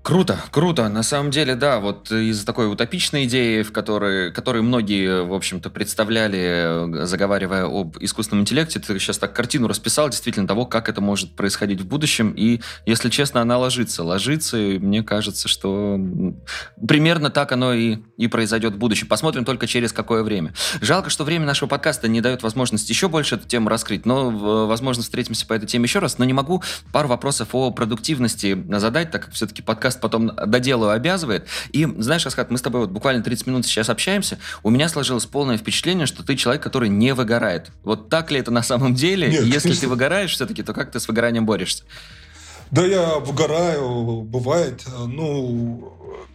Круто, 0.09 0.43
круто. 0.51 0.89
На 0.89 1.03
самом 1.03 1.31
деле, 1.31 1.55
да, 1.55 1.81
вот 1.81 2.11
из 2.11 2.43
такой 2.43 2.73
утопичной 2.73 3.27
идеи, 3.27 3.61
в 3.61 3.73
которой, 3.73 4.33
которой 4.33 4.63
многие, 4.63 5.23
в 5.23 5.35
общем-то, 5.35 5.69
представляли, 5.69 7.05
заговаривая 7.05 7.67
об 7.67 7.99
искусственном 8.01 8.41
интеллекте, 8.41 8.81
ты 8.81 8.99
сейчас 8.99 9.19
так 9.19 9.35
картину 9.35 9.69
расписал 9.69 10.09
действительно 10.09 10.49
того, 10.49 10.65
как 10.65 10.89
это 10.89 11.03
может 11.03 11.37
происходить 11.37 11.83
в 11.83 11.87
будущем. 11.87 12.31
И, 12.31 12.63
если 12.87 13.11
честно, 13.11 13.43
она 13.43 13.59
ложится. 13.59 14.03
Ложится, 14.03 14.57
и 14.57 14.79
мне 14.79 15.03
кажется, 15.03 15.47
что 15.47 16.01
примерно 16.89 17.29
так 17.29 17.53
оно 17.53 17.75
и, 17.75 17.99
и 18.17 18.29
произойдет 18.29 18.77
в 18.77 18.79
будущем. 18.79 19.09
Посмотрим 19.09 19.45
только 19.45 19.67
через 19.67 19.93
какое 19.93 20.23
время. 20.23 20.55
Жалко, 20.81 21.11
что 21.11 21.25
время 21.25 21.45
нашего 21.45 21.69
подкаста 21.69 22.09
не 22.09 22.23
дает 22.23 22.43
возможности 22.43 22.93
еще 22.93 23.11
больше 23.11 23.35
эту 23.35 23.47
тему 23.47 23.69
раскрыть, 23.69 24.07
но, 24.07 24.31
возможно, 24.67 25.03
встретимся 25.03 25.47
по 25.47 25.53
этой 25.53 25.67
теме 25.67 25.85
еще 25.85 25.99
раз. 25.99 26.17
Но 26.17 26.25
не 26.25 26.33
могу 26.33 26.63
пару 26.95 27.09
вопросов 27.09 27.49
о 27.53 27.71
продуктивности 27.73 28.57
задать, 28.79 29.11
так 29.11 29.27
как 29.27 29.35
все-таки 29.35 29.61
подкаст 29.61 29.98
потом 30.01 30.33
доделаю 30.47 30.91
обязывает. 30.91 31.47
И 31.73 31.87
знаешь, 31.99 32.27
Асхат, 32.27 32.51
мы 32.51 32.59
с 32.59 32.63
тобой 32.63 32.83
вот 32.83 32.91
буквально 32.91 33.23
30 33.23 33.47
минут 33.47 33.67
сейчас 33.67 33.89
общаемся, 33.89 34.39
у 34.63 34.71
меня 34.71 34.89
сложилось 34.89 35.27
полное 35.27 35.59
впечатление, 35.59 36.07
что 36.07 36.23
ты 36.23 36.37
человек, 36.37 36.63
который 36.63 36.89
не 36.89 37.15
выгорает. 37.15 37.71
Вот 37.85 38.09
так 38.09 38.31
ли 38.31 38.39
это 38.39 38.51
на 38.51 38.63
самом 38.63 38.95
деле? 38.95 39.29
Нет, 39.29 39.45
Если 39.45 39.61
конечно. 39.61 39.81
ты 39.83 39.89
выгораешь 39.89 40.33
все-таки, 40.33 40.63
то 40.63 40.73
как 40.73 40.91
ты 40.91 41.01
с 41.01 41.09
выгоранием 41.09 41.47
борешься? 41.47 41.85
Да, 42.71 42.85
я 42.85 43.19
выгораю, 43.19 44.23
бывает. 44.23 44.85
Ну, 45.07 45.93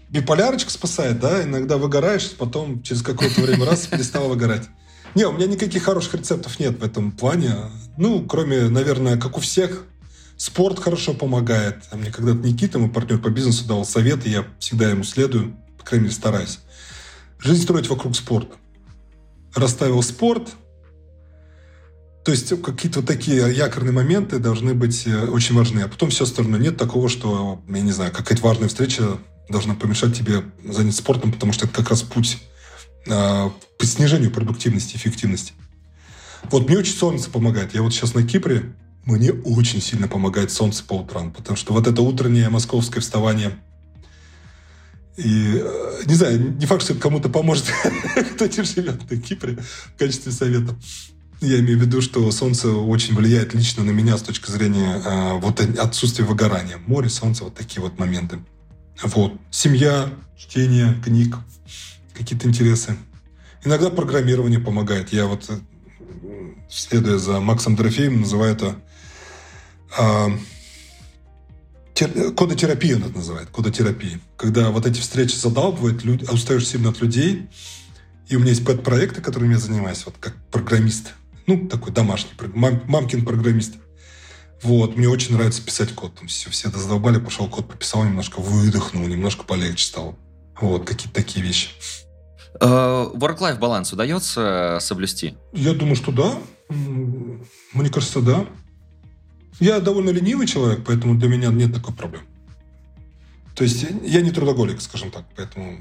биполярочка 0.09 0.72
спасает, 0.72 1.20
да, 1.20 1.43
иногда 1.43 1.78
выгораешь, 1.78 2.32
потом 2.32 2.82
через 2.82 3.01
какое-то 3.01 3.41
время 3.41 3.66
раз 3.66 3.88
перестал 3.88 4.28
выгорать. 4.30 4.68
Не, 5.16 5.26
у 5.26 5.32
меня 5.32 5.45
никаких 5.45 5.84
хороших 5.84 6.16
рецептов 6.16 6.59
нет 6.59 6.80
в 6.80 6.84
этом 6.84 7.11
плане. 7.11 7.51
Ну, 7.97 8.26
кроме, 8.26 8.70
наверное, 8.70 9.18
как 9.18 9.38
у 9.38 9.41
всех, 9.41 9.86
Спорт 10.38 10.80
хорошо 10.80 11.14
помогает. 11.14 11.84
А 11.92 11.96
мне 11.96 12.12
когда-то 12.12 12.40
Никита, 12.40 12.80
мой 12.80 12.90
партнер 12.90 13.20
по 13.20 13.30
бизнесу, 13.30 13.66
давал 13.66 13.86
советы, 13.86 14.30
я 14.30 14.46
всегда 14.60 14.90
ему 14.90 15.04
следую, 15.04 15.56
по 15.78 15.86
крайней 15.86 16.06
мере, 16.06 16.16
стараюсь. 16.16 16.60
Жизнь 17.40 17.64
строить 17.64 17.90
вокруг 17.90 18.16
спорта. 18.16 18.56
Расставил 19.56 20.02
спорт, 20.02 20.56
то 22.24 22.32
есть 22.32 22.50
какие-то 22.62 23.00
вот 23.00 23.08
такие 23.08 23.54
якорные 23.54 23.92
моменты 23.92 24.40
должны 24.40 24.74
быть 24.74 25.06
э, 25.06 25.26
очень 25.28 25.56
важны. 25.56 25.82
А 25.82 25.88
потом 25.90 26.10
все 26.10 26.24
остальное. 26.24 26.60
Нет 26.60 26.78
такого, 26.78 27.10
что, 27.10 27.62
я 27.68 27.82
не 27.82 27.92
знаю, 27.92 28.14
какая-то 28.14 28.42
важная 28.42 28.70
встреча 28.70 29.18
должна 29.50 29.76
помешать 29.76 30.18
тебе 30.18 30.44
заняться 30.64 31.02
спортом, 31.02 31.34
потому 31.34 31.52
что 31.52 31.66
это 31.66 31.76
как 31.76 31.90
раз 31.90 32.02
путь 32.02 32.38
э, 33.08 33.50
по 33.78 33.86
снижению 33.86 34.32
продуктивности, 34.32 34.96
эффективности. 34.96 35.54
Вот 36.44 36.68
мне 36.68 36.78
очень 36.78 36.94
солнце 36.94 37.30
помогает. 37.30 37.74
Я 37.74 37.82
вот 37.82 37.94
сейчас 37.94 38.14
на 38.14 38.24
Кипре, 38.24 38.74
мне 39.06 39.32
очень 39.32 39.82
сильно 39.82 40.08
помогает 40.08 40.51
солнце 40.51 40.84
по 40.84 40.93
утрам, 40.93 41.32
потому 41.32 41.58
что 41.58 41.74
вот 41.74 41.88
это 41.88 42.01
утреннее 42.01 42.49
московское 42.49 43.01
вставание 43.01 43.54
и, 45.16 45.62
э, 45.62 46.04
не 46.06 46.16
знаю, 46.16 46.56
не 46.58 46.66
факт, 46.66 46.84
что 46.84 46.93
это 46.93 47.01
кому-то 47.01 47.30
поможет, 47.30 47.66
кто 48.36 48.45
не 48.45 48.64
живет 48.64 49.10
на 49.10 49.18
Кипре 49.18 49.58
в 49.58 49.97
качестве 49.97 50.32
совета. 50.32 50.76
Я 51.39 51.60
имею 51.60 51.78
в 51.78 51.82
виду, 51.82 52.01
что 52.01 52.32
солнце 52.32 52.70
очень 52.70 53.14
влияет 53.14 53.54
лично 53.54 53.84
на 53.84 53.91
меня 53.91 54.18
с 54.18 54.24
точки 54.24 54.49
зрения 54.49 55.01
э, 55.06 55.34
вот 55.39 55.60
отсутствия 55.60 56.26
выгорания. 56.26 56.78
Море, 56.88 57.10
солнце, 57.10 57.43
вот 57.43 57.54
такие 57.54 57.82
вот 57.82 57.99
моменты. 57.99 58.39
Вот. 59.04 59.34
Семья, 59.51 60.10
чтение 60.38 60.95
книг, 61.04 61.36
какие-то 62.14 62.47
интересы. 62.47 62.95
Иногда 63.64 63.89
программирование 63.89 64.60
помогает. 64.60 65.14
Я 65.14 65.28
вот, 65.28 65.47
э, 65.49 65.60
следуя 66.70 67.18
за 67.18 67.39
Максом 67.39 67.76
Дорофеем, 67.76 68.22
называю 68.22 68.54
это 68.54 68.78
кодотерапия 72.36 72.96
он 72.96 73.04
это 73.04 73.16
называет, 73.16 73.50
кодотерапия. 73.50 74.20
Когда 74.38 74.72
вот 74.72 74.86
эти 74.86 75.00
встречи 75.00 75.36
задалбывают, 75.36 76.04
люди, 76.04 76.26
устаешь 76.26 76.68
сильно 76.68 76.89
от 76.89 77.02
людей. 77.02 77.48
И 78.28 78.36
у 78.36 78.39
меня 78.39 78.50
есть 78.50 78.66
пэт-проекты, 78.66 79.22
которыми 79.22 79.54
я 79.54 79.60
занимаюсь, 79.60 80.06
вот 80.06 80.16
как 80.20 80.36
программист. 80.50 81.14
Ну, 81.46 81.68
такой 81.68 81.91
домашний, 81.91 82.32
мам, 82.54 82.82
мамкин 82.88 83.26
программист. 83.26 83.76
Вот, 84.62 84.96
мне 84.96 85.10
очень 85.10 85.36
нравится 85.36 85.62
писать 85.62 85.94
код. 85.94 86.16
Там 86.16 86.28
все, 86.28 86.50
все 86.50 86.70
это 86.70 86.80
задолбали, 86.80 87.20
пошел 87.20 87.50
код 87.50 87.68
пописал, 87.68 88.06
немножко 88.06 88.39
выдохнул, 88.39 89.06
немножко 89.06 89.44
полегче 89.44 89.86
стало. 89.86 90.16
Вот, 90.60 90.88
какие-то 90.88 91.14
такие 91.14 91.46
вещи. 91.46 91.70
Uh, 92.62 93.14
work-life 93.18 93.60
баланс 93.60 93.91
удается 93.91 94.78
соблюсти? 94.80 95.36
Я 95.52 95.74
думаю, 95.74 95.96
что 95.96 96.12
да. 96.12 96.38
Мне 96.70 97.89
кажется, 97.89 98.22
да. 98.22 98.46
Я 99.60 99.80
довольно 99.80 100.10
ленивый 100.10 100.47
человек, 100.47 100.84
поэтому 100.86 101.16
для 101.16 101.28
меня 101.30 101.49
нет 101.49 101.74
такой 101.74 101.93
проблемы. 101.93 102.26
То 103.56 103.64
есть 103.64 103.86
я 104.04 104.22
не 104.22 104.32
трудоголик, 104.32 104.82
скажем 104.82 105.12
так, 105.12 105.26
поэтому 105.36 105.78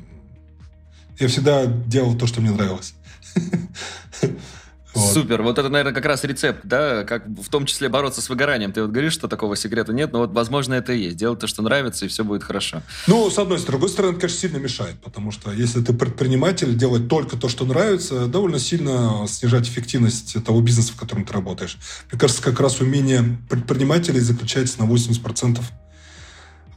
я 1.19 1.29
всегда 1.29 1.67
делал 1.67 2.17
то, 2.17 2.27
что 2.27 2.41
мне 2.41 2.51
нравилось. 2.51 2.95
Вот. 4.95 5.15
Супер. 5.15 5.43
Вот 5.43 5.59
это, 5.59 5.69
наверное, 5.69 5.95
как 5.95 6.05
раз 6.05 6.23
рецепт, 6.25 6.61
да, 6.65 7.05
как 7.05 7.27
в 7.27 7.49
том 7.49 7.67
числе 7.67 7.89
бороться 7.89 8.21
с 8.21 8.29
выгоранием. 8.29 8.73
Ты 8.73 8.83
вот 8.83 8.91
говоришь, 8.91 9.15
что 9.15 9.29
такого 9.29 9.57
секрета 9.57 9.93
нет, 9.93 10.13
но 10.13 10.21
вот, 10.21 10.33
возможно, 10.33 10.75
это 10.75 10.93
и 10.93 11.05
есть. 11.05 11.17
Делать 11.17 11.41
то, 11.41 11.47
что 11.47 11.63
нравится, 11.63 12.05
и 12.05 12.09
все 12.09 12.25
будет 12.25 12.45
хорошо. 12.45 12.83
Ну, 13.07 13.31
с 13.31 13.39
одной 13.39 13.59
стороны. 13.59 13.63
С 13.63 13.65
другой 13.65 13.89
стороны, 13.89 14.19
конечно, 14.19 14.39
сильно 14.39 14.59
мешает, 14.59 15.01
потому 15.01 15.31
что 15.31 15.51
если 15.51 15.81
ты 15.81 15.95
предприниматель, 15.95 16.77
делать 16.77 17.09
только 17.09 17.37
то, 17.37 17.49
что 17.49 17.65
нравится, 17.65 18.27
довольно 18.27 18.59
сильно 18.59 19.27
снижать 19.29 19.67
эффективность 19.67 20.45
того 20.45 20.61
бизнеса, 20.61 20.93
в 20.93 20.97
котором 20.97 21.25
ты 21.25 21.33
работаешь. 21.33 21.79
Мне 22.11 22.21
кажется, 22.21 22.43
как 22.43 22.61
раз 22.61 22.81
умение 22.81 23.39
предпринимателей 23.49 24.21
заключается 24.21 24.81
на 24.81 24.85
80% 24.85 25.61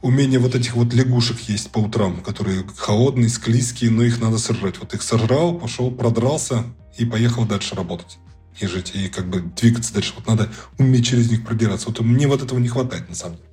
умение 0.02 0.38
вот 0.38 0.54
этих 0.54 0.74
вот 0.74 0.94
лягушек 0.94 1.40
есть 1.48 1.70
по 1.70 1.78
утрам, 1.78 2.20
которые 2.22 2.64
холодные, 2.76 3.28
склизкие, 3.28 3.90
но 3.90 4.02
их 4.02 4.20
надо 4.20 4.38
сожрать. 4.38 4.78
Вот 4.78 4.94
их 4.94 5.02
сожрал, 5.02 5.58
пошел, 5.58 5.90
продрался, 5.90 6.64
и 6.98 7.04
поехал 7.04 7.44
дальше 7.44 7.74
работать 7.74 8.18
и 8.60 8.66
жить, 8.66 8.92
и 8.94 9.08
как 9.08 9.28
бы 9.28 9.40
двигаться 9.40 9.92
дальше. 9.92 10.12
Вот 10.16 10.26
надо 10.26 10.48
уметь 10.78 11.06
через 11.06 11.30
них 11.30 11.44
продираться. 11.44 11.88
Вот 11.88 12.00
мне 12.00 12.26
вот 12.26 12.42
этого 12.42 12.58
не 12.58 12.68
хватает, 12.68 13.08
на 13.08 13.14
самом 13.14 13.36
деле. 13.36 13.48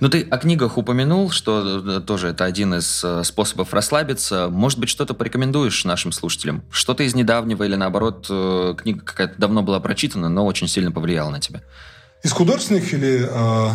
Ну, 0.00 0.08
ты 0.08 0.22
о 0.22 0.38
книгах 0.38 0.76
упомянул, 0.76 1.30
что 1.30 1.82
э, 1.86 2.00
тоже 2.00 2.28
это 2.28 2.44
один 2.44 2.74
из 2.74 3.02
э, 3.04 3.22
способов 3.22 3.72
расслабиться. 3.72 4.48
Может 4.50 4.78
быть, 4.78 4.88
что-то 4.88 5.14
порекомендуешь 5.14 5.84
нашим 5.84 6.10
слушателям? 6.10 6.64
Что-то 6.70 7.04
из 7.04 7.14
недавнего 7.14 7.62
или, 7.62 7.76
наоборот, 7.76 8.26
э, 8.28 8.74
книга 8.76 9.04
какая-то 9.04 9.38
давно 9.38 9.62
была 9.62 9.78
прочитана, 9.78 10.28
но 10.28 10.44
очень 10.46 10.66
сильно 10.66 10.90
повлияла 10.90 11.30
на 11.30 11.40
тебя? 11.40 11.62
Из 12.24 12.32
художественных 12.32 12.92
или 12.92 13.28
а, 13.30 13.74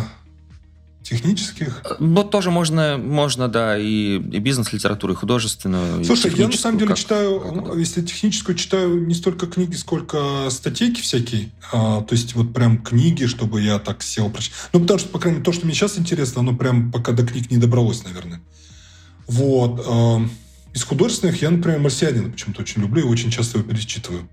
технических? 1.04 1.82
Ну, 2.00 2.24
тоже 2.24 2.50
можно, 2.50 2.98
можно 2.98 3.48
да, 3.48 3.78
и, 3.78 4.16
и 4.16 4.38
бизнес-литературу, 4.38 5.12
и 5.12 5.16
художественную. 5.16 6.04
Слушай, 6.04 6.32
и 6.32 6.38
я 6.38 6.48
на 6.48 6.56
самом 6.56 6.78
деле 6.78 6.88
как, 6.88 6.98
читаю, 6.98 7.40
как 7.40 7.76
если 7.76 8.02
техническую, 8.02 8.56
читаю 8.56 9.06
не 9.06 9.14
столько 9.14 9.46
книги, 9.46 9.76
сколько 9.76 10.48
статейки 10.50 11.00
всякие. 11.00 11.50
А, 11.72 12.00
то 12.00 12.14
есть 12.14 12.34
вот 12.34 12.52
прям 12.52 12.82
книги, 12.82 13.26
чтобы 13.26 13.60
я 13.60 13.78
так 13.78 14.02
сел 14.02 14.30
прочитать. 14.30 14.58
Ну, 14.72 14.80
потому 14.80 14.98
что, 14.98 15.10
по 15.10 15.18
крайней 15.18 15.38
мере, 15.38 15.44
то, 15.44 15.52
что 15.52 15.66
мне 15.66 15.74
сейчас 15.74 15.98
интересно, 15.98 16.40
оно 16.40 16.56
прям 16.56 16.90
пока 16.90 17.12
до 17.12 17.24
книг 17.24 17.50
не 17.50 17.58
добралось, 17.58 18.02
наверное. 18.02 18.40
Вот. 19.26 19.84
А, 19.86 20.26
из 20.72 20.82
художественных 20.82 21.40
я, 21.42 21.50
например, 21.50 21.78
«Марсианина» 21.80 22.30
почему-то 22.30 22.62
очень 22.62 22.82
люблю 22.82 23.06
и 23.06 23.10
очень 23.10 23.30
часто 23.30 23.58
его 23.58 23.68
перечитываю. 23.68 24.28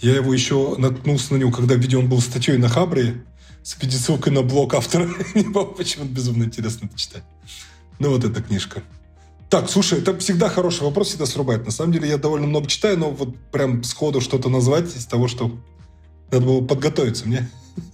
Я 0.00 0.14
его 0.14 0.32
еще 0.32 0.76
наткнулся 0.78 1.34
на 1.34 1.38
него, 1.38 1.50
когда 1.50 1.74
видел, 1.74 2.00
он 2.00 2.08
был 2.08 2.22
статьей 2.22 2.56
на 2.56 2.70
Хабре, 2.70 3.22
с 3.62 3.76
ссылкой 3.76 4.32
на 4.32 4.42
блог 4.42 4.74
автора. 4.74 5.08
Не 5.34 5.44
помню, 5.44 5.74
почему-то 5.74 6.10
безумно 6.10 6.44
интересно 6.44 6.86
это 6.86 6.98
читать. 6.98 7.24
Ну, 7.98 8.10
вот 8.10 8.24
эта 8.24 8.42
книжка. 8.42 8.82
Так, 9.50 9.68
слушай, 9.68 9.98
это 9.98 10.16
всегда 10.18 10.48
хороший 10.48 10.84
вопрос, 10.84 11.08
всегда 11.08 11.26
срубает. 11.26 11.64
На 11.64 11.72
самом 11.72 11.92
деле 11.92 12.08
я 12.08 12.18
довольно 12.18 12.46
много 12.46 12.68
читаю, 12.68 12.98
но 12.98 13.10
вот 13.10 13.36
прям 13.50 13.82
сходу 13.82 14.20
что-то 14.20 14.48
назвать 14.48 14.96
из 14.96 15.06
того, 15.06 15.28
что 15.28 15.58
надо 16.30 16.46
было 16.46 16.64
подготовиться 16.64 17.26
мне. 17.26 17.48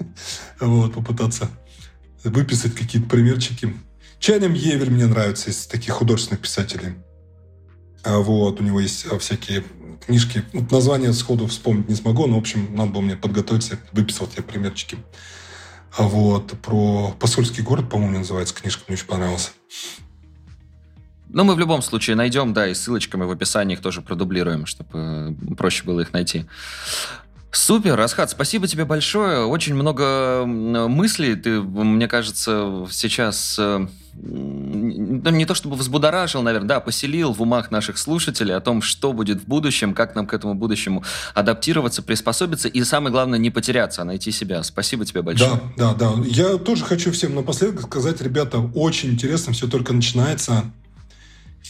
Вот, 0.58 0.94
попытаться 0.94 1.50
выписать 2.24 2.74
какие-то 2.74 3.08
примерчики. 3.08 3.74
Чайным 4.18 4.54
Евель 4.54 4.90
мне 4.90 5.06
нравится 5.06 5.50
из 5.50 5.66
таких 5.66 5.94
художественных 5.94 6.40
писателей. 6.40 6.94
А 8.02 8.18
вот, 8.18 8.60
у 8.60 8.64
него 8.64 8.80
есть 8.80 9.06
а, 9.10 9.18
всякие 9.18 9.64
книжки. 10.06 10.44
Вот 10.52 10.70
название 10.70 11.12
сходу 11.12 11.46
вспомнить 11.46 11.88
не 11.88 11.94
смогу, 11.94 12.26
но, 12.26 12.36
в 12.36 12.38
общем, 12.38 12.74
надо 12.74 12.92
было 12.92 13.00
мне 13.02 13.16
подготовиться, 13.16 13.78
выписал 13.92 14.26
тебе 14.26 14.42
примерчики. 14.42 14.96
А 15.96 16.02
вот, 16.02 16.52
про 16.60 17.14
посольский 17.18 17.62
город, 17.62 17.88
по-моему, 17.88 18.18
называется 18.18 18.54
книжка, 18.54 18.84
мне 18.88 18.96
очень 18.96 19.06
понравилась. 19.06 19.52
Ну, 21.28 21.44
мы 21.44 21.54
в 21.54 21.58
любом 21.58 21.82
случае 21.82 22.16
найдем, 22.16 22.52
да, 22.52 22.68
и 22.68 22.74
ссылочками 22.74 23.24
в 23.24 23.30
описании 23.30 23.74
их 23.74 23.82
тоже 23.82 24.00
продублируем, 24.00 24.64
чтобы 24.66 25.36
проще 25.56 25.84
было 25.84 26.00
их 26.00 26.12
найти. 26.12 26.46
Супер, 27.50 27.96
Расхат, 27.96 28.30
спасибо 28.30 28.66
тебе 28.66 28.84
большое. 28.84 29.46
Очень 29.46 29.74
много 29.74 30.44
мыслей 30.44 31.36
ты, 31.36 31.60
мне 31.60 32.06
кажется, 32.06 32.86
сейчас 32.90 33.56
э, 33.58 33.86
ну, 35.30 35.36
не 35.36 35.46
то 35.46 35.54
чтобы 35.54 35.76
взбудоражил, 35.76 36.42
наверное, 36.42 36.68
да, 36.68 36.80
поселил 36.80 37.32
в 37.32 37.42
умах 37.42 37.70
наших 37.70 37.98
слушателей 37.98 38.54
о 38.54 38.60
том, 38.60 38.82
что 38.82 39.12
будет 39.12 39.42
в 39.42 39.46
будущем, 39.46 39.94
как 39.94 40.14
нам 40.14 40.26
к 40.26 40.34
этому 40.34 40.54
будущему 40.54 41.04
адаптироваться, 41.34 42.02
приспособиться 42.02 42.68
и, 42.68 42.84
самое 42.84 43.12
главное, 43.12 43.38
не 43.38 43.50
потеряться, 43.50 44.02
а 44.02 44.04
найти 44.04 44.30
себя. 44.32 44.62
Спасибо 44.62 45.04
тебе 45.04 45.22
большое. 45.22 45.60
Да, 45.76 45.94
да, 45.94 46.14
да. 46.14 46.22
Я 46.26 46.56
тоже 46.58 46.84
хочу 46.84 47.12
всем 47.12 47.34
напоследок 47.34 47.82
сказать, 47.82 48.20
ребята, 48.20 48.58
очень 48.74 49.10
интересно, 49.10 49.52
все 49.52 49.66
только 49.66 49.92
начинается. 49.92 50.64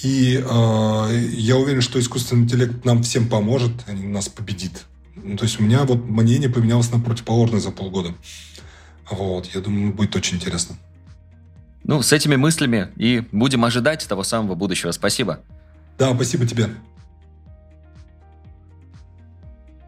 И 0.02 0.36
э, 0.36 1.26
я 1.32 1.57
уверен, 1.57 1.80
что 1.80 1.98
искусственный 1.98 2.42
интеллект 2.42 2.84
нам 2.84 3.02
всем 3.02 3.28
поможет, 3.28 3.72
а 3.86 3.92
нас 3.92 4.28
победит. 4.28 4.84
Ну, 5.14 5.36
то 5.36 5.44
есть 5.44 5.59
у 5.59 5.62
меня 5.62 5.84
вот 5.84 6.04
мнение 6.04 6.50
поменялось 6.50 6.92
на 6.92 7.00
противоположное 7.00 7.61
за 7.61 7.70
полгода. 7.70 8.14
Вот, 9.11 9.46
я 9.54 9.61
думаю, 9.61 9.94
будет 9.94 10.14
очень 10.14 10.36
интересно. 10.36 10.76
Ну, 11.89 12.03
с 12.03 12.12
этими 12.12 12.34
мыслями 12.34 12.89
и 12.97 13.22
будем 13.30 13.64
ожидать 13.64 14.07
того 14.09 14.24
самого 14.24 14.57
будущего. 14.57 14.91
Спасибо. 14.91 15.41
Да, 15.99 16.12
спасибо 16.14 16.45
тебе. 16.45 16.68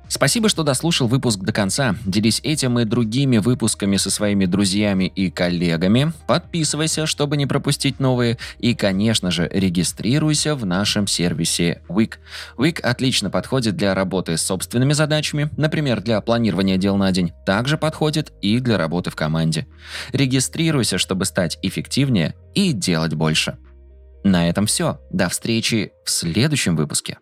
Спасибо, 0.09 0.49
что 0.49 0.63
дослушал 0.63 1.07
выпуск 1.07 1.41
до 1.41 1.53
конца. 1.53 1.95
Делись 2.05 2.41
этим 2.43 2.79
и 2.79 2.85
другими 2.85 3.39
выпусками 3.39 3.97
со 3.97 4.11
своими 4.11 4.47
друзьями 4.47 5.05
и 5.05 5.31
коллегами. 5.31 6.13
Подписывайся, 6.27 7.07
чтобы 7.07 7.37
не 7.37 7.47
пропустить 7.47 8.01
новые. 8.01 8.39
И, 8.59 8.75
конечно 8.75 9.31
же, 9.31 9.49
регистрируйся 9.53 10.55
в 10.55 10.65
нашем 10.65 11.07
сервисе 11.07 11.83
Wix. 11.89 12.15
Wix 12.57 12.81
отлично 12.81 13.31
подходит 13.31 13.77
для 13.77 13.95
работы 13.95 14.37
с 14.37 14.43
собственными 14.43 14.95
задачами, 14.95 15.51
например, 15.57 16.01
для 16.01 16.21
планирования 16.21 16.79
дел 16.79 16.97
на 16.97 17.13
день. 17.13 17.33
Также 17.45 17.77
подходит 17.77 18.33
и 18.41 18.59
для 18.61 18.79
работы 18.79 19.11
в 19.11 19.17
команде. 19.17 19.67
Регистрируйся, 20.13 20.97
чтобы 20.97 21.27
стать 21.27 21.59
эффективнее 21.63 22.35
и 22.55 22.73
делать 22.73 23.15
больше. 23.15 23.59
На 24.25 24.49
этом 24.49 24.67
все. 24.67 25.01
До 25.11 25.29
встречи 25.29 25.93
в 26.05 26.11
следующем 26.11 26.77
выпуске. 26.77 27.19